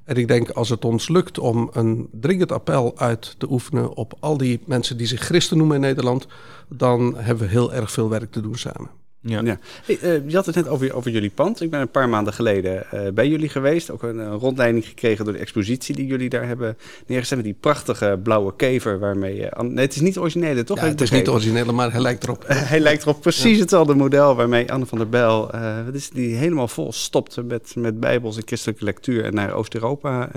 En 0.05 0.17
ik 0.17 0.29
denk 0.29 0.51
als 0.51 0.69
het 0.69 0.85
ons 0.85 1.09
lukt 1.09 1.39
om 1.39 1.71
een 1.73 2.09
dringend 2.13 2.53
appel 2.53 2.99
uit 2.99 3.35
te 3.39 3.51
oefenen 3.51 3.97
op 3.97 4.15
al 4.21 4.37
die 4.37 4.61
mensen 4.67 4.97
die 4.97 5.07
zich 5.07 5.21
christen 5.21 5.57
noemen 5.57 5.77
in 5.77 5.83
Nederland, 5.83 6.27
dan 6.69 7.17
hebben 7.17 7.47
we 7.47 7.53
heel 7.53 7.73
erg 7.73 7.93
veel 7.93 8.09
werk 8.09 8.33
te 8.33 8.41
doen 8.41 8.57
samen. 8.57 9.02
Ja. 9.25 9.41
ja. 9.45 9.59
Hey, 9.85 9.99
uh, 10.03 10.29
je 10.29 10.37
had 10.37 10.47
het 10.47 10.55
net 10.55 10.69
over, 10.69 10.95
over 10.95 11.11
jullie 11.11 11.31
pand. 11.31 11.61
Ik 11.61 11.71
ben 11.71 11.81
een 11.81 11.91
paar 11.91 12.09
maanden 12.09 12.33
geleden 12.33 12.87
uh, 12.95 13.01
bij 13.15 13.29
jullie 13.29 13.49
geweest. 13.49 13.91
Ook 13.91 14.03
een, 14.03 14.19
een, 14.19 14.39
rondleiding 14.39 14.87
gekregen 14.87 15.25
door 15.25 15.35
de 15.35 15.41
expositie 15.41 15.95
die 15.95 16.07
jullie 16.07 16.29
daar 16.29 16.47
hebben 16.47 16.77
neergezet. 17.07 17.37
Met 17.37 17.47
die 17.47 17.57
prachtige 17.61 18.21
blauwe 18.23 18.57
kever 18.57 18.99
waarmee 18.99 19.35
je... 19.37 19.51
nee, 19.63 19.85
het 19.85 19.95
is 19.95 20.01
niet 20.01 20.19
originele, 20.19 20.65
toch? 20.65 20.81
Ja, 20.81 20.87
het 20.87 21.01
is 21.01 21.11
niet 21.11 21.29
originele, 21.29 21.73
maar 21.73 21.93
hij 21.93 22.01
lijkt 22.01 22.25
erop. 22.25 22.45
hij 22.73 22.81
lijkt 22.81 23.03
erop 23.03 23.21
precies 23.21 23.55
ja. 23.55 23.61
hetzelfde 23.61 23.95
model 23.95 24.35
waarmee 24.35 24.73
Anne 24.73 24.87
van 24.87 24.99
der 24.99 25.09
Bijl... 25.09 25.51
wat 25.85 25.95
is 25.95 26.11
die 26.11 26.35
helemaal 26.35 26.69
vol 26.69 26.93
stopte 26.93 27.43
met, 27.43 27.75
met 27.77 28.01
bijbels 28.01 28.37
en 28.37 28.43
christelijke 28.47 28.85
lectuur... 28.85 29.25
en 29.25 29.35
naar 29.35 29.53
Oost-Europa 29.53 30.31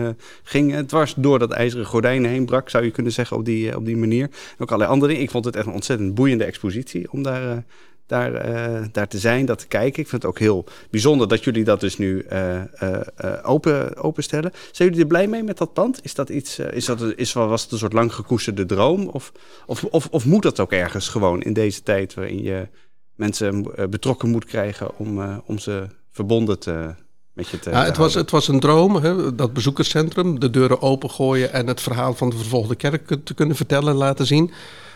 ging. 0.43 0.71
Het 0.71 0.91
was 0.91 1.13
door 1.17 1.39
dat 1.39 1.52
ijzeren 1.52 1.86
gordijnen 1.86 2.32
heen 2.32 2.45
brak, 2.45 2.69
zou 2.69 2.84
je 2.84 2.91
kunnen 2.91 3.12
zeggen, 3.12 3.38
op 3.38 3.45
die, 3.45 3.76
op 3.76 3.86
die 3.86 3.98
manier. 3.98 4.30
Ook 4.58 4.67
allerlei 4.67 4.91
andere 4.91 5.08
dingen. 5.12 5.26
Ik 5.26 5.32
vond 5.32 5.45
het 5.45 5.56
echt 5.56 5.65
een 5.65 5.74
ontzettend 5.74 6.15
boeiende 6.15 6.43
expositie 6.43 7.12
om 7.12 7.24
daar 7.24 7.63
daar, 8.05 8.49
uh, 8.49 8.85
daar 8.91 9.07
te 9.07 9.19
zijn, 9.19 9.45
dat 9.45 9.59
te 9.59 9.67
kijken. 9.67 10.01
Ik 10.01 10.09
vind 10.09 10.21
het 10.21 10.31
ook 10.31 10.39
heel 10.39 10.65
bijzonder 10.89 11.27
dat 11.27 11.43
jullie 11.43 11.63
dat 11.63 11.79
dus 11.79 11.97
nu 11.97 12.25
uh, 12.31 12.61
uh, 12.83 13.01
open, 13.43 13.97
openstellen. 13.97 14.51
Zijn 14.71 14.87
jullie 14.87 15.03
er 15.03 15.09
blij 15.09 15.27
mee 15.27 15.43
met 15.43 15.57
dat 15.57 15.73
pand? 15.73 16.03
Is 16.03 16.15
dat 16.15 16.29
iets, 16.29 16.59
is 16.59 16.85
dat, 16.85 17.01
is, 17.15 17.33
was 17.33 17.63
het 17.63 17.71
een 17.71 17.77
soort 17.77 17.93
lang 17.93 18.13
gekoesterde 18.13 18.65
droom? 18.65 19.07
Of, 19.07 19.31
of, 19.65 19.83
of, 19.83 20.07
of 20.11 20.25
moet 20.25 20.43
dat 20.43 20.59
ook 20.59 20.71
ergens 20.71 21.07
gewoon 21.09 21.41
in 21.41 21.53
deze 21.53 21.83
tijd 21.83 22.13
waarin 22.13 22.43
je 22.43 22.67
mensen 23.15 23.63
betrokken 23.89 24.29
moet 24.29 24.45
krijgen 24.45 24.97
om, 24.97 25.41
om 25.45 25.59
ze 25.59 25.87
verbonden 26.11 26.59
te, 26.59 26.93
met 27.33 27.47
je 27.47 27.59
te, 27.59 27.69
ja, 27.69 27.83
het, 27.83 27.97
was, 27.97 28.13
het 28.13 28.31
was 28.31 28.47
een 28.47 28.59
droom, 28.59 28.95
hè, 28.95 29.35
dat 29.35 29.53
bezoekerscentrum, 29.53 30.39
de 30.39 30.49
deuren 30.49 30.81
opengooien 30.81 31.53
en 31.53 31.67
het 31.67 31.81
verhaal 31.81 32.13
van 32.13 32.29
de 32.29 32.37
vervolgde 32.37 32.75
kerk 32.75 33.17
te 33.23 33.33
kunnen 33.33 33.55
vertellen 33.55 33.91
en 33.91 33.97
laten 33.97 34.25
zien. 34.25 34.51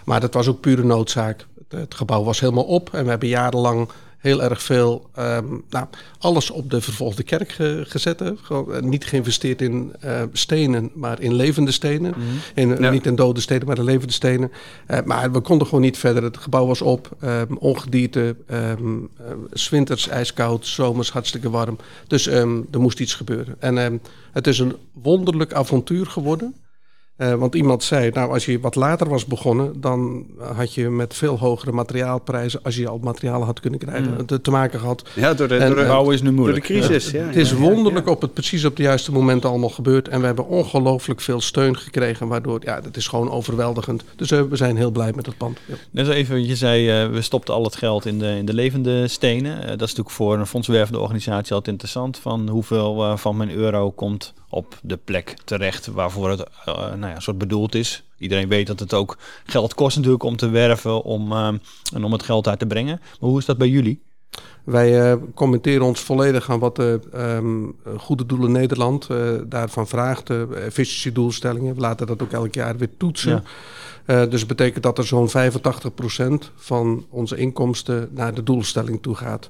Maar 0.06 0.20
dat 0.20 0.34
was 0.34 0.48
ook 0.48 0.60
pure 0.60 0.84
noodzaak 0.84 1.48
het 1.70 1.96
gebouw 1.96 2.24
was 2.24 2.40
helemaal 2.40 2.64
op 2.64 2.94
en 2.94 3.04
we 3.04 3.10
hebben 3.10 3.30
jarenlang 3.30 3.90
heel 4.18 4.44
erg 4.44 4.62
veel, 4.62 5.10
um, 5.20 5.64
nou, 5.70 5.86
alles 6.20 6.50
op 6.50 6.70
de 6.70 6.82
vervolgde 6.82 7.24
kerk 7.24 7.52
gezet. 7.84 8.24
Gewoon, 8.42 8.76
uh, 8.76 8.82
niet 8.82 9.06
geïnvesteerd 9.06 9.62
in 9.62 9.94
uh, 10.04 10.22
stenen, 10.32 10.92
maar 10.94 11.22
in 11.22 11.34
levende 11.34 11.72
stenen. 11.72 12.14
Mm 12.18 12.24
-hmm. 12.24 12.40
in, 12.56 12.82
ja. 12.82 12.90
Niet 12.90 13.06
in 13.06 13.16
dode 13.16 13.42
stenen, 13.42 13.68
maar 13.68 13.78
in 13.78 13.84
levende 13.84 14.14
stenen. 14.14 14.52
Uh, 14.88 14.98
maar 15.06 15.32
we 15.32 15.40
konden 15.40 15.68
gewoon 15.68 15.84
niet 15.84 15.98
verder. 15.98 16.24
Het 16.24 16.38
gebouw 16.38 16.66
was 16.66 16.82
op, 16.82 17.18
um, 17.24 17.58
ongedierte, 17.58 18.36
um, 18.52 19.10
zwinters 19.52 20.08
ijskoud, 20.08 20.68
zomers 20.68 21.12
hartstikke 21.12 21.50
warm. 21.50 21.78
Dus 22.08 22.28
er 22.28 22.80
moest 22.80 23.00
iets 23.00 23.14
gebeuren. 23.14 23.56
En 23.60 24.02
het 24.32 24.48
is 24.48 24.60
een 24.60 24.76
wonderlijk 24.94 25.54
avontuur 25.54 26.06
geworden. 26.06 26.56
Uh, 27.20 27.34
want 27.34 27.56
iemand 27.56 27.84
zei, 27.84 28.10
nou 28.14 28.32
als 28.32 28.46
je 28.46 28.60
wat 28.60 28.76
later 28.76 29.10
was 29.10 29.26
begonnen, 29.26 29.82
dan 29.82 30.26
had 30.54 30.74
je 30.74 30.90
met 30.90 31.14
veel 31.14 31.40
hogere 31.40 31.72
materiaalprijzen, 31.72 32.60
als 32.64 32.76
je 32.76 32.88
al 32.88 33.00
materiaal 33.02 33.44
had 33.44 33.60
kunnen 33.60 33.80
krijgen, 33.80 34.12
mm. 34.12 34.26
te, 34.26 34.42
te, 34.42 34.52
maken 34.52 34.80
gehad. 34.80 35.04
Ja, 35.16 35.34
door 35.34 35.48
de, 35.48 35.58
en, 35.58 35.68
door 35.68 35.80
de 35.80 35.86
bouw 35.86 36.10
is 36.10 36.22
nu 36.22 36.32
moeilijk. 36.32 36.68
Door 36.68 36.78
de 36.78 36.88
crisis. 36.88 37.12
Ja, 37.12 37.26
het 37.26 37.36
is 37.36 37.54
wonderlijk 37.54 38.08
op 38.08 38.22
het 38.22 38.34
precies 38.34 38.66
op 38.66 38.76
de 38.76 38.84
juiste 38.84 39.12
moment 39.12 39.46
allemaal 39.46 39.70
gebeurd. 39.70 40.08
En 40.08 40.20
we 40.20 40.26
hebben 40.26 40.48
ongelooflijk 40.48 41.22
veel 41.22 41.42
steun 41.42 41.78
gekregen, 41.78 42.28
waardoor, 42.28 42.60
ja, 42.64 42.82
dat 42.82 42.98
is 42.98 43.08
gewoon 43.08 43.32
overweldigend. 43.32 44.04
Dus 44.16 44.32
uh, 44.32 44.42
we 44.42 44.56
zijn 44.56 44.78
heel 44.78 44.92
blij 44.92 45.12
met 45.16 45.26
het 45.26 45.38
pand. 45.38 45.60
Net 45.92 46.08
even, 46.08 46.46
je 46.46 46.56
zei, 46.56 47.04
uh, 47.04 47.12
we 47.12 47.22
stopten 47.22 47.54
al 47.54 47.64
het 47.64 47.76
geld 47.76 48.06
in 48.06 48.20
de, 48.20 48.36
in 48.38 48.46
de 48.46 48.54
levende 48.54 49.08
stenen. 49.08 49.56
dat 49.56 49.68
is 49.68 49.78
natuurlijk 49.80 50.10
voor 50.10 50.38
een 50.38 50.48
fondswervende 50.48 51.00
organisatie 51.00 51.54
altijd 51.54 51.68
interessant, 51.68 52.18
van 52.18 52.50
hoeveel 52.50 53.18
van 53.18 53.38
mijn 53.38 53.52
euro 53.52 53.92
komt 53.92 54.34
op 54.50 54.80
de 54.82 54.98
plek 54.98 55.36
terecht 55.46 55.88
waarvoor 55.88 56.30
het 56.30 56.40
uh, 56.40 56.76
nou 56.76 57.14
ja, 57.14 57.20
soort 57.20 57.38
bedoeld 57.38 57.76
is. 57.76 58.04
Iedereen 58.18 58.48
weet 58.48 58.68
dat 58.68 58.80
het 58.80 58.94
ook 58.94 59.18
geld 59.46 59.74
kost 59.74 59.96
natuurlijk 59.96 60.24
om 60.24 60.38
te 60.38 60.50
werven 60.50 61.04
om, 61.04 61.32
uh, 61.32 61.48
en 61.94 62.04
om 62.04 62.12
het 62.12 62.24
geld 62.24 62.48
uit 62.48 62.60
te 62.60 62.66
brengen. 62.66 63.00
Maar 63.00 63.30
hoe 63.30 63.40
is 63.40 63.46
dat 63.46 63.58
bij 63.58 63.70
jullie? 63.70 64.02
Wij 64.64 65.12
uh, 65.12 65.22
commenteren 65.34 65.86
ons 65.86 66.00
volledig 66.00 66.50
aan 66.50 66.60
wat 66.60 66.76
de 66.76 67.00
um, 67.16 67.76
Goede 67.98 68.26
Doelen 68.26 68.52
Nederland 68.52 69.08
daarvan 69.46 69.88
vraagt. 69.88 70.28
De 70.28 70.48
efficiëntiedoelstellingen. 70.56 71.76
We 71.76 71.82
laten 71.82 72.08
dat 72.08 72.22
ook 72.22 72.32
elk 72.32 72.54
jaar 72.54 72.78
weer 72.78 72.98
toetsen. 72.98 73.32
Ja. 73.32 73.44
Uh, 74.10 74.30
dus 74.30 74.46
betekent 74.46 74.84
dat 74.84 74.98
er 74.98 75.06
zo'n 75.06 75.30
85% 75.30 76.54
van 76.56 77.06
onze 77.10 77.36
inkomsten 77.36 78.10
naar 78.12 78.34
de 78.34 78.44
doelstelling 78.44 79.02
toe 79.02 79.16
gaat. 79.16 79.50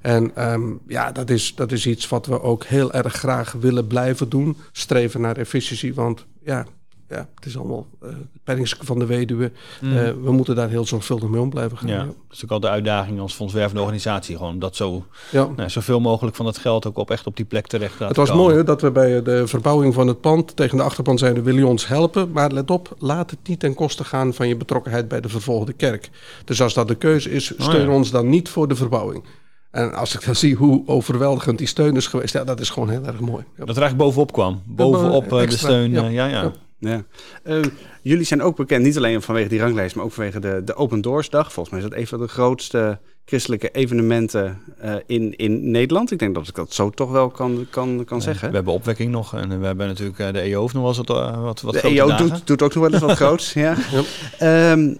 En 0.00 0.50
um, 0.52 0.80
ja, 0.86 1.12
dat 1.12 1.30
is, 1.30 1.54
dat 1.54 1.72
is 1.72 1.86
iets 1.86 2.08
wat 2.08 2.26
we 2.26 2.42
ook 2.42 2.64
heel 2.64 2.92
erg 2.92 3.14
graag 3.14 3.52
willen 3.52 3.86
blijven 3.86 4.28
doen. 4.28 4.56
Streven 4.72 5.20
naar 5.20 5.36
efficiëntie, 5.36 5.94
want 5.94 6.26
ja, 6.44 6.66
ja, 7.12 7.28
het 7.34 7.46
is 7.46 7.58
allemaal 7.58 7.86
uh, 8.02 8.10
het 8.44 8.76
van 8.80 8.98
de 8.98 9.06
weduwe. 9.06 9.52
Mm. 9.80 9.92
Uh, 9.92 10.10
we 10.22 10.32
moeten 10.32 10.54
daar 10.54 10.68
heel 10.68 10.86
zorgvuldig 10.86 11.28
mee 11.28 11.40
om 11.40 11.50
blijven 11.50 11.78
gaan. 11.78 11.88
Ja, 11.88 11.94
ja. 11.94 12.04
dat 12.04 12.14
is 12.30 12.44
ook 12.44 12.50
al 12.50 12.60
de 12.60 12.68
uitdaging 12.68 13.20
als 13.20 13.34
fondswervende 13.34 13.80
organisatie. 13.80 14.36
Gewoon 14.36 14.58
dat 14.58 14.76
zo, 14.76 15.04
ja. 15.30 15.48
nou, 15.56 15.70
zoveel 15.70 16.00
mogelijk 16.00 16.36
van 16.36 16.46
het 16.46 16.58
geld 16.58 16.86
ook 16.86 16.96
op 16.96 17.10
echt 17.10 17.26
op 17.26 17.36
die 17.36 17.44
plek 17.44 17.66
terecht 17.66 17.94
gaat 17.94 18.08
Het 18.08 18.16
was 18.16 18.28
komen. 18.28 18.44
mooi 18.44 18.56
hè, 18.56 18.64
dat 18.64 18.80
we 18.80 18.90
bij 18.90 19.22
de 19.22 19.46
verbouwing 19.46 19.94
van 19.94 20.06
het 20.06 20.20
pand 20.20 20.56
tegen 20.56 20.76
de 20.76 20.82
achterpand 20.82 21.18
zeiden... 21.18 21.42
wil 21.44 21.56
je 21.56 21.66
ons 21.66 21.86
helpen? 21.86 22.30
Maar 22.32 22.50
let 22.50 22.70
op, 22.70 22.96
laat 22.98 23.30
het 23.30 23.48
niet 23.48 23.60
ten 23.60 23.74
koste 23.74 24.04
gaan 24.04 24.34
van 24.34 24.48
je 24.48 24.56
betrokkenheid 24.56 25.08
bij 25.08 25.20
de 25.20 25.28
vervolgde 25.28 25.72
kerk. 25.72 26.10
Dus 26.44 26.62
als 26.62 26.74
dat 26.74 26.88
de 26.88 26.94
keuze 26.94 27.30
is, 27.30 27.52
steun 27.58 27.88
oh, 27.88 27.94
ons 27.94 28.10
dan 28.10 28.28
niet 28.28 28.48
voor 28.48 28.68
de 28.68 28.76
verbouwing. 28.76 29.24
En 29.70 29.94
als 29.94 30.14
ik 30.14 30.24
dan 30.24 30.34
zie 30.44 30.54
hoe 30.54 30.82
overweldigend 30.86 31.58
die 31.58 31.66
steun 31.66 31.96
is 31.96 32.06
geweest, 32.06 32.32
ja, 32.32 32.44
dat 32.44 32.60
is 32.60 32.70
gewoon 32.70 32.88
heel 32.90 33.06
erg 33.06 33.20
mooi. 33.20 33.44
Dat 33.56 33.76
er 33.76 33.82
eigenlijk 33.82 33.96
bovenop 33.96 34.32
kwam. 34.32 34.62
Bovenop 34.66 35.28
de 35.28 35.56
steun. 35.56 36.12
Ja, 36.12 36.26
ja. 36.26 36.52
Ja. 36.82 37.04
Uh, 37.44 37.62
jullie 38.02 38.24
zijn 38.24 38.42
ook 38.42 38.56
bekend, 38.56 38.84
niet 38.84 38.96
alleen 38.96 39.22
vanwege 39.22 39.48
die 39.48 39.60
ranglijst, 39.60 39.96
maar 39.96 40.04
ook 40.04 40.12
vanwege 40.12 40.40
de, 40.40 40.62
de 40.64 40.74
Open 40.74 41.00
Doors 41.00 41.30
Dag. 41.30 41.52
Volgens 41.52 41.74
mij 41.74 41.84
is 41.84 41.90
dat 41.90 41.98
een 41.98 42.06
van 42.06 42.18
de 42.18 42.28
grootste 42.28 42.98
christelijke 43.24 43.70
evenementen 43.70 44.58
uh, 44.84 44.94
in, 45.06 45.36
in 45.36 45.70
Nederland. 45.70 46.10
Ik 46.10 46.18
denk 46.18 46.34
dat 46.34 46.48
ik 46.48 46.54
dat 46.54 46.72
zo 46.72 46.90
toch 46.90 47.10
wel 47.10 47.30
kan, 47.30 47.66
kan, 47.70 48.04
kan 48.04 48.22
zeggen. 48.22 48.48
We 48.48 48.54
hebben 48.54 48.72
opwekking 48.72 49.10
nog 49.10 49.34
en 49.34 49.60
we 49.60 49.66
hebben 49.66 49.86
natuurlijk 49.86 50.16
de 50.16 50.40
EO 50.40 50.60
nog 50.60 50.72
wel 50.72 50.86
eens 50.86 50.96
wat, 50.96 51.36
wat, 51.36 51.60
wat 51.60 51.72
De 51.72 51.80
EO 51.80 52.16
doet, 52.16 52.46
doet, 52.46 52.62
ook 52.62 52.74
nog 52.74 52.82
wel 52.82 52.92
eens 52.92 53.02
wat 53.02 53.16
groots, 53.22 53.52
ja. 53.52 53.76
ja. 54.38 54.72
Um, 54.72 54.98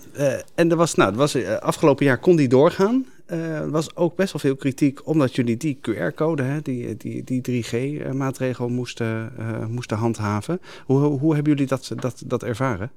en 0.54 0.70
er 0.70 0.76
was, 0.76 0.94
nou, 0.94 1.10
er 1.10 1.16
was, 1.16 1.36
afgelopen 1.60 2.04
jaar 2.04 2.18
kon 2.18 2.36
die 2.36 2.48
doorgaan. 2.48 3.06
Er 3.26 3.64
uh, 3.64 3.70
was 3.70 3.96
ook 3.96 4.16
best 4.16 4.32
wel 4.32 4.40
veel 4.40 4.56
kritiek 4.56 5.06
omdat 5.06 5.34
jullie 5.34 5.56
die 5.56 5.78
QR-code, 5.80 6.62
die, 6.62 6.96
die, 6.96 7.24
die 7.24 7.64
3G-maatregel 7.64 8.68
moesten, 8.68 9.32
uh, 9.38 9.66
moesten 9.66 9.96
handhaven. 9.96 10.60
Hoe, 10.84 10.98
hoe 11.00 11.34
hebben 11.34 11.52
jullie 11.52 11.68
dat, 11.68 11.92
dat, 11.96 12.22
dat 12.26 12.42
ervaren? 12.42 12.90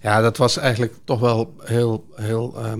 Ja, 0.00 0.20
dat 0.20 0.36
was 0.36 0.56
eigenlijk 0.56 0.94
toch 1.04 1.20
wel 1.20 1.54
heel, 1.58 2.06
heel 2.14 2.54
uh, 2.56 2.72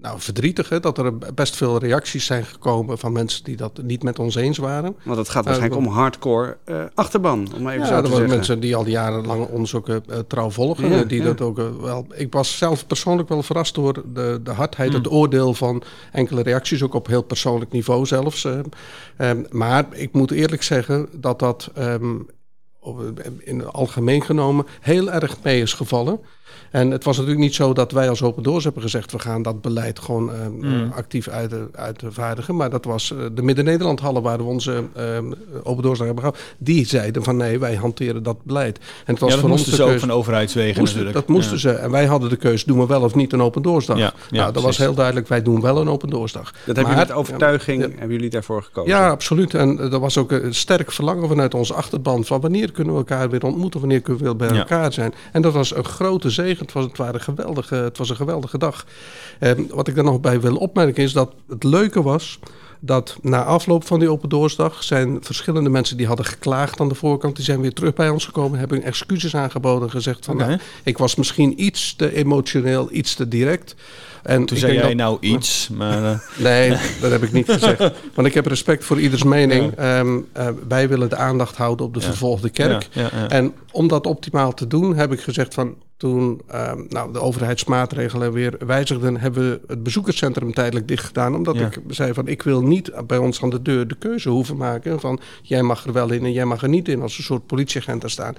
nou, 0.00 0.20
verdrietig 0.20 0.68
hè, 0.68 0.80
dat 0.80 0.98
er 0.98 1.18
best 1.34 1.56
veel 1.56 1.78
reacties 1.78 2.26
zijn 2.26 2.44
gekomen 2.44 2.98
van 2.98 3.12
mensen 3.12 3.44
die 3.44 3.56
dat 3.56 3.82
niet 3.82 4.02
met 4.02 4.18
ons 4.18 4.34
eens 4.34 4.58
waren. 4.58 4.96
Want 5.02 5.18
het 5.18 5.28
gaat 5.28 5.44
waarschijnlijk 5.44 5.80
uh, 5.80 5.86
om 5.86 5.92
hardcore 5.94 6.56
uh, 6.66 6.82
achterban, 6.94 7.48
om 7.54 7.68
even 7.68 7.80
ja, 7.80 7.86
zo 7.86 8.00
te 8.00 8.06
er 8.06 8.12
waren 8.12 8.28
mensen 8.28 8.60
die 8.60 8.76
al 8.76 8.86
jarenlang 8.86 9.46
ons 9.46 9.74
ook 9.74 9.88
uh, 9.88 9.96
trouw 10.26 10.50
volgen. 10.50 10.90
Ja, 10.90 11.04
die 11.04 11.18
ja. 11.18 11.24
dat 11.24 11.40
ook 11.40 11.56
wel. 11.80 12.06
Ik 12.14 12.32
was 12.32 12.58
zelf 12.58 12.86
persoonlijk 12.86 13.28
wel 13.28 13.42
verrast 13.42 13.74
door 13.74 14.02
de, 14.14 14.40
de 14.42 14.50
hardheid, 14.50 14.88
hmm. 14.88 14.98
het 14.98 15.10
oordeel 15.10 15.54
van 15.54 15.82
enkele 16.12 16.42
reacties, 16.42 16.82
ook 16.82 16.94
op 16.94 17.06
heel 17.06 17.22
persoonlijk 17.22 17.72
niveau 17.72 18.06
zelfs. 18.06 18.44
Um, 18.44 19.46
maar 19.50 19.86
ik 19.90 20.12
moet 20.12 20.30
eerlijk 20.30 20.62
zeggen 20.62 21.08
dat 21.12 21.38
dat 21.38 21.70
um, 21.78 22.26
in 23.38 23.58
het 23.58 23.72
algemeen 23.72 24.22
genomen 24.22 24.66
heel 24.80 25.10
erg 25.10 25.36
mee 25.42 25.60
is 25.60 25.72
gevallen. 25.72 26.20
En 26.70 26.90
het 26.90 27.04
was 27.04 27.16
natuurlijk 27.16 27.44
niet 27.44 27.54
zo 27.54 27.72
dat 27.72 27.92
wij 27.92 28.08
als 28.08 28.22
Open 28.22 28.42
Doors 28.42 28.64
hebben 28.64 28.82
gezegd... 28.82 29.12
we 29.12 29.18
gaan 29.18 29.42
dat 29.42 29.60
beleid 29.60 29.98
gewoon 29.98 30.30
uh, 30.30 30.70
mm. 30.70 30.92
actief 30.94 31.28
uit, 31.28 31.54
uitvaardigen. 31.74 32.56
Maar 32.56 32.70
dat 32.70 32.84
was 32.84 33.10
uh, 33.10 33.24
de 33.32 33.42
Midden-Nederland 33.42 34.00
hallen 34.00 34.22
waar 34.22 34.38
we 34.38 34.44
onze 34.44 34.84
uh, 34.96 35.04
Open 35.62 35.82
Doors 35.82 35.98
hebben 35.98 36.18
gehad. 36.18 36.38
Die 36.58 36.86
zeiden 36.86 37.22
van 37.22 37.36
nee, 37.36 37.58
wij 37.58 37.74
hanteren 37.74 38.22
dat 38.22 38.44
beleid. 38.44 38.78
En 38.78 39.12
het 39.12 39.18
was 39.18 39.34
ja, 39.34 39.38
voor 39.38 39.50
ons 39.50 39.64
de 39.64 39.70
ze 39.70 39.76
keuze, 39.76 39.92
ook 39.92 40.00
van 40.00 40.10
overheidswegen 40.10 40.78
moesten, 40.80 40.98
natuurlijk. 40.98 41.26
Dat 41.26 41.36
moesten 41.36 41.54
ja. 41.54 41.60
ze. 41.60 41.70
En 41.70 41.90
wij 41.90 42.06
hadden 42.06 42.28
de 42.28 42.36
keuze, 42.36 42.66
doen 42.66 42.78
we 42.78 42.86
wel 42.86 43.02
of 43.02 43.14
niet 43.14 43.32
een 43.32 43.42
Open 43.42 43.62
Doorsdag? 43.62 43.98
Ja, 43.98 44.12
ja, 44.30 44.40
nou, 44.40 44.52
dat 44.52 44.62
was 44.62 44.78
heel 44.78 44.94
duidelijk, 44.94 45.28
wij 45.28 45.42
doen 45.42 45.60
wel 45.60 45.80
een 45.80 45.88
Open 45.88 46.10
Doorsdag. 46.10 46.52
Dat 46.52 46.76
hebben 46.76 46.84
jullie 46.84 47.08
met 47.08 47.12
overtuiging, 47.12 47.80
hebben 47.82 48.10
jullie 48.10 48.30
daarvoor 48.30 48.62
gekozen? 48.62 48.90
Ja, 48.90 49.08
absoluut. 49.08 49.54
En 49.54 49.78
er 49.78 50.00
was 50.00 50.18
ook 50.18 50.32
een 50.32 50.54
sterk 50.54 50.92
verlangen 50.92 51.28
vanuit 51.28 51.54
onze 51.54 51.74
achterban... 51.74 52.24
van 52.24 52.40
wanneer 52.40 52.72
kunnen 52.72 52.92
we 52.92 52.98
elkaar 52.98 53.30
weer 53.30 53.44
ontmoeten, 53.44 53.80
wanneer 53.80 54.00
kunnen 54.00 54.22
we 54.22 54.28
weer 54.28 54.36
bij 54.48 54.58
elkaar 54.58 54.92
zijn. 54.92 55.14
En 55.32 55.42
dat 55.42 55.52
was 55.52 55.76
een 55.76 55.84
grote 55.84 56.30
zegen. 56.30 56.57
Het 56.58 56.72
was, 56.72 56.84
het 56.84 56.96
waren 56.96 57.20
geweldige, 57.20 57.74
het 57.74 57.98
was 57.98 58.10
een 58.10 58.16
geweldige 58.16 58.58
dag. 58.58 58.86
En 59.38 59.68
wat 59.74 59.88
ik 59.88 59.94
daar 59.94 60.04
nog 60.04 60.20
bij 60.20 60.40
wil 60.40 60.56
opmerken 60.56 61.02
is 61.02 61.12
dat 61.12 61.32
het 61.48 61.64
leuke 61.64 62.02
was 62.02 62.38
dat 62.80 63.16
na 63.22 63.44
afloop 63.44 63.86
van 63.86 63.98
die 63.98 64.10
open 64.10 64.28
doorsdag 64.28 64.84
zijn 64.84 65.18
verschillende 65.20 65.70
mensen 65.70 65.96
die 65.96 66.06
hadden 66.06 66.26
geklaagd 66.26 66.80
aan 66.80 66.88
de 66.88 66.94
voorkant, 66.94 67.36
die 67.36 67.44
zijn 67.44 67.60
weer 67.60 67.72
terug 67.72 67.94
bij 67.94 68.08
ons 68.08 68.24
gekomen, 68.24 68.58
hebben 68.58 68.82
excuses 68.82 69.36
aangeboden, 69.36 69.90
gezegd 69.90 70.24
van 70.24 70.34
okay. 70.34 70.48
nou, 70.48 70.60
ik 70.82 70.98
was 70.98 71.14
misschien 71.14 71.62
iets 71.64 71.94
te 71.96 72.14
emotioneel, 72.14 72.88
iets 72.92 73.14
te 73.14 73.28
direct. 73.28 73.74
En 74.22 74.44
Toen 74.44 74.56
zei 74.58 74.72
jij 74.72 74.82
dat, 74.82 74.94
nou 74.94 75.16
iets, 75.20 75.68
maar... 75.68 76.02
Uh... 76.02 76.18
Nee, 76.48 76.76
dat 77.00 77.10
heb 77.10 77.22
ik 77.22 77.32
niet 77.32 77.50
gezegd. 77.50 77.78
Want 78.14 78.26
ik 78.26 78.34
heb 78.34 78.46
respect 78.46 78.84
voor 78.84 79.00
ieders 79.00 79.22
mening. 79.22 79.72
Ja. 79.76 79.98
Um, 79.98 80.26
uh, 80.36 80.48
wij 80.68 80.88
willen 80.88 81.08
de 81.08 81.16
aandacht 81.16 81.56
houden 81.56 81.86
op 81.86 81.94
de 81.94 82.00
ja. 82.00 82.06
vervolgde 82.06 82.50
kerk. 82.50 82.88
Ja, 82.90 83.28
en 83.28 83.54
om 83.70 83.88
dat 83.88 84.06
optimaal 84.06 84.54
te 84.54 84.66
doen, 84.66 84.96
heb 84.96 85.12
ik 85.12 85.20
gezegd 85.20 85.54
van 85.54 85.74
toen 85.98 86.40
ehm, 86.46 86.82
nou, 86.88 87.12
de 87.12 87.20
overheidsmaatregelen 87.20 88.32
weer 88.32 88.54
wijzigden, 88.66 89.16
hebben 89.20 89.50
we 89.50 89.60
het 89.66 89.82
bezoekerscentrum 89.82 90.54
tijdelijk 90.54 90.88
dicht 90.88 91.04
gedaan. 91.04 91.34
Omdat 91.34 91.56
Ja. 91.56 91.66
ik 91.66 91.80
zei 91.88 92.12
van 92.12 92.28
ik 92.28 92.42
wil 92.42 92.62
niet 92.62 92.92
bij 93.06 93.18
ons 93.18 93.42
aan 93.42 93.50
de 93.50 93.62
deur 93.62 93.88
de 93.88 93.96
keuze 93.98 94.28
hoeven 94.28 94.56
maken 94.56 95.00
van 95.00 95.20
jij 95.42 95.62
mag 95.62 95.84
er 95.84 95.92
wel 95.92 96.10
in 96.10 96.24
en 96.24 96.32
jij 96.32 96.44
mag 96.44 96.62
er 96.62 96.68
niet 96.68 96.88
in 96.88 97.02
als 97.02 97.18
een 97.18 97.24
soort 97.24 97.46
politieagent 97.46 98.02
er 98.02 98.10
staan. 98.10 98.34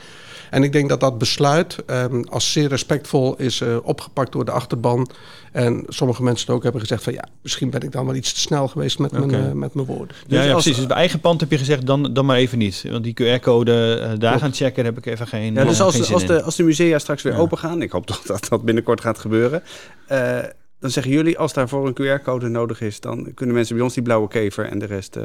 En 0.49 0.63
ik 0.63 0.71
denk 0.71 0.89
dat 0.89 0.99
dat 0.99 1.17
besluit 1.17 1.83
ehm, 1.85 2.21
als 2.29 2.51
zeer 2.51 2.67
respectvol 2.67 3.35
is 3.37 3.61
eh, 3.61 3.77
opgepakt 3.83 4.31
door 4.31 4.45
de 4.45 4.51
achterban. 4.51 5.09
En 5.51 5.83
sommige 5.87 6.23
mensen 6.23 6.53
ook 6.53 6.63
hebben 6.63 6.81
gezegd 6.81 7.03
van 7.03 7.13
ja, 7.13 7.27
misschien 7.41 7.69
ben 7.69 7.81
ik 7.81 7.91
dan 7.91 8.05
wel 8.05 8.15
iets 8.15 8.33
te 8.33 8.39
snel 8.39 8.67
geweest 8.67 8.99
met, 8.99 9.11
mijn, 9.11 9.33
eh, 9.33 9.51
met 9.51 9.73
mijn 9.73 9.87
woorden. 9.87 10.15
Ja, 10.19 10.23
Dus 10.27 10.37
ja 10.37 10.43
als- 10.43 10.51
precies. 10.51 10.75
Dus 10.75 10.87
bij 10.87 10.95
eigen 10.97 11.19
pand 11.19 11.39
heb 11.39 11.51
je 11.51 11.57
gezegd, 11.57 11.85
dan, 11.85 12.13
dan 12.13 12.25
maar 12.25 12.37
even 12.37 12.57
niet. 12.57 12.83
Want 12.89 13.03
die 13.03 13.13
QR-code 13.13 13.71
eh, 13.93 14.07
daar 14.07 14.17
Klopt. 14.17 14.37
gaan 14.39 14.53
checken, 14.53 14.75
daar 14.83 14.93
heb 14.93 14.97
ik 14.97 15.05
even 15.05 15.27
geen, 15.27 15.53
Ja, 15.53 15.63
dus 15.63 15.81
als, 15.81 15.91
geen 15.91 15.99
de, 16.01 16.05
zin 16.07 16.15
als, 16.15 16.25
de, 16.25 16.41
als 16.41 16.55
de 16.55 16.63
musea 16.63 16.99
straks 16.99 17.21
weer 17.21 17.33
Ja. 17.33 17.39
open 17.39 17.57
gaan, 17.57 17.81
ik 17.81 17.91
hoop 17.91 18.05
toch 18.05 18.21
dat 18.21 18.47
dat 18.49 18.63
binnenkort 18.63 19.01
gaat 19.01 19.19
gebeuren. 19.19 19.63
eh, 20.07 20.39
dan 20.79 20.89
zeggen 20.89 21.11
jullie, 21.11 21.37
als 21.37 21.53
daarvoor 21.53 21.87
een 21.87 21.93
QR-code 22.19 22.47
nodig 22.47 22.81
is, 22.81 22.99
dan 22.99 23.33
kunnen 23.33 23.55
mensen 23.55 23.75
bij 23.75 23.83
ons 23.83 23.93
die 23.93 24.03
blauwe 24.03 24.27
kever 24.27 24.65
en 24.65 24.79
de 24.79 24.85
rest 24.85 25.15
eh, 25.15 25.23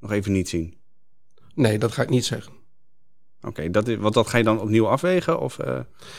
nog 0.00 0.12
even 0.12 0.32
niet 0.32 0.48
zien. 0.48 0.74
Nee, 1.54 1.78
dat 1.78 1.92
ga 1.92 2.02
ik 2.02 2.08
niet 2.10 2.24
zeggen. 2.24 2.52
Oké, 3.42 3.70
dat 3.70 3.88
is 3.88 3.96
want 3.96 4.14
dat 4.14 4.28
ga 4.28 4.38
je 4.38 4.44
dan 4.44 4.60
opnieuw 4.60 4.88
afwegen? 4.88 5.40
Of, 5.40 5.58
eh, 5.58 5.78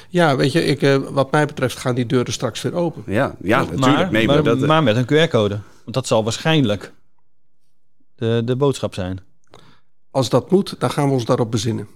Ja, 0.09 0.35
weet 0.35 0.51
je, 0.51 0.65
ik, 0.65 0.81
eh, 0.81 0.95
wat 0.97 1.31
mij 1.31 1.45
betreft 1.45 1.77
gaan 1.77 1.95
die 1.95 2.05
deuren 2.05 2.33
straks 2.33 2.61
weer 2.61 2.73
open. 2.73 3.03
ja, 3.07 3.35
ja, 3.41 3.57
maar, 3.63 3.75
natuurlijk. 3.75 4.11
Nee, 4.11 4.25
maar, 4.25 4.35
maar, 4.35 4.43
dat, 4.43 4.61
eh, 4.61 4.67
maar 4.67 4.83
met 4.83 4.95
een 4.95 5.05
QR-code. 5.05 5.59
Want 5.83 5.93
dat 5.95 6.07
zal 6.07 6.23
waarschijnlijk 6.23 6.91
de, 8.15 8.41
de 8.45 8.55
boodschap 8.55 8.93
zijn. 8.93 9.19
Als 10.11 10.29
dat 10.29 10.51
moet, 10.51 10.75
dan 10.79 10.91
gaan 10.91 11.07
we 11.07 11.13
ons 11.13 11.25
daarop 11.25 11.51
bezinnen. 11.51 11.87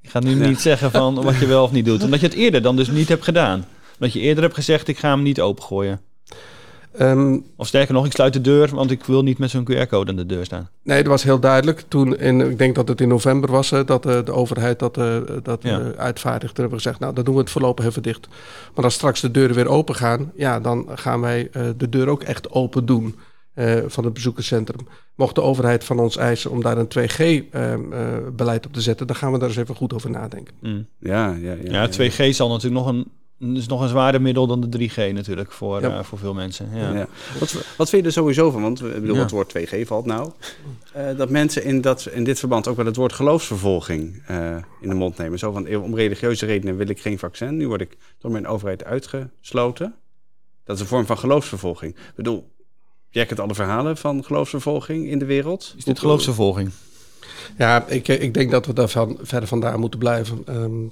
Ik 0.00 0.10
ga 0.10 0.18
nu 0.20 0.40
Ja. 0.40 0.48
niet 0.48 0.60
zeggen 0.60 0.90
van 0.90 1.14
wat 1.24 1.36
je 1.38 1.46
wel 1.46 1.62
of 1.64 1.72
niet 1.72 1.84
doet. 1.84 2.02
Omdat 2.02 2.20
je 2.20 2.26
het 2.26 2.36
eerder 2.36 2.62
dan 2.62 2.76
dus 2.76 2.88
niet 2.88 3.08
hebt 3.08 3.24
gedaan. 3.24 3.64
Omdat 3.94 4.12
je 4.12 4.20
eerder 4.20 4.42
hebt 4.42 4.54
gezegd, 4.54 4.88
ik 4.88 4.98
ga 4.98 5.08
hem 5.10 5.22
niet 5.22 5.40
opengooien. 5.40 6.00
Ehm, 6.98 7.38
Of 7.56 7.66
sterker 7.66 7.94
nog, 7.94 8.06
ik 8.06 8.12
sluit 8.12 8.32
de 8.32 8.40
deur, 8.40 8.68
want 8.74 8.90
ik 8.90 9.04
wil 9.04 9.22
niet 9.22 9.38
met 9.38 9.50
zo'n 9.50 9.64
QR-code 9.70 10.10
aan 10.10 10.16
de 10.16 10.26
deur 10.26 10.44
staan. 10.44 10.68
nee, 10.82 10.98
dat 11.02 11.12
was 11.12 11.22
heel 11.22 11.38
duidelijk. 11.40 11.84
Toen, 11.88 12.16
in, 12.18 12.40
ik 12.40 12.58
denk 12.58 12.74
dat 12.74 12.88
het 12.88 13.00
in 13.00 13.08
november 13.08 13.50
was, 13.50 13.70
hè, 13.70 13.84
dat 13.84 14.06
eh, 14.06 14.24
de 14.24 14.32
overheid 14.32 14.78
dat, 14.78 14.96
eh, 14.98 15.16
dat 15.42 15.62
Ja. 15.62 15.80
eh, 15.80 15.86
uitvaardigde. 15.90 16.60
Hebben 16.60 16.76
we 16.78 16.82
gezegd, 16.82 17.00
nou, 17.00 17.14
dan 17.14 17.24
doen 17.24 17.34
we 17.34 17.40
het 17.40 17.50
voorlopig 17.50 17.84
even 17.84 18.02
dicht. 18.02 18.28
Maar 18.74 18.84
als 18.84 18.94
straks 18.94 19.20
de 19.20 19.30
deuren 19.30 19.56
weer 19.56 19.68
open 19.68 19.94
gaan, 19.94 20.32
ja, 20.36 20.60
dan 20.60 20.86
gaan 20.94 21.20
wij 21.20 21.48
eh, 21.52 21.62
de 21.76 21.88
deur 21.88 22.08
ook 22.08 22.22
echt 22.22 22.50
open 22.50 22.86
doen. 22.86 23.14
eh, 23.54 23.76
van 23.86 24.04
het 24.04 24.12
bezoekerscentrum. 24.12 24.86
Mocht 25.14 25.34
de 25.34 25.42
overheid 25.42 25.84
van 25.84 25.98
ons 25.98 26.16
eisen 26.16 26.50
om 26.50 26.62
daar 26.62 26.78
een 26.78 26.88
2G-beleid 26.88 28.66
op 28.66 28.72
te 28.72 28.80
zetten, 28.80 29.06
dan 29.06 29.16
gaan 29.16 29.32
we 29.32 29.38
daar 29.38 29.48
eens 29.48 29.56
even 29.58 29.74
goed 29.74 29.94
over 29.94 30.10
nadenken. 30.10 30.54
Mm. 30.60 30.86
ja, 31.00 31.34
ja, 31.40 31.52
ja, 31.64 31.70
Ja, 31.72 31.88
2G 31.88 32.34
zal 32.34 32.48
natuurlijk 32.48 32.84
nog 32.84 32.86
een, 32.94 33.06
is 33.38 33.66
nog 33.66 33.80
een 33.80 33.88
zwaarder 33.88 34.22
middel 34.22 34.46
dan 34.46 34.60
de 34.60 34.88
3G 34.88 35.12
natuurlijk 35.12 35.52
voor, 35.52 35.80
Ja. 35.80 35.98
eh, 35.98 36.04
voor 36.04 36.18
veel 36.18 36.34
mensen. 36.34 36.70
Ja. 36.74 36.92
Ja. 36.92 37.08
Wat, 37.40 37.52
wat 37.76 37.88
vind 37.88 38.02
je 38.02 38.08
er 38.08 38.12
sowieso 38.14 38.50
van? 38.50 38.62
Want 38.62 38.84
ik 38.84 39.00
bedoel, 39.00 39.14
Ja. 39.16 39.20
het 39.22 39.30
woord 39.30 39.48
2G 39.48 39.86
valt 39.86 40.06
nou. 40.06 40.30
eh, 40.92 41.16
dat 41.16 41.30
mensen 41.30 41.64
in, 41.64 41.80
dat, 41.80 42.06
in 42.12 42.24
dit 42.24 42.38
verband 42.38 42.68
ook 42.68 42.76
wel 42.76 42.86
het 42.86 42.96
woord 42.96 43.12
geloofsvervolging 43.12 44.22
eh, 44.26 44.56
in 44.80 44.88
de 44.88 44.94
mond 44.94 45.16
nemen. 45.16 45.38
Zo 45.38 45.52
van, 45.52 45.66
eh, 45.66 45.82
om 45.82 45.94
religieuze 45.94 46.46
redenen 46.46 46.76
wil 46.76 46.88
ik 46.88 47.00
geen 47.00 47.18
vaccin. 47.18 47.56
Nu 47.56 47.68
word 47.68 47.80
ik 47.80 47.96
door 48.18 48.30
mijn 48.30 48.46
overheid 48.46 48.84
uitgesloten. 48.84 49.94
Dat 50.64 50.76
is 50.76 50.82
een 50.82 50.88
vorm 50.88 51.06
van 51.06 51.18
geloofsvervolging. 51.18 51.94
Ik 51.94 52.12
bedoel, 52.16 52.50
jij 53.10 53.26
kent 53.26 53.40
alle 53.40 53.54
verhalen 53.54 53.96
van 53.96 54.24
geloofsvervolging 54.24 55.06
in 55.08 55.18
de 55.18 55.24
wereld. 55.24 55.74
Is 55.76 55.84
dit 55.84 55.98
geloofsvervolging? 55.98 56.70
Ja, 57.58 57.86
ik, 57.86 58.08
ik 58.08 58.34
denk 58.34 58.50
dat 58.50 58.66
we 58.66 58.72
daar 58.72 58.88
van, 58.88 59.18
verder 59.20 59.48
vandaan 59.48 59.80
moeten 59.80 59.98
blijven. 59.98 60.42
Ehm, 60.46 60.56
eh, 60.84 60.90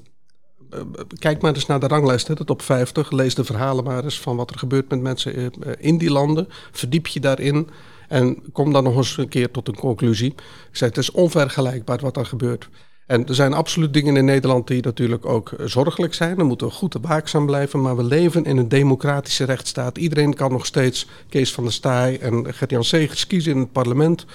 kijk 1.18 1.42
maar 1.42 1.54
eens 1.54 1.66
naar 1.66 1.80
de 1.80 1.86
ranglijst, 1.86 2.28
hè, 2.28 2.34
de 2.34 2.44
top 2.44 2.62
50. 2.62 3.10
Lees 3.10 3.34
de 3.34 3.44
verhalen 3.44 3.84
maar 3.84 4.04
eens 4.04 4.20
van 4.20 4.36
wat 4.36 4.50
er 4.50 4.58
gebeurt 4.58 4.88
met 4.88 5.00
mensen 5.00 5.34
eh, 5.34 5.72
in 5.78 5.98
die 5.98 6.10
landen. 6.10 6.48
Verdiep 6.72 7.06
je 7.06 7.20
daarin 7.20 7.68
en 8.08 8.52
kom 8.52 8.72
dan 8.72 8.84
nog 8.84 8.96
eens 8.96 9.16
een 9.16 9.28
keer 9.28 9.50
tot 9.50 9.68
een 9.68 9.76
conclusie. 9.76 10.30
Ik 10.70 10.76
zei, 10.76 10.90
het 10.90 10.98
is 10.98 11.10
onvergelijkbaar 11.10 11.98
wat 12.00 12.16
er 12.16 12.26
gebeurt. 12.26 12.68
En 13.06 13.26
er 13.26 13.34
zijn 13.34 13.52
absoluut 13.52 13.92
dingen 13.92 14.16
in 14.16 14.24
Nederland 14.24 14.66
die 14.66 14.82
natuurlijk 14.82 15.26
ook 15.26 15.52
eh, 15.52 15.66
zorgelijk 15.66 16.14
zijn. 16.14 16.36
Dan 16.36 16.46
moeten 16.46 16.66
we 16.66 16.72
goed 16.72 16.96
waakzaam 17.00 17.46
blijven. 17.46 17.80
Maar 17.80 17.96
we 17.96 18.04
leven 18.04 18.44
in 18.44 18.56
een 18.56 18.68
democratische 18.68 19.44
rechtsstaat. 19.44 19.98
Iedereen 19.98 20.34
kan 20.34 20.52
nog 20.52 20.66
steeds 20.66 21.06
Kees 21.28 21.52
van 21.52 21.64
der 21.64 21.72
Staaij 21.72 22.20
en 22.20 22.54
Gert-Jan 22.54 22.84
Segers 22.84 23.26
kiezen 23.26 23.52
in 23.52 23.58
het 23.58 23.72
parlement. 23.72 24.26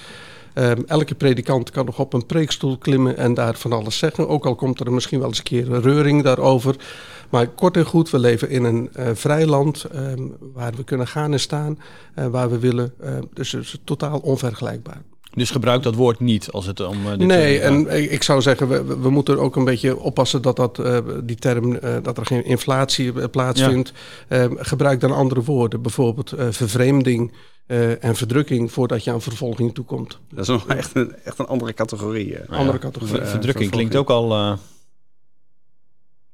Ehm, 0.54 0.82
elke 0.86 1.14
predikant 1.14 1.70
kan 1.70 1.84
nog 1.86 1.98
op 1.98 2.12
een 2.12 2.26
preekstoel 2.26 2.78
klimmen 2.78 3.16
en 3.16 3.34
daar 3.34 3.54
van 3.54 3.72
alles 3.72 3.98
zeggen. 3.98 4.28
Ook 4.28 4.46
al 4.46 4.54
komt 4.54 4.80
er 4.80 4.92
misschien 4.92 5.18
wel 5.18 5.28
eens 5.28 5.38
een 5.38 5.44
keer 5.44 5.72
een 5.72 5.82
reuring 5.82 6.22
daarover. 6.22 6.76
Maar 7.30 7.48
kort 7.48 7.76
en 7.76 7.84
goed, 7.84 8.10
we 8.10 8.18
leven 8.18 8.50
in 8.50 8.64
een 8.64 8.88
eh, 8.92 9.08
vrij 9.14 9.46
land 9.46 9.84
ehm, 9.84 10.22
waar 10.54 10.72
we 10.74 10.84
kunnen 10.84 11.06
gaan 11.06 11.32
en 11.32 11.40
staan. 11.40 11.78
eh, 12.14 12.26
waar 12.26 12.50
we 12.50 12.58
willen. 12.58 12.92
Eh, 13.00 13.18
dus 13.32 13.52
het 13.52 13.62
is 13.62 13.78
totaal 13.84 14.18
onvergelijkbaar. 14.18 15.02
Dus 15.34 15.50
gebruik 15.50 15.82
dat 15.82 15.94
woord 15.94 16.20
niet 16.20 16.50
als 16.50 16.66
het 16.66 16.80
om... 16.80 16.96
eh, 17.06 17.18
dit 17.18 17.26
Nee, 17.26 17.52
ja. 17.54 17.60
en 17.60 17.96
ik 18.02 18.10
ik 18.10 18.22
zou 18.22 18.42
zeggen, 18.42 18.68
we, 18.68 18.84
we- 19.00 19.10
moeten 19.10 19.38
ook 19.38 19.56
een 19.56 19.64
beetje 19.64 19.96
oppassen 19.98 20.42
dat, 20.42 20.56
dat 20.56 20.78
eh, 20.78 20.98
die 21.24 21.36
term, 21.36 21.74
eh, 21.76 21.94
dat 22.02 22.18
er 22.18 22.26
geen 22.26 22.44
inflatie 22.44 23.12
eh, 23.20 23.28
plaatsvindt. 23.30 23.92
Eh, 24.28 24.44
gebruik 24.56 25.00
dan 25.00 25.12
andere 25.12 25.42
woorden, 25.42 25.82
bijvoorbeeld 25.82 26.32
eh, 26.32 26.46
vervreemding 26.50 27.32
eh, 27.66 28.04
en 28.04 28.16
verdrukking 28.16 28.72
voordat 28.72 29.04
je 29.04 29.10
aan 29.10 29.22
vervolging 29.22 29.74
toekomt. 29.74 30.18
Dat 30.30 30.40
is 30.42 30.48
nog 30.48 30.66
echt 30.76 30.90
een, 30.96 31.14
echt 31.24 31.38
een 31.38 31.46
andere 31.46 31.74
categorie. 31.74 32.36
eh. 32.36 32.58
Andere 32.58 32.78
categorie. 32.78 33.14
ver- 33.14 33.22
Eh, 33.22 33.30
verdrukking 33.30 33.70
klinkt 33.70 33.96
ook 33.96 34.10
al... 34.10 34.58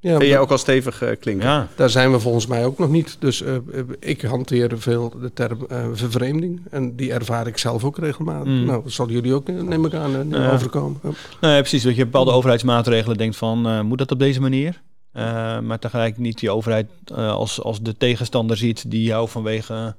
Ja, 0.01 0.17
Vind 0.17 0.31
jij 0.31 0.39
ook 0.39 0.51
al 0.51 0.59
stevig 0.59 1.03
eh, 1.03 1.17
klinken? 1.21 1.47
ja, 1.49 1.69
daar 1.77 1.91
zijn 1.91 2.13
we 2.13 2.21
volgens 2.21 2.47
mij 2.47 2.65
ook 2.65 2.79
nog 2.79 2.91
niet. 2.91 3.17
Dus 3.21 3.43
eh, 3.43 3.55
eh, 3.57 3.63
ik 4.01 4.21
hanteer 4.23 4.79
veel 4.81 5.13
de 5.21 5.33
term 5.33 5.59
eh, 5.69 5.87
vervreemding 5.93 6.61
en 6.71 6.97
die 6.97 7.13
ervaar 7.13 7.47
ik 7.47 7.59
zelf 7.59 7.85
ook 7.85 7.99
regelmatig. 7.99 8.47
Mm. 8.53 8.65
Nou, 8.65 8.83
dat 8.83 8.93
zal 8.93 9.09
jullie 9.11 9.35
ook, 9.35 9.49
neem 9.49 9.85
ik 9.85 9.95
aan, 9.95 10.33
eh, 10.33 10.41
Ja. 10.41 10.53
overkomen. 10.53 11.01
Ja. 11.03 11.11
Nou 11.41 11.55
ja, 11.55 11.61
precies. 11.61 11.83
Dat 11.83 11.97
je 11.97 12.05
bepaalde 12.05 12.31
overheidsmaatregelen 12.31 13.17
denkt 13.17 13.37
van, 13.37 13.67
eh, 13.67 13.81
moet 13.81 13.99
dat 13.99 14.11
op 14.11 14.19
deze 14.19 14.41
manier? 14.41 14.83
Eh, 15.13 15.59
maar 15.61 15.79
tegelijk 15.79 16.19
niet 16.19 16.39
die 16.39 16.51
overheid 16.51 16.87
eh, 17.05 17.31
als, 17.33 17.63
als 17.63 17.81
de 17.83 17.97
tegenstander 17.97 18.57
ziet 18.57 18.91
die 18.91 19.03
jou 19.03 19.29
vanwege, 19.29 19.97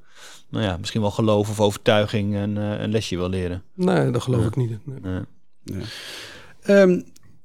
nou 0.49 0.63
ja, 0.63 0.77
misschien 0.79 1.01
wel 1.01 1.11
geloof 1.11 1.49
of 1.49 1.59
overtuiging 1.59 2.35
een, 2.35 2.57
eh, 2.57 2.79
een 2.81 2.91
lesje 2.91 3.15
wil 3.17 3.29
leren. 3.29 3.63
Nee, 3.73 4.11
dat 4.11 4.21
geloof 4.21 4.45
ik 4.45 4.55
niet. 4.55 4.77
Nee. 4.85 5.21
Ja. 5.63 5.81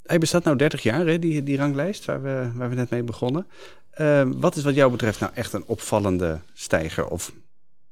Hij 0.05 0.19
bestaat 0.19 0.45
nou 0.45 0.57
30 0.57 0.83
jaar, 0.83 1.07
hè, 1.07 1.19
die, 1.19 1.43
die 1.43 1.57
ranglijst 1.57 2.05
waar 2.05 2.23
we, 2.23 2.51
waar 2.55 2.69
we 2.69 2.75
net 2.75 2.91
mee 2.91 3.03
begonnen. 3.03 3.47
Ehm, 3.91 4.33
wat 4.37 4.57
is 4.57 4.63
wat 4.63 4.75
jou 4.75 4.91
betreft 4.91 5.21
nou 5.21 5.33
echt 5.35 5.53
een 5.53 5.65
opvallende 5.67 6.41
stijger 6.53 7.07
of 7.07 7.33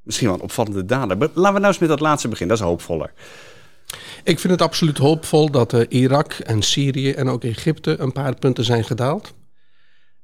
misschien 0.03 0.29
wel 0.29 0.37
een 0.37 0.43
opvallende 0.43 0.85
daler? 0.85 1.19
Maar 1.19 1.29
Laten 1.35 1.53
we 1.55 1.59
nou 1.59 1.73
eens 1.73 1.79
met 1.79 1.89
dat 1.89 2.01
laatste 2.01 2.29
beginnen, 2.29 2.57
dat 2.57 2.67
is 2.67 2.71
hoopvoller. 2.71 3.13
Ik 4.25 4.39
vind 4.39 4.53
het 4.53 4.63
absoluut 4.63 4.99
hoopvol 4.99 5.51
dat 5.51 5.73
eh, 5.73 5.87
Irak 5.89 6.33
en 6.33 6.63
Syrië 6.63 7.13
en 7.13 7.29
ook 7.29 7.45
Egypte 7.45 8.01
een 8.01 8.13
paar 8.13 8.35
punten 8.35 8.65
zijn 8.65 8.85
gedaald. 8.85 9.35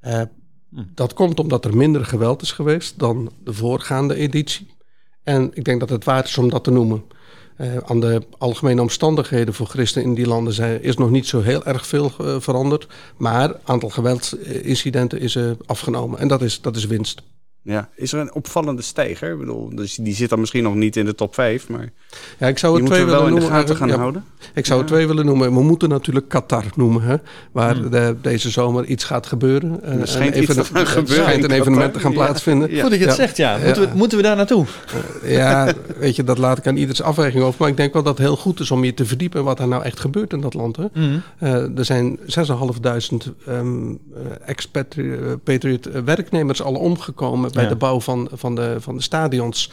Eh, 0.00 0.22
Hm. 0.70 0.82
Dat 0.94 1.12
komt 1.12 1.40
omdat 1.40 1.64
er 1.64 1.76
minder 1.76 2.04
geweld 2.04 2.42
is 2.42 2.52
geweest 2.52 2.98
dan 2.98 3.32
de 3.44 3.52
voorgaande 3.52 4.14
editie. 4.14 4.76
En 5.22 5.50
ik 5.54 5.64
denk 5.64 5.80
dat 5.80 5.88
het 5.88 6.04
waard 6.04 6.26
is 6.26 6.38
om 6.38 6.48
dat 6.48 6.64
te 6.64 6.70
noemen. 6.70 7.04
Eh, 7.58 7.76
aan 7.76 8.00
de 8.00 8.22
algemene 8.38 8.80
omstandigheden 8.80 9.54
voor 9.54 9.66
christenen 9.66 10.08
in 10.08 10.14
die 10.14 10.26
landen 10.26 10.52
zijn, 10.52 10.82
is 10.82 10.96
nog 10.96 11.10
niet 11.10 11.26
zo 11.26 11.40
heel 11.40 11.64
erg 11.64 11.86
veel 11.86 12.12
eh, 12.20 12.36
veranderd. 12.38 12.86
Maar 13.16 13.48
het 13.48 13.56
aantal 13.64 13.88
geweldsincidenten 13.88 15.20
is 15.20 15.38
afgenomen. 15.66 16.18
En 16.18 16.28
dat 16.28 16.42
is, 16.42 16.60
dat 16.60 16.76
is 16.76 16.86
winst. 16.86 17.22
Ja. 17.68 17.88
Is 17.94 18.12
er 18.12 18.20
een 18.20 18.34
opvallende 18.34 18.82
stijger? 18.82 19.32
Ik 19.32 19.38
bedoel, 19.38 19.70
dus 19.74 19.94
die 19.94 20.14
zit 20.14 20.28
dan 20.28 20.40
misschien 20.40 20.62
nog 20.62 20.74
niet 20.74 20.96
in 20.96 21.04
de 21.04 21.14
top 21.14 21.34
5, 21.34 21.68
maar 21.68 21.92
Ja, 22.38 22.46
ik 22.46 22.58
zou 22.58 22.76
het 22.76 22.86
twee 22.86 23.04
willen 23.04 23.18
in 23.20 23.24
de 23.24 23.30
noemen. 23.30 23.48
gaten 23.50 23.76
gaan 23.76 23.88
Ja, 23.88 23.96
houden. 23.96 24.24
Ik 24.54 24.66
zou 24.66 24.80
het 24.80 24.88
Ja. 24.88 24.94
twee 24.94 25.06
willen 25.06 25.26
noemen. 25.26 25.52
We 25.54 25.62
moeten 25.62 25.88
natuurlijk 25.88 26.28
Qatar 26.28 26.64
noemen, 26.76 27.02
hè, 27.02 27.16
waar 27.52 27.76
Hmm. 27.76 27.90
de- 27.90 28.16
deze 28.22 28.50
zomer 28.50 28.84
iets 28.84 29.04
gaat 29.04 29.26
gebeuren. 29.26 29.82
Eh, 29.82 30.00
Er 30.00 30.08
schijnt 30.08 30.34
een 30.36 30.42
iets 30.42 30.52
te 30.54 30.58
er 30.60 30.86
gebeuren 30.86 31.24
schijnt 31.24 31.44
een 31.44 31.50
evenement 31.50 31.92
te 31.92 32.00
gaan 32.00 32.12
plaatsvinden. 32.12 32.70
Ja. 32.74 32.80
Goed 32.82 32.90
dat 32.90 32.98
je 32.98 33.06
het 33.06 33.16
Ja. 33.16 33.22
zegt, 33.22 33.36
ja. 33.36 33.56
Ja. 33.56 33.64
Moeten, 33.64 33.82
we, 33.82 33.96
moeten 33.96 34.16
we 34.18 34.24
daar 34.24 34.36
naartoe? 34.36 34.64
Ja, 35.24 35.72
weet 35.98 36.16
je, 36.16 36.24
dat 36.24 36.38
laat 36.38 36.58
ik 36.58 36.66
aan 36.66 36.76
ieders 36.76 37.02
afweging 37.02 37.42
over. 37.44 37.56
Maar 37.60 37.68
ik 37.68 37.76
denk 37.76 37.92
wel 37.92 38.02
dat 38.02 38.18
het 38.18 38.26
heel 38.26 38.36
goed 38.36 38.60
is 38.60 38.70
om 38.70 38.84
je 38.84 38.94
te 38.94 39.04
verdiepen 39.04 39.44
wat 39.44 39.58
er 39.60 39.68
nou 39.68 39.82
echt 39.84 40.00
gebeurt 40.00 40.32
in 40.32 40.40
dat 40.40 40.54
land. 40.54 40.76
Hè. 40.76 40.84
Eh, 41.38 41.78
er 41.78 41.84
zijn 41.84 42.18
6.500 42.26 43.32
ehm 43.46 43.92
expatriate 44.44 45.90
eh, 45.90 46.02
werknemers 46.04 46.62
al 46.62 46.74
omgekomen 46.74 47.52
bij 47.58 47.66
Ja. 47.68 47.72
de 47.72 47.76
bouw 47.78 48.00
van, 48.00 48.28
van, 48.32 48.54
de, 48.54 48.76
van 48.80 48.96
de 48.96 49.02
stadions. 49.02 49.70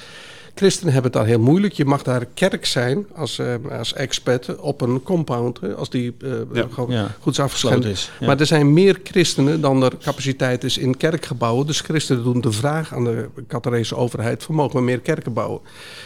Christenen 0.55 0.93
hebben 0.93 1.11
het 1.11 1.19
daar 1.21 1.29
heel 1.29 1.39
moeilijk. 1.43 1.73
Je 1.73 1.85
mag 1.85 2.03
daar 2.03 2.25
kerk 2.33 2.65
zijn 2.65 3.05
als, 3.15 3.39
eh, 3.39 3.53
als 3.79 3.93
expat 3.93 4.55
op 4.59 4.81
een 4.81 5.03
compound, 5.03 5.59
hè, 5.61 5.73
als 5.75 5.89
die 5.89 6.15
eh, 6.21 6.31
Ja. 6.53 6.67
gewoon 6.71 6.91
Ja, 6.91 7.15
goed 7.19 7.33
is 7.33 7.39
afgesloten. 7.39 7.77
gesloten 7.83 8.01
is. 8.03 8.11
Ja. 8.19 8.25
Maar 8.27 8.39
er 8.39 8.45
zijn 8.45 8.73
meer 8.73 8.99
christenen 9.03 9.61
dan 9.61 9.83
er 9.83 9.97
capaciteit 9.97 10.63
is 10.63 10.77
in 10.77 10.97
kerkgebouwen. 10.97 11.65
Dus 11.67 11.79
christenen 11.81 12.23
doen 12.23 12.41
de 12.41 12.51
vraag 12.51 12.93
aan 12.93 13.03
de 13.03 13.29
Qatarese 13.47 13.95
overheid: 13.95 14.43
van 14.43 14.55
mogen 14.55 14.75
we 14.79 14.81
meer 14.85 14.99
kerken 14.99 15.33
bouwen? 15.33 15.59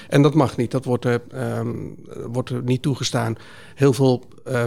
En 0.09 0.21
dat 0.21 0.33
mag 0.33 0.57
niet. 0.57 0.71
Dat 0.71 0.85
wordt, 0.85 1.05
eh, 1.05 1.13
ehm, 1.31 1.69
wordt 2.27 2.49
er 2.49 2.61
niet 2.63 2.81
toegestaan. 2.81 3.35
Heel 3.75 3.93
veel 3.93 4.23
eh, 4.45 4.63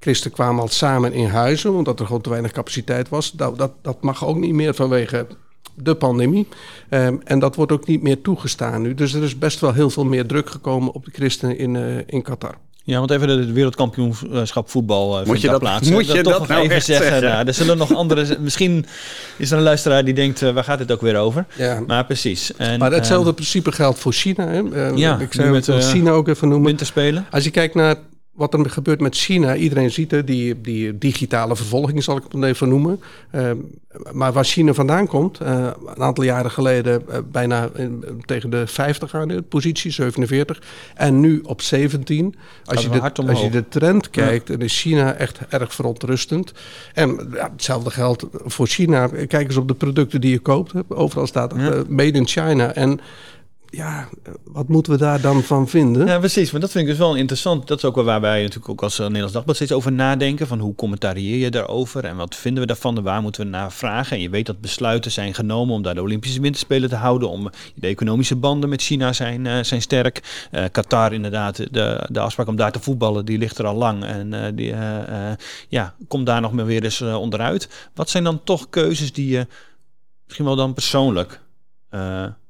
Christen 0.00 0.30
kwamen 0.30 0.60
al 0.62 0.68
samen 0.68 1.12
in 1.12 1.26
huizen, 1.28 1.72
omdat 1.74 2.00
er 2.00 2.06
gewoon 2.06 2.20
te 2.20 2.30
weinig 2.30 2.52
capaciteit 2.52 3.08
was. 3.08 3.32
Dat, 3.32 3.58
dat, 3.58 3.72
dat 3.82 4.02
mag 4.02 4.26
ook 4.26 4.36
niet 4.36 4.54
meer 4.54 4.74
vanwege 4.74 5.26
de 5.74 5.94
pandemie. 5.94 6.48
Um, 6.90 7.20
en 7.24 7.38
dat 7.38 7.56
wordt 7.56 7.72
ook 7.72 7.86
niet 7.86 8.02
meer 8.02 8.20
toegestaan 8.20 8.82
nu. 8.82 8.94
Dus 8.94 9.14
er 9.14 9.22
is 9.22 9.38
best 9.38 9.60
wel 9.60 9.72
heel 9.72 9.90
veel 9.90 10.04
meer 10.04 10.26
druk 10.26 10.50
gekomen 10.50 10.92
op 10.92 11.04
de 11.04 11.10
christenen 11.10 11.58
in, 11.58 11.74
uh, 11.74 11.98
in 12.06 12.22
Qatar. 12.22 12.54
Ja, 12.86 12.98
want 12.98 13.10
even 13.10 13.28
het 13.28 13.52
wereldkampioenschap 13.52 14.70
voetbal 14.70 15.20
uh, 15.20 15.26
moet 15.26 15.40
je 15.40 15.48
dat 15.48 15.60
plaatsen. 15.60 15.92
Moet 15.92 16.06
je 16.06 16.22
dat, 16.22 16.24
dat 16.38 16.48
nou 16.48 16.62
even 16.62 16.82
zeggen? 16.82 17.06
zeggen. 17.06 17.30
Nou, 17.30 17.46
er 17.46 17.54
zullen 17.54 17.76
nog 17.76 17.94
andere. 17.94 18.36
misschien 18.40 18.86
is 19.36 19.50
er 19.50 19.56
een 19.56 19.62
luisteraar 19.62 20.04
die 20.04 20.14
denkt: 20.14 20.42
uh, 20.42 20.50
waar 20.50 20.64
gaat 20.64 20.78
het 20.78 20.92
ook 20.92 21.00
weer 21.00 21.16
over? 21.16 21.46
Ja. 21.56 21.82
Maar 21.86 22.04
precies. 22.04 22.56
En, 22.56 22.78
maar 22.78 22.92
hetzelfde 22.92 23.28
uh, 23.28 23.34
principe 23.34 23.72
geldt 23.72 23.98
voor 23.98 24.12
China. 24.12 24.48
Hè? 24.48 24.88
ja, 24.94 25.18
ik 25.18 25.32
zou 25.32 25.50
met 25.50 25.70
China 25.78 26.10
ook 26.10 26.28
even 26.28 26.48
noemen. 26.48 26.66
Winterspelen. 26.66 27.26
Als 27.30 27.44
je 27.44 27.50
kijkt 27.50 27.74
naar 27.74 27.96
wat 28.36 28.54
er 28.54 28.70
gebeurt 28.70 29.00
met 29.00 29.16
China, 29.16 29.56
iedereen 29.56 29.90
ziet 29.90 30.10
het, 30.10 30.26
die, 30.26 30.60
die 30.60 30.98
digitale 30.98 31.56
vervolging 31.56 32.04
zal 32.04 32.16
ik 32.16 32.22
het 32.30 32.42
even 32.42 32.68
noemen. 32.68 33.00
Uh, 33.34 33.50
maar 34.12 34.32
waar 34.32 34.44
China 34.44 34.72
vandaan 34.72 35.06
komt, 35.06 35.40
uh, 35.42 35.70
een 35.86 36.02
aantal 36.02 36.24
jaren 36.24 36.50
geleden 36.50 37.02
uh, 37.08 37.16
bijna 37.32 37.70
tegen 38.24 38.50
de 38.50 38.66
50 38.66 39.14
aan 39.14 39.28
de 39.28 39.42
positie, 39.42 39.90
47. 39.90 40.62
En 40.94 41.20
nu 41.20 41.40
op 41.44 41.62
17. 41.62 42.34
Als, 42.64 42.82
je 42.82 42.88
de, 42.88 43.00
als 43.26 43.40
je 43.40 43.50
de 43.50 43.68
trend 43.68 44.10
kijkt, 44.10 44.46
dan 44.46 44.60
is 44.60 44.80
China 44.80 45.14
echt 45.14 45.38
erg 45.48 45.74
verontrustend. 45.74 46.52
En 46.94 47.28
ja, 47.32 47.50
hetzelfde 47.52 47.90
geldt 47.90 48.26
voor 48.44 48.66
China. 48.66 49.06
Kijk 49.06 49.46
eens 49.48 49.56
op 49.56 49.68
de 49.68 49.74
producten 49.74 50.20
die 50.20 50.30
je 50.30 50.38
koopt. 50.38 50.72
Overal 50.88 51.26
staat 51.26 51.54
made 51.88 52.18
in 52.18 52.26
China. 52.26 52.74
En 52.74 53.00
ja, 53.70 54.08
wat 54.44 54.68
moeten 54.68 54.92
we 54.92 54.98
daar 54.98 55.20
dan 55.20 55.42
van 55.42 55.68
vinden? 55.68 56.06
Ja, 56.06 56.18
precies. 56.18 56.50
Maar 56.50 56.60
dat 56.60 56.70
vind 56.70 56.84
ik 56.84 56.90
dus 56.90 56.98
wel 56.98 57.14
interessant. 57.14 57.66
Dat 57.68 57.78
is 57.78 57.84
ook 57.84 57.94
wel 57.94 58.04
waar 58.04 58.20
wij 58.20 58.40
natuurlijk 58.40 58.68
ook 58.68 58.82
als 58.82 58.98
Nederlands 58.98 59.32
Dagblad 59.32 59.56
steeds 59.56 59.72
over 59.72 59.92
nadenken. 59.92 60.46
Van 60.46 60.58
hoe 60.58 60.74
commentarieer 60.74 61.38
je 61.38 61.50
daarover 61.50 62.04
en 62.04 62.16
wat 62.16 62.34
vinden 62.34 62.60
we 62.60 62.66
daarvan 62.66 62.96
en 62.96 63.02
waar 63.02 63.22
moeten 63.22 63.44
we 63.44 63.50
naar 63.50 63.72
vragen? 63.72 64.16
En 64.16 64.22
je 64.22 64.30
weet 64.30 64.46
dat 64.46 64.60
besluiten 64.60 65.10
zijn 65.10 65.34
genomen 65.34 65.74
om 65.74 65.82
daar 65.82 65.94
de 65.94 66.02
Olympische 66.02 66.40
Winterspelen 66.40 66.88
te 66.88 66.96
houden. 66.96 67.28
Om 67.28 67.50
de 67.74 67.86
economische 67.86 68.36
banden 68.36 68.68
met 68.68 68.82
China 68.82 69.12
zijn, 69.12 69.44
uh, 69.44 69.62
zijn 69.62 69.82
sterk. 69.82 70.48
Uh, 70.52 70.64
Qatar 70.72 71.12
inderdaad, 71.12 71.56
de, 71.56 72.06
de 72.10 72.20
afspraak 72.20 72.46
om 72.46 72.56
daar 72.56 72.72
te 72.72 72.80
voetballen, 72.80 73.24
die 73.24 73.38
ligt 73.38 73.58
er 73.58 73.66
al 73.66 73.76
lang. 73.76 74.04
En 74.04 74.32
uh, 74.32 74.44
die 74.54 74.74
ja, 75.68 75.94
komt 76.08 76.26
daar 76.26 76.40
nog 76.40 76.52
maar 76.52 76.66
weer 76.66 76.84
eens 76.84 77.02
onderuit. 77.02 77.90
Wat 77.94 78.10
zijn 78.10 78.24
dan 78.24 78.44
toch 78.44 78.68
keuzes 78.70 79.12
die 79.12 79.28
je 79.28 79.46
misschien 80.24 80.46
wel 80.46 80.56
dan 80.56 80.74
persoonlijk 80.74 81.40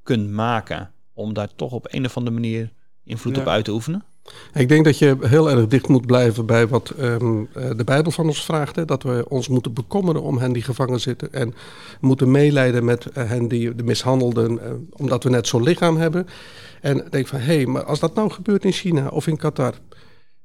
kunt 0.02 0.30
maken? 0.30 0.90
Om 1.16 1.34
daar 1.34 1.48
toch 1.56 1.72
op 1.72 1.86
een 1.90 2.04
of 2.04 2.16
andere 2.16 2.34
manier 2.34 2.72
invloed 3.04 3.38
op 3.38 3.46
uit 3.46 3.64
te 3.64 3.72
oefenen? 3.72 4.04
Ik 4.52 4.68
denk 4.68 4.84
dat 4.84 4.98
je 4.98 5.16
heel 5.20 5.50
erg 5.50 5.66
dicht 5.66 5.88
moet 5.88 6.06
blijven 6.06 6.46
bij 6.46 6.66
wat 6.68 6.92
um, 7.00 7.48
de 7.52 7.84
Bijbel 7.84 8.12
van 8.12 8.26
ons 8.26 8.44
vraagt. 8.44 8.76
Hè? 8.76 8.84
Dat 8.84 9.02
we 9.02 9.24
ons 9.28 9.48
moeten 9.48 9.72
bekommeren 9.72 10.22
om 10.22 10.38
hen 10.38 10.52
die 10.52 10.62
gevangen 10.62 11.00
zitten. 11.00 11.32
En 11.32 11.54
moeten 12.00 12.30
meeleiden 12.30 12.84
met 12.84 13.06
uh, 13.06 13.28
hen 13.28 13.48
die 13.48 13.74
de 13.74 13.82
mishandelden, 13.82 14.52
uh, 14.52 14.60
omdat 14.90 15.24
we 15.24 15.30
net 15.30 15.46
zo'n 15.46 15.62
lichaam 15.62 15.96
hebben. 15.96 16.26
En 16.80 17.06
denk 17.10 17.26
van, 17.26 17.38
hé, 17.38 17.54
hey, 17.54 17.66
maar 17.66 17.84
als 17.84 18.00
dat 18.00 18.14
nou 18.14 18.30
gebeurt 18.30 18.64
in 18.64 18.72
China 18.72 19.08
of 19.08 19.26
in 19.26 19.36
Qatar... 19.36 19.74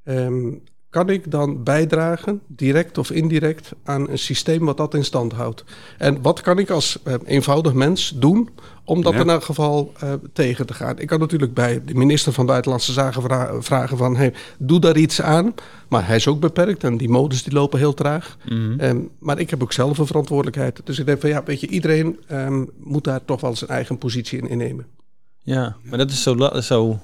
Um, 0.03 0.61
kan 0.92 1.10
ik 1.10 1.32
dan 1.32 1.64
bijdragen, 1.64 2.42
direct 2.48 2.98
of 2.98 3.12
indirect, 3.12 3.72
aan 3.84 4.10
een 4.10 4.20
systeem 4.20 4.66
wat 4.66 4.78
dat 4.78 4.94
in 4.94 5.06
stand 5.06 5.34
houdt? 5.34 5.64
En 5.98 6.22
wat 6.22 6.42
kan 6.42 6.60
ik 6.60 6.70
als 6.70 7.00
uh, 7.08 7.14
eenvoudig 7.26 7.74
mens 7.74 8.14
doen 8.16 8.50
om 8.84 9.02
dat 9.02 9.14
in 9.14 9.30
elk 9.30 9.44
geval 9.44 9.94
uh, 10.04 10.14
tegen 10.34 10.66
te 10.66 10.74
gaan? 10.74 11.00
Ik 11.00 11.08
kan 11.08 11.20
natuurlijk 11.20 11.54
bij 11.54 11.82
de 11.86 11.94
minister 11.94 12.34
van 12.34 12.46
Buitenlandse 12.46 12.92
Zaken 12.92 13.22
vra 13.22 13.62
vragen 13.62 13.98
van... 13.98 14.16
Hey, 14.16 14.34
doe 14.58 14.80
daar 14.80 14.98
iets 14.98 15.22
aan, 15.22 15.54
maar 15.88 16.08
hij 16.08 16.16
is 16.16 16.28
ook 16.28 16.39
beperkt 16.39 16.84
en 16.84 16.98
die 16.98 17.10
modus 17.10 17.44
die 17.44 17.54
lopen 17.54 17.80
heel 17.80 17.94
traag. 17.94 18.38
Mm 18.50 18.58
-hmm. 18.58 18.82
um, 18.82 19.10
maar 19.20 19.39
ik 19.39 19.50
heb 19.50 19.62
ook 19.62 19.74
zelf 19.74 19.98
een 19.98 20.06
verantwoordelijkheid. 20.06 20.82
Dus 20.84 21.00
ik 21.00 21.06
denk 21.06 21.22
van 21.22 21.30
ja, 21.30 21.44
weet 21.44 21.60
je, 21.60 21.68
iedereen 21.68 22.20
um, 22.32 22.70
moet 22.78 23.04
daar 23.04 23.26
toch 23.26 23.42
wel 23.42 23.56
zijn 23.56 23.70
eigen 23.70 23.98
positie 23.98 24.38
in 24.38 24.50
innemen. 24.50 24.86
Ja, 25.44 25.76
maar 25.84 25.98
dat 25.98 26.12
is 26.12 26.24
zo, 26.24 26.50
zo 26.62 27.00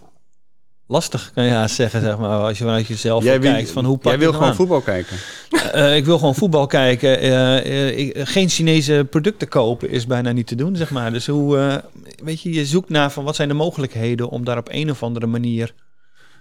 lastig, 0.88 1.32
kan 1.34 1.44
je 1.44 1.50
ja 1.50 1.68
zeggen, 1.68 2.02
zeg 2.02 2.18
maar, 2.18 2.30
als 2.30 2.58
je 2.58 2.64
vanuit 2.64 2.88
jezelf 2.88 3.24
jij 3.24 3.40
kijkt. 3.40 3.72
Van 3.72 3.86
hoe 3.86 3.98
jij 4.02 4.20
wil 4.20 4.34
gewoon 4.34 4.56
voetbal 4.56 4.82
kijken. 4.82 5.18
Uh, 5.76 5.96
ik 5.96 6.06
wil 6.06 6.18
gewoon 6.18 6.36
voetbal 6.36 6.68
kijken. 6.68 7.26
Uh, 7.26 7.98
ik, 7.98 8.18
geen 8.28 8.50
Chinese 8.50 9.08
producten 9.10 9.48
kopen 9.48 9.90
is 9.90 10.06
bijna 10.06 10.32
niet 10.32 10.48
te 10.48 10.56
doen, 10.56 10.76
zeg 10.76 10.90
maar. 10.90 11.12
Dus 11.12 11.28
hoe, 11.28 11.84
weet 12.24 12.42
je, 12.42 12.54
je 12.54 12.66
zoekt 12.66 12.90
naar 12.90 13.12
van 13.12 13.24
wat 13.24 13.36
zijn 13.36 13.48
de 13.48 13.54
mogelijkheden 13.54 14.30
om 14.30 14.44
daar 14.44 14.58
op 14.58 14.68
een 14.72 14.92
of 14.92 15.04
andere 15.04 15.26
manier 15.26 15.74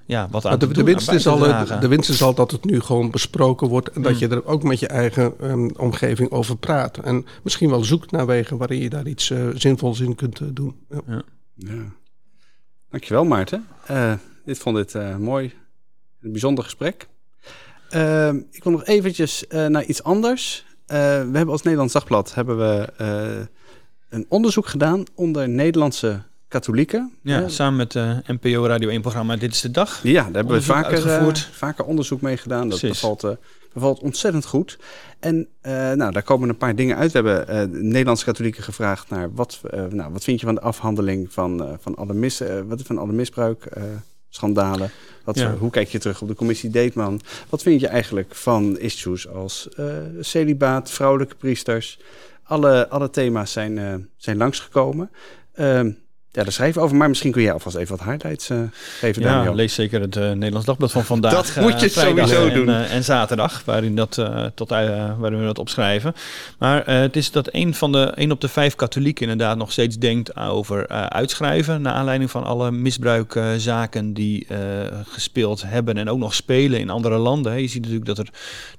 ja, 0.07 0.29
wat 0.31 0.47
aan 0.47 0.59
de, 0.59 0.67
te 0.67 0.73
de, 0.73 0.83
winst 0.83 1.13
is 1.13 1.27
al, 1.27 1.39
de, 1.39 1.79
de, 1.81 1.89
winst 1.89 2.09
is 2.09 2.23
al 2.23 2.35
dat 2.35 2.51
het 2.51 2.65
nu 2.65 2.81
gewoon 2.81 3.11
besproken 3.11 3.69
wordt 3.69 3.91
en 3.91 4.03
dat 4.03 4.13
mm. 4.13 4.19
je 4.19 4.29
er 4.29 4.45
ook 4.45 4.63
met 4.63 4.81
je 4.81 4.87
eigen 4.87 5.33
um, 5.43 5.71
omgeving 5.77 6.31
over 6.31 6.57
praat. 6.57 6.99
En 6.99 7.27
misschien 7.43 7.71
wel 7.71 7.85
zoekt 7.85 8.11
naar 8.11 8.27
wegen 8.27 8.57
waarin 8.57 8.81
je 8.81 8.89
daar 8.89 9.07
iets 9.07 9.31
uh, 9.31 9.49
zinvols 9.55 10.01
in 10.01 10.15
kunt 10.15 10.41
uh, 10.41 10.49
doen. 10.53 10.75
Ja. 10.91 11.01
Ja. 11.07 11.23
ja. 11.55 11.93
Dankjewel 12.91 13.25
Maarten. 13.25 13.67
Dit 14.47 14.59
vond 14.59 14.77
dit 14.77 14.95
uh, 14.95 15.17
mooi, 15.17 15.53
een 16.23 16.31
bijzonder 16.31 16.65
gesprek. 16.65 17.07
Uh, 17.91 18.29
ik 18.51 18.65
wil 18.65 18.73
nog 18.73 18.85
eventjes 18.85 19.45
uh, 19.49 19.67
naar 19.67 19.85
iets 19.85 20.03
anders. 20.03 20.65
we 20.87 20.95
hebben 20.95 21.49
als 21.49 21.63
Nederlands 21.63 21.93
Dagblad 21.93 22.35
hebben 22.35 22.59
we, 22.59 23.49
een 24.09 24.27
onderzoek 24.29 24.67
gedaan 24.67 25.05
onder 25.15 25.49
Nederlandse 25.49 26.23
katholieken. 26.49 27.13
Ja, 27.23 27.49
samen 27.49 27.77
met 27.77 27.93
de 27.93 28.23
NPO 28.27 28.67
Radio 28.67 28.89
1 28.89 29.01
programma 29.01 29.37
Dit 29.37 29.53
is 29.53 29.61
de 29.61 29.71
Dag. 29.71 30.01
Ja, 30.03 30.23
daar 30.23 30.35
hebben 30.35 30.57
we 30.57 30.63
vaker, 30.63 31.37
vaker 31.53 31.85
onderzoek 31.85 32.21
mee 32.21 32.37
gedaan. 32.37 32.69
Dat 32.69 32.81
bevalt, 32.81 33.37
bevalt 33.73 34.01
ontzettend 34.01 34.45
goed. 34.45 34.79
En 35.21 35.49
nou, 35.95 36.13
daar 36.13 36.23
komen 36.23 36.49
een 36.49 36.57
paar 36.57 36.75
dingen 36.75 36.97
uit. 36.97 37.13
We 37.13 37.19
hebben 37.19 37.71
Nederlandse 37.89 38.25
katholieken 38.25 38.63
gevraagd 38.63 39.11
naar 39.11 39.35
wat, 39.35 39.61
nou, 39.91 40.13
wat 40.13 40.25
vind 40.25 40.41
je 40.41 40.47
van 40.47 40.55
de 40.55 40.61
afhandeling 40.61 41.33
van, 41.33 41.79
van, 41.81 41.97
alle, 41.97 42.15
mis, 42.15 42.43
wat, 42.67 42.83
van 42.83 42.99
alle 42.99 43.13
misbruik 43.13 43.69
schandalen. 44.37 44.91
Wat, 45.24 45.39
ja. 45.39 45.55
Hoe 45.57 45.70
kijk 45.70 45.89
je 45.89 45.99
terug 45.99 46.22
op 46.22 46.28
de 46.28 46.34
commissie 46.34 46.70
Deetman? 46.70 47.20
Wat 47.49 47.62
vind 47.62 47.80
je 47.80 47.87
eigenlijk 47.87 48.34
van 48.34 48.78
issues 48.78 49.28
als 49.28 49.68
uh, 49.78 49.87
celibaat, 50.20 50.91
vrouwelijke 50.91 51.34
priesters? 51.34 51.99
Alle, 52.43 52.89
alle 52.89 53.11
thema's 53.11 53.53
zijn, 53.53 53.76
uh, 53.76 53.95
zijn 54.16 54.37
langsgekomen. 54.37 55.11
Uh, 55.55 55.80
ja, 56.37 56.43
daar 56.43 56.53
schrijven 56.53 56.82
over. 56.82 56.97
Maar 56.97 57.09
misschien 57.09 57.32
kun 57.32 57.43
jij 57.43 57.53
alvast 57.53 57.76
even 57.76 57.97
wat 57.97 58.07
highlights 58.07 58.51
uh, 58.51 58.59
geven. 58.99 59.22
Ja, 59.22 59.28
Daniel. 59.28 59.55
lees 59.55 59.74
zeker 59.74 60.01
het 60.01 60.16
uh, 60.16 60.30
Nederlands 60.30 60.66
Dagblad 60.66 60.93
van 60.93 61.05
vandaag. 61.05 61.32
dat 61.32 61.57
moet 61.64 61.80
je 61.80 61.89
sowieso 61.89 62.47
en, 62.47 62.55
doen. 62.55 62.68
En 62.68 63.05
zaterdag, 63.05 63.62
waarin, 63.64 63.95
dat, 63.95 64.22
tot, 64.55 64.68
waarin 64.68 65.39
we 65.39 65.45
dat 65.45 65.59
opschrijven. 65.59 66.14
Maar 66.59 66.91
het 66.91 67.16
is 67.16 67.30
dat 67.30 67.49
een, 67.53 67.74
van 67.74 67.93
de, 67.93 68.12
een 68.14 68.30
op 68.30 68.41
de 68.41 68.49
vijf 68.49 68.74
katholieken 68.74 69.22
inderdaad 69.22 69.57
nog 69.57 69.72
steeds 69.72 69.99
denkt 69.99 70.37
over 70.37 70.89
uitschrijven. 71.09 71.82
Naar 71.82 71.93
aanleiding 71.93 72.30
van 72.30 72.45
alle 72.45 72.70
misbruikzaken 72.70 74.14
die 74.14 74.47
gespeeld 75.05 75.62
hebben 75.66 75.97
en 75.97 76.09
ook 76.09 76.18
nog 76.18 76.34
spelen 76.34 76.80
in 76.80 76.91
andere 76.91 77.16
landen. 77.16 77.61
Je 77.61 77.68
ziet 77.68 77.82
natuurlijk 77.82 78.07
dat 78.07 78.18
er, 78.18 78.28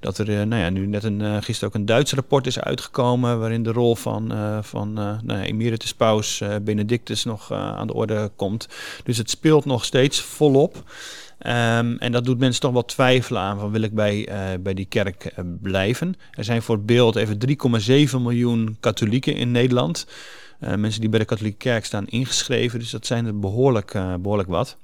dat 0.00 0.18
er 0.18 0.46
nou 0.46 0.62
ja, 0.62 0.70
nu 0.70 0.86
net 0.86 1.04
een, 1.04 1.42
gisteren 1.42 1.68
ook 1.68 1.80
een 1.80 1.86
Duits 1.86 2.12
rapport 2.12 2.46
is 2.46 2.60
uitgekomen. 2.60 3.38
Waarin 3.38 3.62
de 3.62 3.72
rol 3.72 3.96
van, 3.96 4.32
van 4.62 4.92
nou 4.92 5.20
ja, 5.26 5.42
emeritus 5.42 5.94
paus 5.94 6.42
Benedictus 6.62 7.24
nog 7.24 7.47
uh, 7.50 7.76
aan 7.76 7.86
de 7.86 7.94
orde 7.94 8.30
komt. 8.36 8.68
Dus 9.04 9.18
het 9.18 9.30
speelt 9.30 9.64
nog 9.64 9.84
steeds 9.84 10.20
volop. 10.20 10.76
Um, 10.76 11.98
en 11.98 12.12
dat 12.12 12.24
doet 12.24 12.38
mensen 12.38 12.60
toch 12.60 12.72
wel 12.72 12.84
twijfelen 12.84 13.42
aan 13.42 13.58
van 13.58 13.70
wil 13.70 13.82
ik 13.82 13.94
bij, 13.94 14.28
uh, 14.28 14.60
bij 14.60 14.74
die 14.74 14.86
kerk 14.86 15.24
uh, 15.24 15.44
blijven. 15.62 16.14
Er 16.30 16.44
zijn 16.44 16.62
voor 16.62 16.74
het 16.74 16.86
beeld 16.86 17.16
even 17.16 17.38
3,7 17.48 18.20
miljoen 18.20 18.76
katholieken 18.80 19.34
in 19.34 19.50
Nederland. 19.50 20.06
mensen 20.58 21.00
die 21.00 21.10
bij 21.10 21.18
de 21.18 21.24
katholieke 21.24 21.58
kerk 21.58 21.84
staan 21.84 22.06
ingeschreven. 22.06 22.78
Dus 22.78 22.90
dat 22.90 23.06
zijn 23.06 23.26
er 23.26 23.38
behoorlijk, 23.38 23.92
behoorlijk 24.20 24.48
wat. 24.48 24.76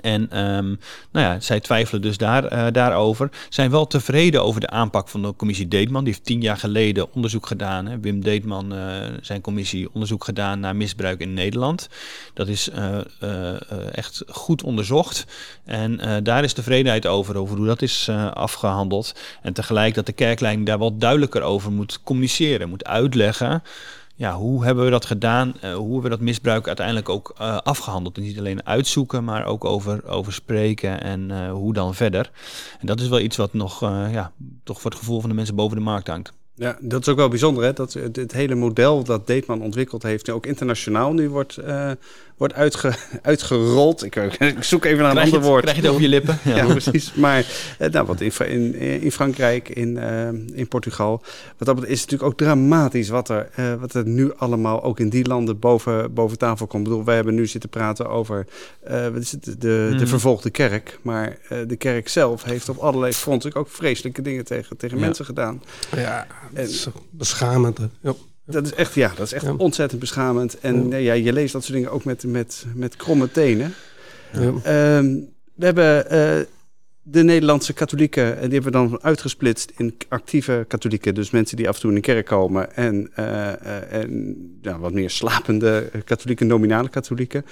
En 0.00 0.22
um, 0.22 0.78
nou 1.12 1.26
ja, 1.26 1.40
zij 1.40 1.60
twijfelen 1.60 2.02
dus 2.02 2.16
daar, 2.16 2.52
uh, 2.52 2.66
daarover. 2.72 3.30
Zijn 3.48 3.70
wel 3.70 3.86
tevreden 3.86 4.42
over 4.42 4.60
de 4.60 4.68
aanpak 4.68 5.08
van 5.08 5.22
de 5.22 5.34
commissie 5.36 5.68
Deetman. 5.68 6.04
Die 6.04 6.12
heeft 6.12 6.26
tien 6.26 6.40
jaar 6.40 6.56
geleden 6.56 7.12
onderzoek 7.12 7.46
gedaan. 7.46 7.86
Hè. 7.86 8.00
Wim 8.00 8.22
Deetman, 8.22 8.74
uh, 8.74 8.96
zijn 9.20 9.40
commissie, 9.40 9.88
onderzoek 9.92 10.24
gedaan 10.24 10.60
naar 10.60 10.76
misbruik 10.76 11.20
in 11.20 11.34
Nederland. 11.34 11.88
Dat 12.34 12.48
is 12.48 12.68
uh, 12.68 13.96
echt 13.96 14.22
goed 14.28 14.62
onderzocht. 14.62 15.24
En 15.64 16.00
daar 16.22 16.44
is 16.44 16.52
tevredenheid 16.52 17.06
over, 17.06 17.36
over 17.36 17.56
hoe 17.56 17.66
dat 17.66 17.82
is 17.82 18.08
afgehandeld. 18.32 19.14
En 19.42 19.52
tegelijk 19.52 19.94
dat 19.94 20.06
de 20.06 20.12
kerkleiding 20.12 20.66
daar 20.66 20.78
wat 20.78 21.00
duidelijker 21.00 21.42
over 21.42 21.72
moet 21.72 22.00
communiceren, 22.02 22.68
moet 22.68 22.84
uitleggen 22.84 23.62
ja, 24.16 24.34
hoe 24.34 24.64
hebben 24.64 24.84
we 24.84 24.90
dat 24.90 25.04
gedaan? 25.04 25.48
Uh, 25.48 25.74
hoe 25.74 25.92
hebben 25.92 26.02
we 26.02 26.08
dat 26.08 26.20
misbruik 26.20 26.66
uiteindelijk 26.66 27.08
ook 27.08 27.34
uh, 27.40 27.56
afgehandeld? 27.56 28.16
Niet 28.16 28.38
alleen 28.38 28.66
uitzoeken, 28.66 29.24
maar 29.24 29.46
ook 29.46 29.64
over, 29.64 30.08
over 30.08 30.32
spreken 30.32 31.02
en 31.02 31.30
uh, 31.30 31.52
hoe 31.52 31.72
dan 31.72 31.94
verder. 31.94 32.30
En 32.80 32.86
dat 32.86 33.00
is 33.00 33.08
wel 33.08 33.20
iets 33.20 33.36
wat 33.36 33.52
nog 33.52 33.80
ja, 33.80 34.32
toch 34.64 34.80
voor 34.80 34.90
het 34.90 35.00
gevoel 35.00 35.20
van 35.20 35.28
de 35.28 35.34
mensen 35.36 35.54
boven 35.54 35.76
de 35.76 35.82
markt 35.82 36.06
hangt. 36.06 36.32
Ja, 36.58 36.76
dat 36.80 37.00
is 37.00 37.08
ook 37.08 37.16
wel 37.16 37.28
bijzonder, 37.28 37.64
hè? 37.64 37.72
Dat 37.72 37.92
het, 37.92 38.16
het 38.16 38.32
hele 38.32 38.54
model 38.54 39.04
dat 39.04 39.26
Deetman 39.26 39.62
ontwikkeld 39.62 40.02
heeft, 40.02 40.30
ook 40.30 40.46
internationaal 40.46 41.12
nu 41.12 41.28
wordt, 41.28 41.58
uh, 41.66 41.90
wordt 42.36 42.54
uitge, 42.54 42.92
uitgerold. 43.22 44.04
Ik, 44.04 44.16
ik, 44.38 44.62
zoek 44.62 44.84
even 44.84 44.98
naar 44.98 45.06
een 45.06 45.12
krijg 45.12 45.26
ander 45.26 45.40
het, 45.40 45.48
woord. 45.48 45.62
Krijg 45.62 45.76
je 45.76 45.82
het 45.82 45.90
over 45.90 46.02
je 46.02 46.08
lippen? 46.08 46.38
Ja, 46.44 46.56
ja 46.56 46.66
precies. 46.80 47.14
Maar 47.14 47.46
uh, 47.80 47.88
nou, 47.88 48.06
wat 48.06 48.20
in, 48.20 48.32
in, 48.40 48.74
in 49.00 49.12
Frankrijk, 49.12 49.68
in, 49.68 49.96
uh, 49.96 50.28
in 50.58 50.68
Portugal, 50.68 51.22
wat 51.58 51.76
dat 51.76 51.86
is 51.86 52.00
natuurlijk 52.00 52.30
ook 52.30 52.36
dramatisch 52.36 53.08
wat 53.08 53.28
er, 53.28 53.48
wat 53.80 53.94
er 53.94 54.06
nu 54.06 54.32
allemaal 54.36 54.82
ook 54.82 55.00
in 55.00 55.08
die 55.08 55.26
landen 55.26 55.58
boven, 55.58 56.14
boven 56.14 56.38
tafel 56.38 56.66
komt. 56.66 56.82
Ik 56.82 56.88
bedoel, 56.88 57.04
wij 57.04 57.14
hebben 57.14 57.34
nu 57.34 57.46
zitten 57.46 57.70
praten 57.70 58.08
over 58.08 58.46
wat 59.12 59.20
is 59.20 59.32
het, 59.32 59.44
de, 59.44 59.58
de, 59.58 59.94
de 59.98 60.06
vervolgde 60.06 60.50
kerk. 60.50 60.98
Maar 61.02 61.38
de 61.66 61.76
kerk 61.76 62.08
zelf 62.08 62.42
heeft 62.42 62.68
op 62.68 62.76
allerlei 62.76 63.12
fronten 63.12 63.54
ook 63.54 63.68
vreselijke 63.68 64.22
dingen 64.22 64.44
tegen, 64.44 64.76
tegen 64.76 65.00
mensen 65.00 65.24
gedaan. 65.24 65.62
Ja, 65.96 66.26
en, 66.54 66.68
beschamend. 67.10 67.78
Ja. 68.00 68.14
Dat 68.46 68.64
is 68.64 68.74
echt, 68.74 68.94
ja, 68.94 69.12
dat 69.16 69.26
is 69.26 69.32
echt 69.32 69.44
ja. 69.44 69.54
ontzettend 69.54 70.00
beschamend. 70.00 70.60
En 70.60 70.88
ja. 70.88 70.96
ja. 70.96 71.12
je 71.12 71.32
leest 71.32 71.52
dat 71.52 71.62
soort 71.62 71.74
dingen 71.74 71.90
ook 71.90 72.04
met, 72.04 72.24
met, 72.24 72.64
met 72.74 72.96
kromme 72.96 73.30
tenen. 73.30 73.74
Ja. 74.32 74.98
Um, 74.98 75.28
we 75.54 75.64
hebben 75.64 76.06
uh, 76.12 76.46
de 77.08 77.22
Nederlandse 77.22 77.72
katholieken, 77.72 78.24
en 78.24 78.48
die 78.48 78.60
hebben 78.60 78.72
we 78.72 78.88
dan 78.88 79.02
uitgesplitst 79.02 79.72
in 79.76 79.94
actieve 80.08 80.64
katholieken. 80.68 81.14
Dus 81.14 81.30
mensen 81.30 81.56
die 81.56 81.68
af 81.68 81.74
en 81.74 81.80
toe 81.80 81.90
in 81.90 81.96
de 81.96 82.02
kerk 82.02 82.26
komen. 82.26 82.76
En, 82.76 83.10
uh, 83.18 83.26
uh, 83.26 83.92
en 83.92 84.36
wat 84.78 84.92
meer 84.92 85.10
slapende 85.10 85.90
katholieken, 86.04 86.46
nominale 86.46 86.88
katholieken. 86.88 87.44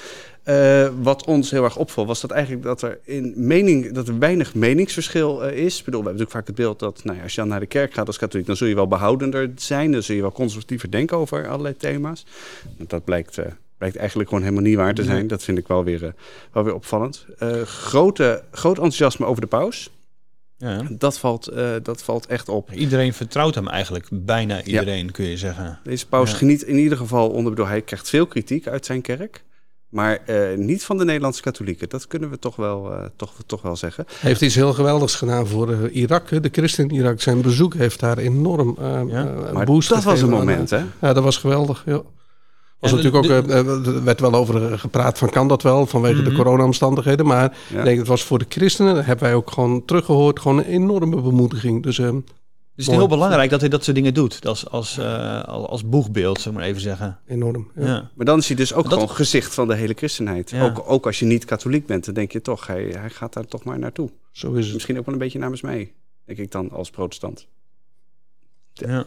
Uh, 0.45 0.89
wat 1.03 1.25
ons 1.25 1.51
heel 1.51 1.65
erg 1.65 1.77
opvalt, 1.77 2.07
was 2.07 2.21
dat 2.21 2.31
eigenlijk 2.31 2.63
dat 2.63 2.83
er 2.83 2.99
in 3.05 3.33
mening, 3.37 3.93
dat 3.93 4.09
er 4.09 4.19
weinig 4.19 4.55
meningsverschil 4.55 5.43
is. 5.43 5.83
Bedoel, 5.83 6.01
we 6.01 6.07
hebben 6.07 6.23
natuurlijk 6.23 6.31
vaak 6.31 6.47
het 6.47 6.57
beeld 6.57 6.79
dat 6.79 7.05
nou 7.05 7.17
ja, 7.17 7.23
als 7.23 7.35
je 7.35 7.41
dan 7.41 7.51
naar 7.51 7.61
de 7.61 7.67
kerk 7.67 7.95
gaat 7.95 8.07
als 8.07 8.19
katholiek, 8.19 8.47
dan 8.47 8.57
zul 8.57 8.67
je 8.67 8.75
wel 8.75 8.89
behoudender 8.89 9.51
zijn. 9.57 9.93
Dan 9.93 10.03
zul 10.03 10.15
je 10.15 10.21
wel 10.21 10.33
conservatiever 10.33 10.91
denken 10.91 11.17
over 11.17 11.49
allerlei 11.49 11.77
thema's. 11.77 12.27
Dat 12.79 13.05
blijkt, 13.05 13.39
blijkt 13.79 13.97
eigenlijk 13.97 14.29
gewoon 14.29 14.45
helemaal 14.45 14.64
niet 14.64 14.77
waar 14.77 14.95
te 14.95 15.05
zijn. 15.05 15.27
Dat 15.27 15.43
vind 15.43 15.59
ik 15.59 15.68
wel 15.68 15.85
weer, 15.85 16.14
wel 16.53 16.64
weer 16.64 16.75
opvallend. 16.75 17.27
grote, 17.64 18.43
groot 18.51 18.77
enthousiasme 18.77 19.27
over 19.27 19.41
de 19.41 19.47
paus. 19.47 19.91
Ja. 20.59 20.83
Dat, 20.91 21.18
valt, 21.18 21.53
uh, 21.53 21.70
dat 21.83 22.03
valt 22.03 22.27
echt 22.27 22.49
op. 22.49 22.72
Iedereen 22.72 23.14
vertrouwt 23.14 23.55
hem 23.55 23.68
eigenlijk, 23.68 24.07
bijna 24.11 24.62
iedereen 24.62 25.05
ja. 25.05 25.12
kun 25.12 25.25
je 25.25 25.37
zeggen. 25.37 25.79
Deze 25.85 26.09
paus 26.09 26.31
ja. 26.31 26.37
geniet 26.37 26.62
in 26.62 26.77
ieder 26.77 26.99
geval 26.99 27.31
onder, 27.31 27.51
bedoel, 27.51 27.66
hij 27.66 27.83
krijgt 27.83 28.09
veel 28.09 28.27
kritiek 28.27 28.66
uit 28.66 28.87
zijn 28.87 29.01
kerk. 29.01 29.45
Maar 29.89 30.18
uh, 30.27 30.57
niet 30.57 30.85
van 30.85 30.99
de 30.99 31.05
Nederlandse 31.05 31.43
katholieken. 31.43 31.89
Dat 31.89 32.07
kunnen 32.07 32.31
we 32.31 32.39
toch 32.39 32.57
wel, 32.57 32.93
uh, 32.93 33.05
toch, 33.16 33.35
toch 33.47 33.62
wel 33.62 33.77
zeggen. 33.77 34.05
Hij 34.09 34.31
heeft 34.31 34.41
iets 34.41 34.55
heel 34.55 34.72
geweldigs 34.72 35.14
gedaan 35.14 35.47
voor 35.47 35.70
uh, 35.70 35.97
Irak. 35.97 36.31
Hè? 36.31 36.41
De 36.41 36.49
christen 36.53 36.89
in 36.89 36.95
Irak. 36.95 37.20
Zijn 37.20 37.41
bezoek 37.41 37.75
heeft 37.75 38.01
daar 38.01 38.18
enorm 38.18 38.77
ja. 39.09 39.25
maar 39.53 39.66
boost 39.66 39.89
dat 39.89 40.05
was 40.05 40.20
een 40.20 40.31
moment, 40.31 40.70
hè? 40.70 40.83
Ja, 41.01 41.12
dat 41.12 41.22
was 41.22 41.37
geweldig. 41.37 41.83
Ja. 41.87 42.03
Was 42.91 43.03
natuurlijk 43.03 43.24
ook, 43.24 43.49
er 43.49 44.05
werd 44.05 44.20
wel 44.20 44.35
over 44.35 44.78
gepraat 44.78 45.18
van 45.18 45.30
kan 45.30 45.49
dat 45.49 45.62
wel 45.62 45.87
vanwege 45.87 46.14
mm 46.14 46.24
-hmm. 46.24 46.30
de 46.30 46.37
corona-omstandigheden. 46.37 47.26
Maar 47.26 47.57
ja. 47.70 47.78
ik 47.78 47.85
denk 47.85 47.99
het 47.99 48.07
was 48.07 48.22
voor 48.22 48.39
de 48.39 48.47
christenen, 48.49 48.95
dat 48.95 49.05
hebben 49.05 49.24
wij 49.24 49.35
ook 49.35 49.51
gewoon 49.51 49.85
teruggehoord, 49.85 50.41
gewoon 50.41 50.59
een 50.59 50.64
enorme 50.64 51.22
bemoediging. 51.22 51.82
Dus, 51.82 51.99
uh, 51.99 52.07
dus 52.07 52.16
het 52.87 52.87
is 52.87 52.87
heel 52.87 53.09
belangrijk 53.09 53.51
dat 53.51 53.61
hij 53.61 53.68
dat 53.68 53.85
soort 53.85 53.97
dingen 53.97 54.14
doet. 54.14 54.47
Als, 54.47 54.70
als, 54.70 54.99
uh, 54.99 55.43
als 55.45 55.89
boegbeeld, 55.89 56.41
zeg 56.41 56.53
maar 56.53 56.62
even 56.62 56.80
zeggen. 56.80 57.18
Enorm. 57.26 57.70
Ja. 57.74 57.87
Ja. 57.87 58.11
Maar 58.14 58.26
dan 58.26 58.39
is 58.39 58.47
hij 58.47 58.57
dus 58.57 58.72
ook 58.74 58.85
dat... 58.85 58.93
gewoon 58.93 59.11
gezicht 59.11 59.55
van 59.55 59.68
de 59.68 59.74
hele 59.74 59.95
christenheid. 59.95 60.51
Ja. 60.51 60.64
Ook, 60.64 60.82
ook 60.87 61.07
als 61.07 61.18
je 61.18 61.26
niet 61.26 61.45
katholiek 61.45 61.87
bent, 61.87 62.05
dan 62.05 62.14
denk 62.14 62.32
je 62.32 62.41
toch, 62.41 62.66
hij, 62.66 62.95
hij 62.99 63.11
gaat 63.11 63.32
daar 63.32 63.47
toch 63.47 63.64
maar 63.64 63.78
naartoe. 63.78 64.11
Zo 64.32 64.53
is 64.53 64.64
het. 64.64 64.74
Misschien 64.74 64.99
ook 64.99 65.05
wel 65.05 65.14
een 65.14 65.20
beetje 65.20 65.39
namens 65.39 65.61
mij, 65.61 65.93
denk 66.24 66.39
ik 66.39 66.51
dan 66.51 66.70
als 66.70 66.91
protestant. 66.91 67.47
Ja. 68.72 69.05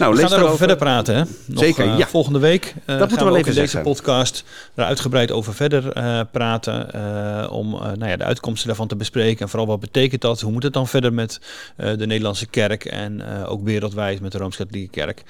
Ja. 0.00 0.06
Nou, 0.06 0.22
we 0.22 0.28
gaan 0.28 0.38
erover 0.38 0.58
verder 0.58 0.76
praten. 0.76 1.14
Hè? 1.14 1.22
Nog, 1.46 1.64
Zeker, 1.64 1.84
ja. 1.84 1.98
Uh, 1.98 2.06
volgende 2.06 2.38
week 2.38 2.64
uh, 2.64 2.98
dat 2.98 2.98
moeten 2.98 3.18
we 3.18 3.24
wel 3.24 3.36
even 3.36 3.48
in 3.48 3.54
deze 3.54 3.70
zeggen. 3.70 3.92
podcast 3.92 4.44
er 4.74 4.84
uitgebreid 4.84 5.30
over 5.30 5.54
verder 5.54 5.96
uh, 5.96 6.20
praten. 6.32 7.50
om 7.50 7.70
nou 7.70 8.06
ja, 8.06 8.16
de 8.16 8.24
uitkomsten 8.24 8.66
daarvan 8.66 8.88
te 8.88 8.96
bespreken. 8.96 9.40
En 9.40 9.48
vooral 9.48 9.66
wat 9.66 9.80
betekent 9.80 10.20
dat? 10.20 10.40
Hoe 10.40 10.52
moet 10.52 10.62
het 10.62 10.72
dan 10.72 10.88
verder 10.88 11.12
met 11.12 11.40
de 11.76 12.06
Nederlandse 12.06 12.46
kerk 12.46 12.84
en 12.84 13.24
ook 13.46 13.64
wereldwijd 13.64 14.20
met 14.20 14.32
de 14.32 14.38
Rooms-Katholieke 14.38 14.90
kerk? 14.90 15.22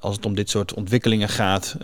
als 0.00 0.16
het 0.16 0.26
om 0.26 0.34
dit 0.34 0.50
soort 0.50 0.74
ontwikkelingen 0.74 1.28
gaat 1.28 1.76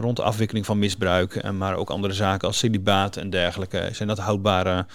rond 0.00 0.16
de 0.16 0.22
afwikkeling 0.22 0.66
van 0.66 0.78
misbruik. 0.78 1.36
En 1.36 1.58
maar 1.58 1.76
ook 1.76 1.90
andere 1.90 2.14
zaken 2.14 2.48
als 2.48 2.58
celibaat 2.58 3.16
en 3.16 3.30
dergelijke. 3.30 3.88
Zijn 3.92 4.08
dat 4.08 4.18
houdbare 4.18 4.86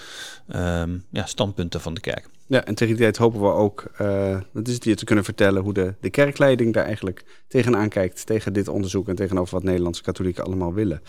um, 0.55 1.05
ja, 1.11 1.25
standpunten 1.25 1.81
van 1.81 1.93
de 1.93 1.99
kerk? 2.01 2.27
Ja, 2.49 2.65
en 2.65 2.75
tegen 2.75 2.93
die 2.93 3.03
tijd 3.03 3.17
hopen 3.17 3.41
we 3.41 3.47
ook, 3.47 3.83
uh, 4.01 4.37
dat 4.53 4.67
is 4.67 4.73
het 4.73 4.83
hier 4.83 4.95
te 4.95 5.05
kunnen 5.05 5.23
vertellen, 5.23 5.61
hoe 5.61 5.73
de, 5.73 5.93
de 5.99 6.09
kerkleiding 6.09 6.73
daar 6.73 6.85
eigenlijk 6.85 7.23
tegenaan 7.47 7.89
kijkt, 7.89 8.25
tegen 8.25 8.53
dit 8.53 8.67
onderzoek 8.67 9.07
en 9.07 9.15
tegenover 9.15 9.53
wat 9.53 9.63
Nederlandse 9.63 10.03
katholieken 10.03 10.43
allemaal 10.43 10.73
willen. 10.73 11.01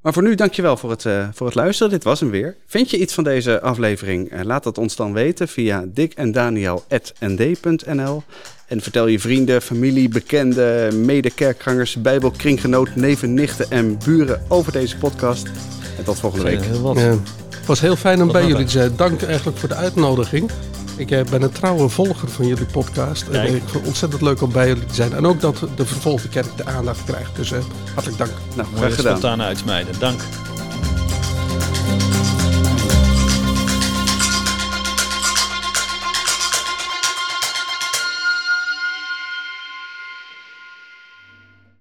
Maar 0.00 0.12
voor 0.12 0.22
nu, 0.22 0.34
dankjewel 0.34 0.76
voor 0.76 0.90
het, 0.90 1.04
uh, 1.04 1.28
voor 1.32 1.46
het 1.46 1.54
luisteren. 1.54 1.92
Dit 1.92 2.04
was 2.04 2.20
hem 2.20 2.30
weer. 2.30 2.56
Vind 2.66 2.90
je 2.90 2.98
iets 2.98 3.14
van 3.14 3.24
deze 3.24 3.60
aflevering? 3.60 4.32
Uh, 4.32 4.40
laat 4.42 4.64
dat 4.64 4.78
ons 4.78 4.96
dan 4.96 5.12
weten 5.12 5.48
via 5.48 5.84
dikendaniel.nd.nl 5.88 8.22
En 8.66 8.80
vertel 8.80 9.06
je 9.06 9.20
vrienden, 9.20 9.62
familie, 9.62 10.08
bekenden, 10.08 11.04
medekerkgangers, 11.04 11.96
bijbelkringgenoot, 11.96 12.96
neven, 12.96 13.34
nichten 13.34 13.70
en 13.70 13.98
buren 14.04 14.42
over 14.48 14.72
deze 14.72 14.96
podcast. 14.96 15.46
En 15.98 16.04
tot 16.04 16.20
volgende 16.20 16.44
week. 16.44 16.62
Het 17.64 17.72
was 17.72 17.82
heel 17.82 17.96
fijn 17.96 18.22
om 18.22 18.32
bij 18.32 18.46
jullie 18.46 18.64
te 18.64 18.70
zijn. 18.70 18.96
Dank 18.96 19.22
eigenlijk 19.22 19.58
voor 19.58 19.68
de 19.68 19.74
uitnodiging. 19.74 20.50
Ik 20.96 21.08
ben 21.30 21.42
een 21.42 21.52
trouwe 21.52 21.88
volger 21.88 22.28
van 22.28 22.46
jullie 22.46 22.64
podcast. 22.64 23.28
En 23.28 23.44
ik 23.44 23.50
vind 23.50 23.72
het 23.72 23.86
ontzettend 23.86 24.22
leuk 24.22 24.42
om 24.42 24.52
bij 24.52 24.68
jullie 24.68 24.86
te 24.86 24.94
zijn. 24.94 25.12
En 25.12 25.26
ook 25.26 25.40
dat 25.40 25.58
de 25.76 25.86
vervolgde 25.86 26.28
kerk 26.28 26.56
de 26.56 26.64
aandacht 26.64 27.04
krijgt. 27.04 27.36
Dus 27.36 27.50
uh, 27.50 27.58
hartelijk 27.94 28.18
dank. 28.18 28.30
Nou, 28.54 28.68
graag 28.74 28.94
gedaan. 28.94 29.42
Uitsmijden. 29.42 29.98
Dank. 29.98 30.20